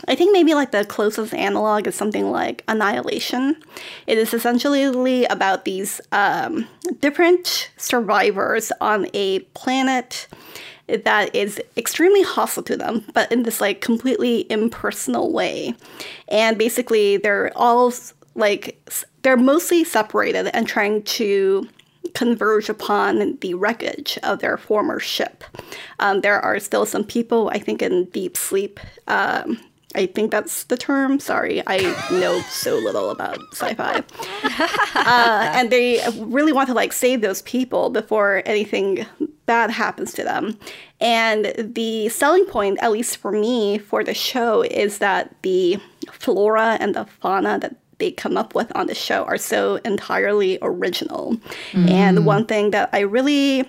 I 0.08 0.14
think 0.14 0.32
maybe 0.32 0.54
like 0.54 0.70
the 0.70 0.86
closest 0.86 1.34
analog 1.34 1.86
is 1.86 1.94
something 1.94 2.30
like 2.30 2.64
Annihilation. 2.66 3.62
It 4.06 4.16
is 4.16 4.32
essentially 4.32 5.26
about 5.26 5.66
these 5.66 6.00
um, 6.12 6.66
different 7.00 7.70
survivors 7.76 8.72
on 8.80 9.08
a 9.12 9.40
planet 9.52 10.26
that 10.88 11.34
is 11.34 11.60
extremely 11.76 12.22
hostile 12.22 12.62
to 12.62 12.76
them, 12.76 13.04
but 13.12 13.30
in 13.30 13.42
this 13.42 13.60
like 13.60 13.82
completely 13.82 14.50
impersonal 14.50 15.30
way. 15.30 15.74
And 16.28 16.56
basically, 16.56 17.18
they're 17.18 17.52
all 17.54 17.92
like 18.34 18.80
they're 19.22 19.36
mostly 19.36 19.84
separated 19.84 20.48
and 20.54 20.66
trying 20.66 21.02
to 21.02 21.68
converge 22.14 22.70
upon 22.70 23.36
the 23.40 23.52
wreckage 23.52 24.18
of 24.22 24.38
their 24.38 24.56
former 24.56 24.98
ship. 24.98 25.44
Um, 25.98 26.22
there 26.22 26.40
are 26.40 26.58
still 26.58 26.86
some 26.86 27.04
people, 27.04 27.50
I 27.50 27.58
think, 27.58 27.82
in 27.82 28.06
deep 28.06 28.38
sleep. 28.38 28.80
Um, 29.06 29.60
I 29.94 30.06
think 30.06 30.30
that's 30.30 30.64
the 30.64 30.76
term. 30.76 31.18
Sorry, 31.18 31.62
I 31.66 31.78
know 32.10 32.40
so 32.42 32.76
little 32.76 33.10
about 33.10 33.38
sci-fi. 33.52 34.02
Uh, 34.94 35.50
and 35.54 35.70
they 35.70 36.00
really 36.18 36.52
want 36.52 36.68
to 36.68 36.74
like 36.74 36.92
save 36.92 37.20
those 37.20 37.40
people 37.42 37.88
before 37.88 38.42
anything 38.44 39.06
bad 39.46 39.70
happens 39.70 40.12
to 40.12 40.24
them. 40.24 40.58
And 41.00 41.54
the 41.56 42.08
selling 42.10 42.44
point, 42.46 42.78
at 42.82 42.92
least 42.92 43.16
for 43.16 43.32
me, 43.32 43.78
for 43.78 44.04
the 44.04 44.12
show 44.12 44.62
is 44.62 44.98
that 44.98 45.34
the 45.42 45.78
flora 46.12 46.76
and 46.80 46.94
the 46.94 47.06
fauna 47.06 47.58
that 47.60 47.76
they 47.98 48.10
come 48.10 48.36
up 48.36 48.54
with 48.54 48.74
on 48.76 48.86
the 48.86 48.94
show 48.94 49.24
are 49.24 49.38
so 49.38 49.76
entirely 49.84 50.58
original. 50.62 51.36
And 51.74 52.26
one 52.26 52.44
thing 52.46 52.70
that 52.72 52.90
I 52.92 53.00
really 53.00 53.68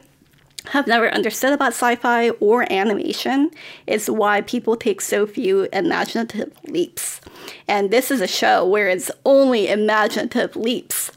have 0.68 0.88
never 0.88 1.10
understood 1.10 1.54
about 1.54 1.70
sci-fi 1.70 2.30
or 2.42 2.72
animation 2.72 3.52
is 3.88 4.10
why 4.10 4.42
people 4.42 4.76
take 4.76 5.02
so 5.02 5.26
few 5.26 5.68
imaginative 5.74 6.52
leaps. 6.68 7.22
And 7.68 7.92
this 7.92 8.12
is 8.12 8.22
a 8.22 8.28
show 8.28 8.66
where 8.66 8.88
it's 8.90 9.10
only 9.26 9.70
imaginative 9.70 10.56
leaps. 10.56 11.12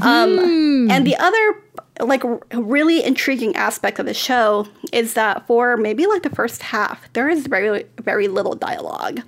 Um, 0.00 0.90
And 0.90 1.06
the 1.06 1.16
other 1.16 1.60
like 2.00 2.24
r- 2.24 2.40
really 2.52 3.04
intriguing 3.04 3.54
aspect 3.54 3.98
of 4.00 4.06
the 4.06 4.14
show 4.14 4.66
is 4.92 5.14
that 5.14 5.46
for 5.46 5.76
maybe 5.76 6.06
like 6.06 6.22
the 6.24 6.30
first 6.30 6.60
half 6.60 7.12
there 7.12 7.28
is 7.28 7.46
very 7.46 7.84
very 8.02 8.26
little 8.26 8.56
dialogue 8.56 9.20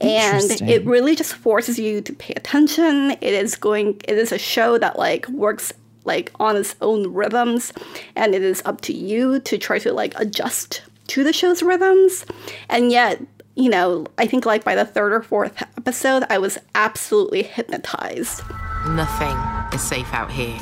and 0.00 0.50
it 0.62 0.82
really 0.86 1.14
just 1.14 1.34
forces 1.34 1.78
you 1.78 2.00
to 2.00 2.14
pay 2.14 2.32
attention 2.34 3.10
it 3.20 3.34
is 3.34 3.54
going 3.54 4.00
it 4.08 4.16
is 4.16 4.32
a 4.32 4.38
show 4.38 4.78
that 4.78 4.98
like 4.98 5.28
works 5.28 5.74
like 6.06 6.32
on 6.40 6.56
its 6.56 6.74
own 6.80 7.12
rhythms 7.12 7.72
and 8.14 8.34
it 8.34 8.42
is 8.42 8.62
up 8.64 8.80
to 8.82 8.92
you 8.92 9.40
to 9.40 9.58
try 9.58 9.78
to 9.78 9.92
like 9.92 10.18
adjust 10.18 10.82
to 11.08 11.22
the 11.24 11.32
show's 11.32 11.62
rhythms 11.62 12.24
and 12.68 12.90
yet 12.90 13.20
you 13.54 13.68
know 13.68 14.06
i 14.18 14.26
think 14.26 14.46
like 14.46 14.64
by 14.64 14.74
the 14.74 14.84
third 14.84 15.12
or 15.12 15.22
fourth 15.22 15.60
episode 15.76 16.24
i 16.30 16.38
was 16.38 16.58
absolutely 16.74 17.42
hypnotized 17.42 18.42
Nothing 18.90 19.36
is 19.74 19.82
safe 19.82 20.14
out 20.14 20.30
here. 20.30 20.56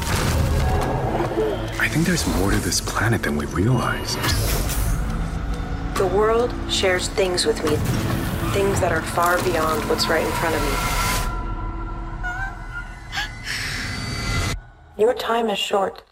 I 1.78 1.88
think 1.90 2.06
there's 2.06 2.26
more 2.38 2.50
to 2.50 2.56
this 2.56 2.80
planet 2.80 3.22
than 3.22 3.36
we 3.36 3.44
realize 3.46 4.14
The 5.98 6.06
world 6.06 6.54
shares 6.70 7.08
things 7.08 7.44
with 7.44 7.62
me, 7.64 7.76
things 8.52 8.80
that 8.80 8.92
are 8.92 9.02
far 9.02 9.36
beyond 9.44 9.84
what's 9.90 10.08
right 10.08 10.24
in 10.24 10.32
front 10.32 10.54
of 10.54 10.62
me. 10.62 11.13
Your 14.96 15.14
time 15.14 15.50
is 15.50 15.58
short. 15.58 16.02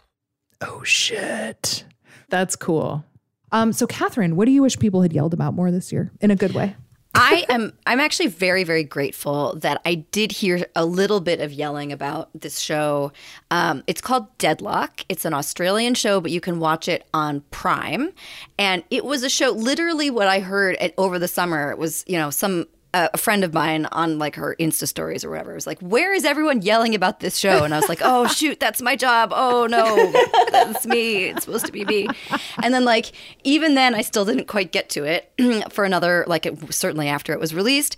Oh 0.61 0.83
shit. 0.83 1.85
That's 2.29 2.55
cool. 2.55 3.05
Um, 3.51 3.71
so 3.71 3.85
Kathryn, 3.87 4.33
what 4.33 4.45
do 4.45 4.51
you 4.51 4.61
wish 4.61 4.77
people 4.79 5.01
had 5.01 5.13
yelled 5.13 5.33
about 5.33 5.53
more 5.53 5.71
this 5.71 5.91
year 5.91 6.11
in 6.21 6.31
a 6.31 6.35
good 6.35 6.53
way? 6.53 6.75
I 7.15 7.45
am 7.47 7.73
I'm 7.85 7.99
actually 7.99 8.27
very 8.27 8.63
very 8.63 8.83
grateful 8.83 9.55
that 9.57 9.81
I 9.85 9.95
did 9.95 10.31
hear 10.31 10.65
a 10.75 10.83
little 10.83 11.19
bit 11.19 11.41
of 11.41 11.53
yelling 11.53 11.91
about 11.91 12.29
this 12.33 12.59
show. 12.59 13.11
Um, 13.51 13.83
it's 13.85 14.01
called 14.01 14.35
Deadloch. 14.39 15.05
It's 15.09 15.23
an 15.23 15.33
Australian 15.33 15.93
show, 15.93 16.19
but 16.19 16.31
you 16.31 16.41
can 16.41 16.59
watch 16.59 16.87
it 16.87 17.07
on 17.13 17.41
Prime. 17.51 18.11
And 18.57 18.83
it 18.89 19.05
was 19.05 19.21
a 19.21 19.29
show. 19.29 19.51
Literally, 19.51 20.09
what 20.09 20.27
I 20.27 20.39
heard 20.39 20.75
at, 20.77 20.95
over 20.97 21.19
the 21.19 21.27
summer 21.27 21.75
was 21.75 22.03
you 22.07 22.17
know 22.17 22.29
some. 22.29 22.65
A 22.93 23.17
friend 23.17 23.43
of 23.43 23.53
mine 23.53 23.87
on 23.87 24.19
like 24.19 24.35
her 24.35 24.55
Insta 24.59 24.87
stories 24.87 25.25
or 25.25 25.31
whatever 25.31 25.55
was 25.55 25.65
like, 25.65 25.79
"Where 25.79 26.13
is 26.13 26.25
everyone 26.25 26.61
yelling 26.61 26.93
about 26.93 27.21
this 27.21 27.37
show?" 27.37 27.63
And 27.63 27.73
I 27.73 27.79
was 27.79 27.89
like, 27.89 28.01
"Oh 28.03 28.27
shoot, 28.39 28.59
that's 28.59 28.81
my 28.81 28.95
job. 28.95 29.31
Oh 29.33 29.65
no, 29.65 30.11
that's 30.51 30.85
me. 30.85 31.25
It's 31.25 31.45
supposed 31.45 31.65
to 31.65 31.71
be 31.71 31.85
me." 31.85 32.07
And 32.61 32.73
then 32.73 32.85
like 32.85 33.11
even 33.43 33.73
then, 33.73 33.95
I 33.95 34.01
still 34.01 34.25
didn't 34.25 34.47
quite 34.47 34.71
get 34.71 34.89
to 34.91 35.05
it 35.05 35.31
for 35.71 35.85
another 35.85 36.23
like 36.27 36.45
it, 36.45 36.73
certainly 36.73 37.07
after 37.07 37.33
it 37.33 37.39
was 37.39 37.53
released. 37.53 37.95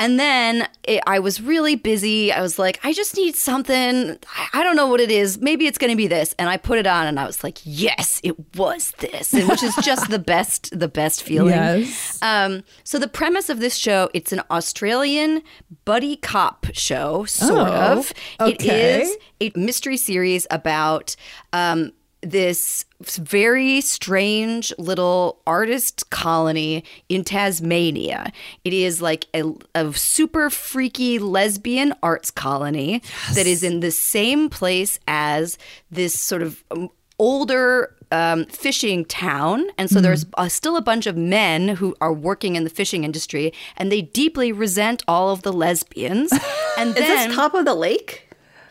And 0.00 0.18
then 0.18 0.68
it, 0.84 1.02
I 1.06 1.18
was 1.18 1.40
really 1.40 1.74
busy. 1.74 2.32
I 2.32 2.40
was 2.40 2.58
like, 2.58 2.78
I 2.84 2.92
just 2.92 3.16
need 3.16 3.34
something. 3.34 4.16
I, 4.54 4.62
don't 4.62 4.76
know 4.76 4.86
what 4.86 5.00
it 5.00 5.10
is. 5.10 5.38
Maybe 5.38 5.66
it's 5.66 5.76
going 5.78 5.90
to 5.90 5.96
be 5.96 6.06
this. 6.06 6.34
And 6.38 6.48
I 6.48 6.56
put 6.56 6.78
it 6.78 6.86
on, 6.86 7.06
and 7.06 7.18
I 7.18 7.26
was 7.26 7.42
like, 7.42 7.58
yes, 7.64 8.20
it 8.22 8.36
was 8.56 8.92
this, 8.98 9.32
and 9.34 9.48
which 9.48 9.62
is 9.62 9.74
just 9.82 10.08
the 10.08 10.18
best, 10.34 10.78
the 10.78 10.86
best 10.88 11.22
feeling. 11.24 11.54
Yes. 11.54 12.18
Um, 12.22 12.62
so 12.84 12.98
the 12.98 13.08
premise 13.08 13.48
of 13.48 13.58
this 13.58 13.74
show, 13.76 14.08
it's 14.14 14.32
an 14.32 14.40
Australian 14.50 15.42
buddy 15.84 16.16
cop 16.16 16.66
show, 16.74 17.24
sort 17.24 17.68
Oh, 17.68 17.92
of. 17.98 18.12
It 18.40 18.60
okay. 18.60 19.02
is 19.02 19.16
a 19.40 19.50
mystery 19.56 19.96
series 19.96 20.46
about 20.50 21.16
um, 21.52 21.92
this 22.20 22.84
very 23.00 23.80
strange 23.80 24.72
little 24.78 25.40
artist 25.46 26.10
colony 26.10 26.84
in 27.08 27.24
Tasmania. 27.24 28.32
It 28.64 28.72
is 28.72 29.00
like 29.00 29.26
a, 29.34 29.44
a 29.74 29.92
super 29.94 30.50
freaky 30.50 31.18
lesbian 31.18 31.94
arts 32.02 32.30
colony 32.30 33.02
that 33.34 33.46
is 33.46 33.62
in 33.62 33.80
the 33.80 33.90
same 33.90 34.50
place 34.50 34.98
as 35.06 35.58
this 35.90 36.20
sort 36.20 36.42
of 36.42 36.64
um, 36.70 36.90
older 37.18 37.94
um, 38.10 38.46
fishing 38.46 39.04
town. 39.04 39.66
And 39.76 39.90
so 39.90 40.00
there's 40.00 40.26
uh, 40.34 40.48
still 40.48 40.76
a 40.76 40.82
bunch 40.82 41.06
of 41.06 41.16
men 41.16 41.68
who 41.68 41.94
are 42.00 42.12
working 42.12 42.56
in 42.56 42.64
the 42.64 42.70
fishing 42.70 43.04
industry 43.04 43.52
and 43.76 43.92
they 43.92 44.02
deeply 44.02 44.50
resent 44.50 45.02
all 45.06 45.30
of 45.30 45.42
the 45.42 45.52
lesbians. 45.52 46.32
And 46.78 46.90
is 46.90 46.94
this 46.94 47.34
top 47.34 47.54
of 47.54 47.64
the 47.64 47.74
lake 47.74 48.27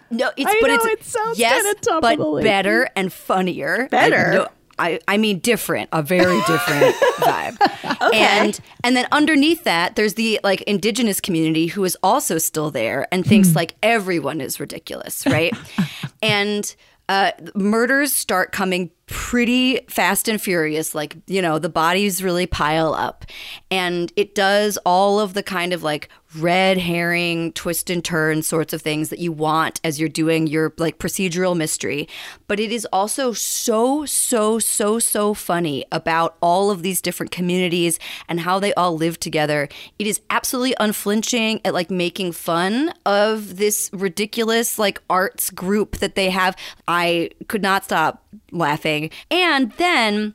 no, 0.10 0.32
it's 0.38 0.50
I 0.50 0.58
but 0.62 0.68
know, 0.68 0.76
it's 0.76 0.86
it 0.86 1.04
sounds 1.04 1.40
yes, 1.40 1.76
but 2.02 2.44
better 2.44 2.90
and 2.96 3.12
funnier. 3.12 3.88
Better? 3.90 4.16
I, 4.32 4.36
no, 4.36 4.48
I, 4.80 5.00
I 5.08 5.18
mean 5.18 5.40
different, 5.40 5.90
a 5.92 6.04
very 6.04 6.40
different 6.42 6.96
vibe. 7.18 8.02
Okay. 8.02 8.18
And 8.20 8.60
and 8.84 8.96
then 8.96 9.08
underneath 9.12 9.64
that, 9.64 9.96
there's 9.96 10.14
the 10.14 10.40
like 10.44 10.62
indigenous 10.64 11.20
community 11.20 11.68
who 11.68 11.84
is 11.84 11.98
also 12.04 12.38
still 12.38 12.72
there 12.72 13.08
and 13.12 13.26
thinks 13.26 13.56
like 13.56 13.76
everyone 13.82 14.42
is 14.42 14.60
ridiculous, 14.60 15.26
right? 15.26 15.54
and 16.22 16.76
uh, 17.10 17.32
murders 17.56 18.14
start 18.14 18.52
coming 18.52 18.92
pretty 19.08 19.80
fast 19.90 20.28
and 20.28 20.42
furious. 20.42 20.94
Like, 20.94 21.18
you 21.28 21.42
know, 21.42 21.60
the 21.60 21.70
bodies 21.70 22.22
really 22.22 22.46
pile 22.46 22.94
up. 22.94 23.26
And 23.72 24.12
it 24.16 24.36
does 24.36 24.78
all 24.86 25.20
of 25.20 25.34
the 25.34 25.44
kind 25.44 25.74
of 25.74 25.82
like 25.82 26.10
red 26.36 26.78
herring, 26.78 27.54
twist 27.54 27.90
and 27.90 28.04
turn 28.04 28.44
sorts 28.44 28.74
of 28.74 28.82
things 28.82 29.10
that 29.10 29.20
you 29.20 29.32
want 29.32 29.80
as 29.84 29.98
you're 29.98 30.10
doing 30.10 30.46
your 30.46 30.74
like 30.78 31.00
procedural 31.00 31.56
mystery. 31.56 32.08
But 32.48 32.60
it 32.60 32.72
is 32.72 32.86
also 32.92 33.32
so, 33.32 34.06
so, 34.06 34.60
so, 34.60 35.00
so 35.00 35.34
funny 35.34 35.86
about 35.90 36.36
all 36.42 36.70
of 36.70 36.84
these 36.84 37.02
different 37.02 37.32
communities 37.32 38.00
and 38.28 38.42
how 38.42 38.60
they 38.60 38.74
all 38.74 38.98
live 38.98 39.20
together. 39.20 39.70
It 39.98 40.06
is 40.06 40.20
absolutely 40.30 40.76
unflinching 40.82 41.62
at 41.64 41.74
like 41.74 41.90
making 41.90 42.34
fun 42.34 42.94
of 43.06 43.56
this 43.56 43.90
ridiculous 43.94 44.78
like 44.78 45.02
arts 45.10 45.50
group 45.50 45.98
that 45.98 46.16
they 46.16 46.30
have. 46.30 46.58
I 46.90 47.30
could 47.48 47.62
not 47.62 47.86
stop 47.86 48.27
laughing. 48.52 49.10
And 49.30 49.72
then 49.74 50.34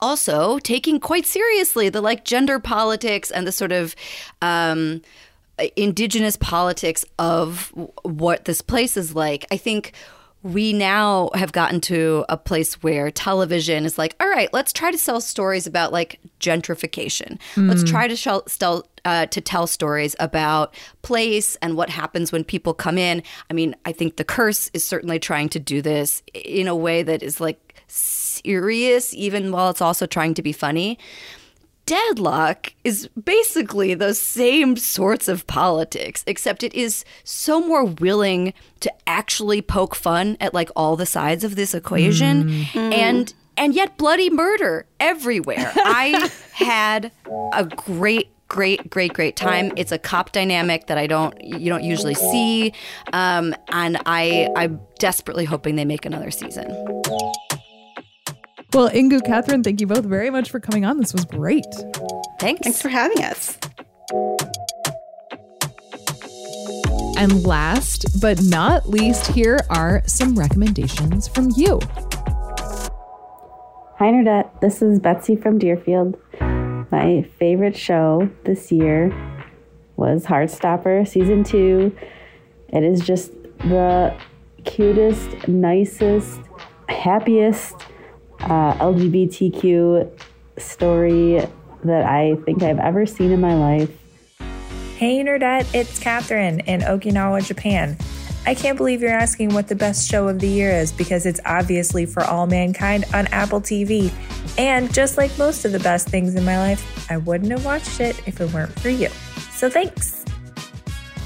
also 0.00 0.58
taking 0.58 0.98
quite 0.98 1.26
seriously 1.26 1.88
the 1.88 2.00
like 2.00 2.24
gender 2.24 2.58
politics 2.58 3.30
and 3.30 3.46
the 3.46 3.52
sort 3.52 3.72
of 3.72 3.94
um, 4.40 5.02
indigenous 5.76 6.36
politics 6.36 7.04
of 7.18 7.72
what 8.02 8.44
this 8.46 8.62
place 8.62 8.96
is 8.96 9.14
like. 9.14 9.44
I 9.50 9.56
think 9.56 9.92
we 10.42 10.72
now 10.72 11.30
have 11.34 11.52
gotten 11.52 11.80
to 11.82 12.24
a 12.28 12.36
place 12.36 12.82
where 12.82 13.10
television 13.10 13.84
is 13.84 13.98
like, 13.98 14.16
all 14.20 14.28
right, 14.28 14.50
let's 14.52 14.72
try 14.72 14.90
to 14.90 14.96
sell 14.96 15.20
stories 15.20 15.66
about 15.66 15.92
like 15.92 16.18
gentrification. 16.40 17.38
Mm. 17.54 17.68
Let's 17.68 17.84
try 17.84 18.08
to 18.08 18.16
sell, 18.16 18.46
sell 18.46 18.86
uh, 19.04 19.26
to 19.26 19.40
tell 19.40 19.66
stories 19.66 20.16
about 20.18 20.74
place 21.02 21.56
and 21.56 21.76
what 21.76 21.90
happens 21.90 22.32
when 22.32 22.44
people 22.44 22.72
come 22.72 22.96
in. 22.96 23.22
I 23.50 23.54
mean, 23.54 23.76
I 23.84 23.92
think 23.92 24.16
The 24.16 24.24
Curse 24.24 24.70
is 24.72 24.84
certainly 24.84 25.18
trying 25.18 25.50
to 25.50 25.58
do 25.58 25.82
this 25.82 26.22
in 26.32 26.68
a 26.68 26.76
way 26.76 27.02
that 27.02 27.22
is 27.22 27.40
like 27.40 27.74
serious, 27.86 29.12
even 29.14 29.52
while 29.52 29.70
it's 29.70 29.82
also 29.82 30.06
trying 30.06 30.34
to 30.34 30.42
be 30.42 30.52
funny. 30.52 30.98
Deadloch 31.90 32.72
is 32.84 33.08
basically 33.20 33.94
those 33.94 34.16
same 34.16 34.76
sorts 34.76 35.26
of 35.26 35.44
politics, 35.48 36.22
except 36.24 36.62
it 36.62 36.72
is 36.72 37.04
so 37.24 37.60
more 37.60 37.84
willing 37.84 38.54
to 38.78 38.92
actually 39.08 39.60
poke 39.60 39.96
fun 39.96 40.36
at 40.38 40.54
like 40.54 40.70
all 40.76 40.94
the 40.94 41.04
sides 41.04 41.42
of 41.42 41.56
this 41.56 41.74
equation 41.74 42.48
mm. 42.48 42.76
and 42.76 43.34
and 43.56 43.74
yet 43.74 43.98
bloody 43.98 44.30
murder 44.30 44.86
everywhere. 45.00 45.72
I 45.76 46.30
had 46.52 47.10
a 47.52 47.64
great 47.64 48.28
great 48.46 48.88
great 48.88 49.12
great 49.12 49.34
time 49.36 49.72
it's 49.76 49.92
a 49.92 49.98
cop 49.98 50.32
dynamic 50.32 50.88
that 50.88 50.98
i 50.98 51.06
don't 51.06 51.40
you 51.40 51.70
don't 51.70 51.84
usually 51.84 52.14
see 52.14 52.72
um, 53.12 53.54
and 53.68 53.96
i 54.06 54.48
i'm 54.56 54.80
desperately 54.98 55.44
hoping 55.44 55.76
they 55.76 55.84
make 55.84 56.04
another 56.04 56.32
season 56.32 56.66
well, 58.72 58.88
Inkoo, 58.90 59.20
Kathryn, 59.20 59.64
thank 59.64 59.80
you 59.80 59.86
both 59.86 60.04
very 60.04 60.30
much 60.30 60.50
for 60.50 60.60
coming 60.60 60.84
on. 60.84 60.98
This 60.98 61.12
was 61.12 61.24
great. 61.24 61.66
Thanks. 62.38 62.62
Thanks 62.62 62.80
for 62.80 62.88
having 62.88 63.22
us. 63.24 63.58
And 67.18 67.44
last 67.44 68.20
but 68.20 68.42
not 68.42 68.88
least, 68.88 69.26
here 69.28 69.60
are 69.68 70.02
some 70.06 70.38
recommendations 70.38 71.28
from 71.28 71.50
you. 71.54 71.78
Hi, 73.98 74.06
Nerdette. 74.06 74.60
This 74.60 74.80
is 74.80 74.98
Betsy 74.98 75.36
from 75.36 75.58
Deerfield. 75.58 76.16
My 76.90 77.28
favorite 77.38 77.76
show 77.76 78.30
this 78.44 78.72
year 78.72 79.14
was 79.96 80.24
Heartstopper 80.24 81.06
Season 81.06 81.44
2. 81.44 81.94
It 82.70 82.82
is 82.82 83.00
just 83.00 83.32
the 83.58 84.16
cutest, 84.64 85.46
nicest, 85.46 86.40
happiest 86.88 87.76
uh, 88.42 88.74
LGBTQ 88.74 90.10
story 90.58 91.46
that 91.84 92.04
I 92.04 92.36
think 92.44 92.62
I've 92.62 92.78
ever 92.78 93.06
seen 93.06 93.30
in 93.30 93.40
my 93.40 93.54
life. 93.54 93.90
Hey, 94.96 95.24
Nerdette, 95.24 95.74
it's 95.74 95.98
Catherine 95.98 96.60
in 96.60 96.80
Okinawa, 96.80 97.44
Japan. 97.46 97.96
I 98.46 98.54
can't 98.54 98.76
believe 98.76 99.02
you're 99.02 99.10
asking 99.10 99.54
what 99.54 99.68
the 99.68 99.74
best 99.74 100.08
show 100.10 100.28
of 100.28 100.40
the 100.40 100.48
year 100.48 100.70
is 100.70 100.92
because 100.92 101.26
it's 101.26 101.40
obviously 101.44 102.06
for 102.06 102.24
all 102.24 102.46
mankind 102.46 103.04
on 103.12 103.26
Apple 103.28 103.60
TV. 103.60 104.12
And 104.58 104.92
just 104.92 105.18
like 105.18 105.36
most 105.38 105.64
of 105.64 105.72
the 105.72 105.78
best 105.80 106.08
things 106.08 106.34
in 106.34 106.44
my 106.44 106.58
life, 106.58 107.10
I 107.10 107.18
wouldn't 107.18 107.50
have 107.50 107.64
watched 107.64 108.00
it 108.00 108.20
if 108.26 108.40
it 108.40 108.52
weren't 108.52 108.78
for 108.80 108.88
you. 108.88 109.08
So 109.52 109.68
thanks. 109.68 110.24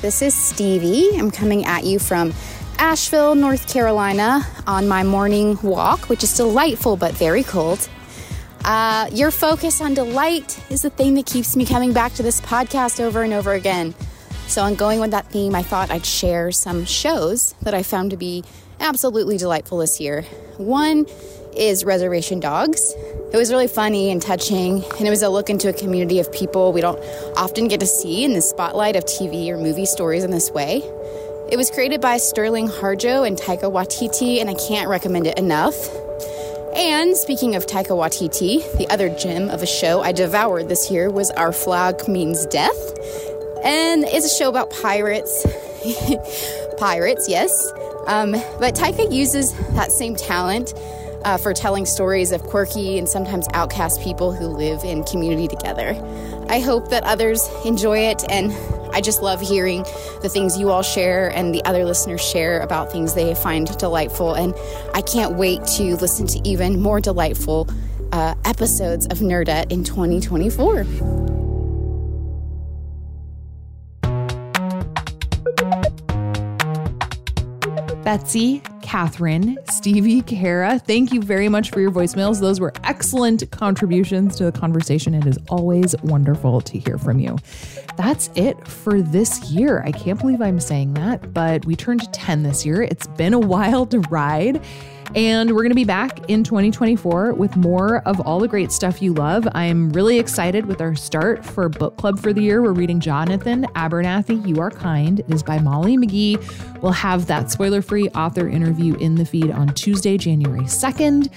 This 0.02 0.22
is 0.22 0.34
Stevie. 0.34 1.10
I'm 1.14 1.30
coming 1.30 1.64
at 1.64 1.84
you 1.84 1.98
from 1.98 2.34
Asheville, 2.78 3.34
North 3.34 3.72
Carolina, 3.72 4.46
on 4.66 4.88
my 4.88 5.02
morning 5.02 5.58
walk, 5.62 6.08
which 6.08 6.22
is 6.22 6.36
delightful 6.36 6.96
but 6.96 7.12
very 7.12 7.42
cold. 7.42 7.88
Uh, 8.64 9.08
your 9.12 9.30
focus 9.30 9.80
on 9.80 9.94
delight 9.94 10.58
is 10.70 10.82
the 10.82 10.90
thing 10.90 11.14
that 11.14 11.26
keeps 11.26 11.56
me 11.56 11.66
coming 11.66 11.92
back 11.92 12.14
to 12.14 12.22
this 12.22 12.40
podcast 12.40 13.00
over 13.00 13.22
and 13.22 13.32
over 13.32 13.52
again. 13.52 13.94
So, 14.46 14.62
on 14.62 14.74
going 14.74 15.00
with 15.00 15.10
that 15.12 15.26
theme, 15.26 15.54
I 15.54 15.62
thought 15.62 15.90
I'd 15.90 16.06
share 16.06 16.52
some 16.52 16.84
shows 16.84 17.54
that 17.62 17.74
I 17.74 17.82
found 17.82 18.10
to 18.10 18.16
be 18.16 18.44
absolutely 18.80 19.36
delightful 19.38 19.78
this 19.78 20.00
year. 20.00 20.22
One 20.56 21.06
is 21.56 21.84
Reservation 21.84 22.40
Dogs. 22.40 22.94
It 23.32 23.36
was 23.36 23.50
really 23.50 23.68
funny 23.68 24.10
and 24.10 24.20
touching, 24.20 24.84
and 24.84 25.06
it 25.06 25.10
was 25.10 25.22
a 25.22 25.28
look 25.28 25.50
into 25.50 25.68
a 25.68 25.72
community 25.72 26.20
of 26.20 26.32
people 26.32 26.72
we 26.72 26.80
don't 26.80 26.98
often 27.36 27.68
get 27.68 27.80
to 27.80 27.86
see 27.86 28.24
in 28.24 28.32
the 28.32 28.42
spotlight 28.42 28.96
of 28.96 29.04
TV 29.04 29.48
or 29.48 29.56
movie 29.56 29.86
stories 29.86 30.24
in 30.24 30.30
this 30.30 30.50
way. 30.50 30.82
It 31.50 31.56
was 31.58 31.70
created 31.70 32.00
by 32.00 32.16
Sterling 32.16 32.68
Harjo 32.68 33.26
and 33.26 33.36
Taika 33.36 33.70
Waititi, 33.70 34.40
and 34.40 34.48
I 34.48 34.54
can't 34.54 34.88
recommend 34.88 35.26
it 35.26 35.38
enough. 35.38 35.76
And 36.74 37.14
speaking 37.16 37.54
of 37.54 37.66
Taika 37.66 37.90
Waititi, 37.90 38.78
the 38.78 38.88
other 38.88 39.10
gem 39.10 39.50
of 39.50 39.62
a 39.62 39.66
show 39.66 40.00
I 40.00 40.12
devoured 40.12 40.68
this 40.68 40.90
year 40.90 41.10
was 41.10 41.30
Our 41.32 41.52
Flag 41.52 42.08
Means 42.08 42.46
Death. 42.46 42.98
And 43.62 44.04
it's 44.04 44.24
a 44.26 44.34
show 44.34 44.48
about 44.48 44.70
pirates. 44.70 45.46
pirates, 46.78 47.28
yes. 47.28 47.72
Um, 48.06 48.32
but 48.58 48.74
Taika 48.74 49.12
uses 49.12 49.52
that 49.74 49.92
same 49.92 50.16
talent 50.16 50.72
uh, 51.24 51.36
for 51.36 51.52
telling 51.52 51.86
stories 51.86 52.32
of 52.32 52.42
quirky 52.42 52.98
and 52.98 53.08
sometimes 53.08 53.46
outcast 53.52 54.00
people 54.00 54.32
who 54.32 54.46
live 54.46 54.82
in 54.82 55.04
community 55.04 55.46
together. 55.46 55.94
I 56.48 56.60
hope 56.60 56.88
that 56.90 57.04
others 57.04 57.48
enjoy 57.64 57.98
it 57.98 58.24
and 58.28 58.52
I 58.92 59.00
just 59.00 59.22
love 59.22 59.40
hearing 59.40 59.82
the 60.22 60.28
things 60.28 60.56
you 60.58 60.70
all 60.70 60.82
share 60.82 61.28
and 61.28 61.52
the 61.54 61.64
other 61.64 61.84
listeners 61.84 62.20
share 62.20 62.60
about 62.60 62.92
things 62.92 63.14
they 63.14 63.34
find 63.34 63.66
delightful. 63.78 64.34
And 64.34 64.54
I 64.94 65.02
can't 65.02 65.34
wait 65.34 65.64
to 65.76 65.96
listen 65.96 66.26
to 66.28 66.48
even 66.48 66.80
more 66.80 67.00
delightful 67.00 67.68
uh, 68.12 68.34
episodes 68.44 69.06
of 69.06 69.18
Nerdette 69.18 69.72
in 69.72 69.82
2024. 69.82 71.43
Betsy, 78.04 78.60
Catherine, 78.82 79.58
Stevie, 79.70 80.20
Kara, 80.20 80.78
thank 80.78 81.10
you 81.10 81.22
very 81.22 81.48
much 81.48 81.70
for 81.70 81.80
your 81.80 81.90
voicemails. 81.90 82.38
Those 82.38 82.60
were 82.60 82.74
excellent 82.84 83.50
contributions 83.50 84.36
to 84.36 84.44
the 84.44 84.52
conversation. 84.52 85.14
It 85.14 85.26
is 85.26 85.38
always 85.48 85.96
wonderful 86.02 86.60
to 86.60 86.78
hear 86.78 86.98
from 86.98 87.18
you. 87.18 87.38
That's 87.96 88.28
it 88.34 88.68
for 88.68 89.00
this 89.00 89.50
year. 89.50 89.82
I 89.86 89.90
can't 89.90 90.20
believe 90.20 90.42
I'm 90.42 90.60
saying 90.60 90.92
that, 90.94 91.32
but 91.32 91.64
we 91.64 91.76
turned 91.76 92.12
10 92.12 92.42
this 92.42 92.66
year. 92.66 92.82
It's 92.82 93.06
been 93.06 93.32
a 93.32 93.38
wild 93.54 93.94
ride. 94.10 94.62
And 95.14 95.50
we're 95.50 95.62
going 95.62 95.70
to 95.70 95.76
be 95.76 95.84
back 95.84 96.28
in 96.28 96.42
2024 96.42 97.34
with 97.34 97.56
more 97.56 97.98
of 98.06 98.20
all 98.20 98.40
the 98.40 98.48
great 98.48 98.72
stuff 98.72 99.00
you 99.00 99.12
love. 99.12 99.46
I'm 99.52 99.90
really 99.90 100.18
excited 100.18 100.66
with 100.66 100.80
our 100.80 100.94
start 100.96 101.44
for 101.44 101.68
book 101.68 101.96
club 101.96 102.18
for 102.18 102.32
the 102.32 102.42
year. 102.42 102.62
We're 102.62 102.72
reading 102.72 102.98
Jonathan 102.98 103.64
Abernathy, 103.76 104.46
You 104.46 104.60
Are 104.60 104.70
Kind. 104.70 105.20
It 105.20 105.30
is 105.30 105.42
by 105.42 105.60
Molly 105.60 105.96
McGhee. 105.96 106.82
We'll 106.82 106.92
have 106.92 107.26
that 107.26 107.50
spoiler 107.50 107.80
free 107.80 108.08
author 108.10 108.48
interview 108.48 108.96
in 108.96 109.14
the 109.14 109.24
feed 109.24 109.50
on 109.50 109.68
Tuesday, 109.74 110.18
January 110.18 110.64
2nd. 110.64 111.30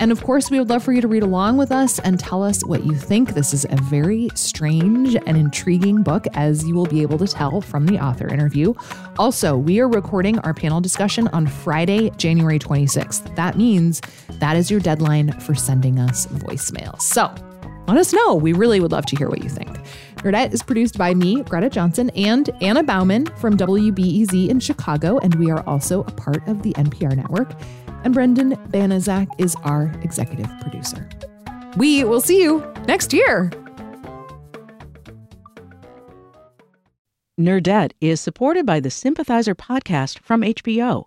And 0.00 0.12
of 0.12 0.22
course, 0.22 0.50
we 0.50 0.58
would 0.58 0.68
love 0.68 0.82
for 0.82 0.92
you 0.92 1.00
to 1.00 1.08
read 1.08 1.22
along 1.22 1.56
with 1.56 1.72
us 1.72 1.98
and 1.98 2.18
tell 2.18 2.42
us 2.42 2.64
what 2.64 2.84
you 2.84 2.94
think. 2.94 3.34
This 3.34 3.52
is 3.52 3.66
a 3.68 3.76
very 3.82 4.28
strange 4.34 5.14
and 5.14 5.36
intriguing 5.36 6.02
book, 6.02 6.26
as 6.34 6.66
you 6.66 6.74
will 6.74 6.86
be 6.86 7.02
able 7.02 7.18
to 7.18 7.26
tell 7.26 7.60
from 7.60 7.86
the 7.86 7.98
author 7.98 8.28
interview. 8.28 8.74
Also, 9.18 9.56
we 9.56 9.80
are 9.80 9.88
recording 9.88 10.38
our 10.40 10.54
panel 10.54 10.80
discussion 10.80 11.28
on 11.28 11.46
Friday, 11.46 12.10
January 12.16 12.58
26th. 12.58 13.23
That 13.36 13.56
means 13.56 14.00
that 14.40 14.56
is 14.56 14.70
your 14.70 14.80
deadline 14.80 15.38
for 15.40 15.54
sending 15.54 15.98
us 15.98 16.26
voicemails. 16.26 17.02
So 17.02 17.34
let 17.86 17.96
us 17.96 18.12
know. 18.12 18.34
We 18.34 18.52
really 18.52 18.80
would 18.80 18.92
love 18.92 19.06
to 19.06 19.16
hear 19.16 19.28
what 19.28 19.42
you 19.42 19.50
think. 19.50 19.70
Nerdette 20.16 20.54
is 20.54 20.62
produced 20.62 20.96
by 20.96 21.12
me, 21.12 21.42
Greta 21.42 21.68
Johnson, 21.68 22.10
and 22.10 22.48
Anna 22.62 22.82
Bauman 22.82 23.26
from 23.36 23.56
WBEZ 23.56 24.48
in 24.48 24.58
Chicago, 24.58 25.18
and 25.18 25.34
we 25.34 25.50
are 25.50 25.62
also 25.66 26.00
a 26.00 26.10
part 26.12 26.46
of 26.48 26.62
the 26.62 26.72
NPR 26.74 27.14
network 27.14 27.52
and 28.04 28.12
Brendan 28.12 28.52
Banaszak 28.68 29.28
is 29.38 29.56
our 29.64 29.92
executive 30.02 30.48
producer. 30.60 31.08
We 31.76 32.04
will 32.04 32.20
see 32.20 32.42
you 32.42 32.64
next 32.86 33.12
year. 33.12 33.50
Nerdette 37.40 37.92
is 38.00 38.20
supported 38.20 38.64
by 38.64 38.78
the 38.78 38.90
Sympathizer 38.90 39.56
podcast 39.56 40.20
from 40.20 40.42
HBO. 40.42 41.06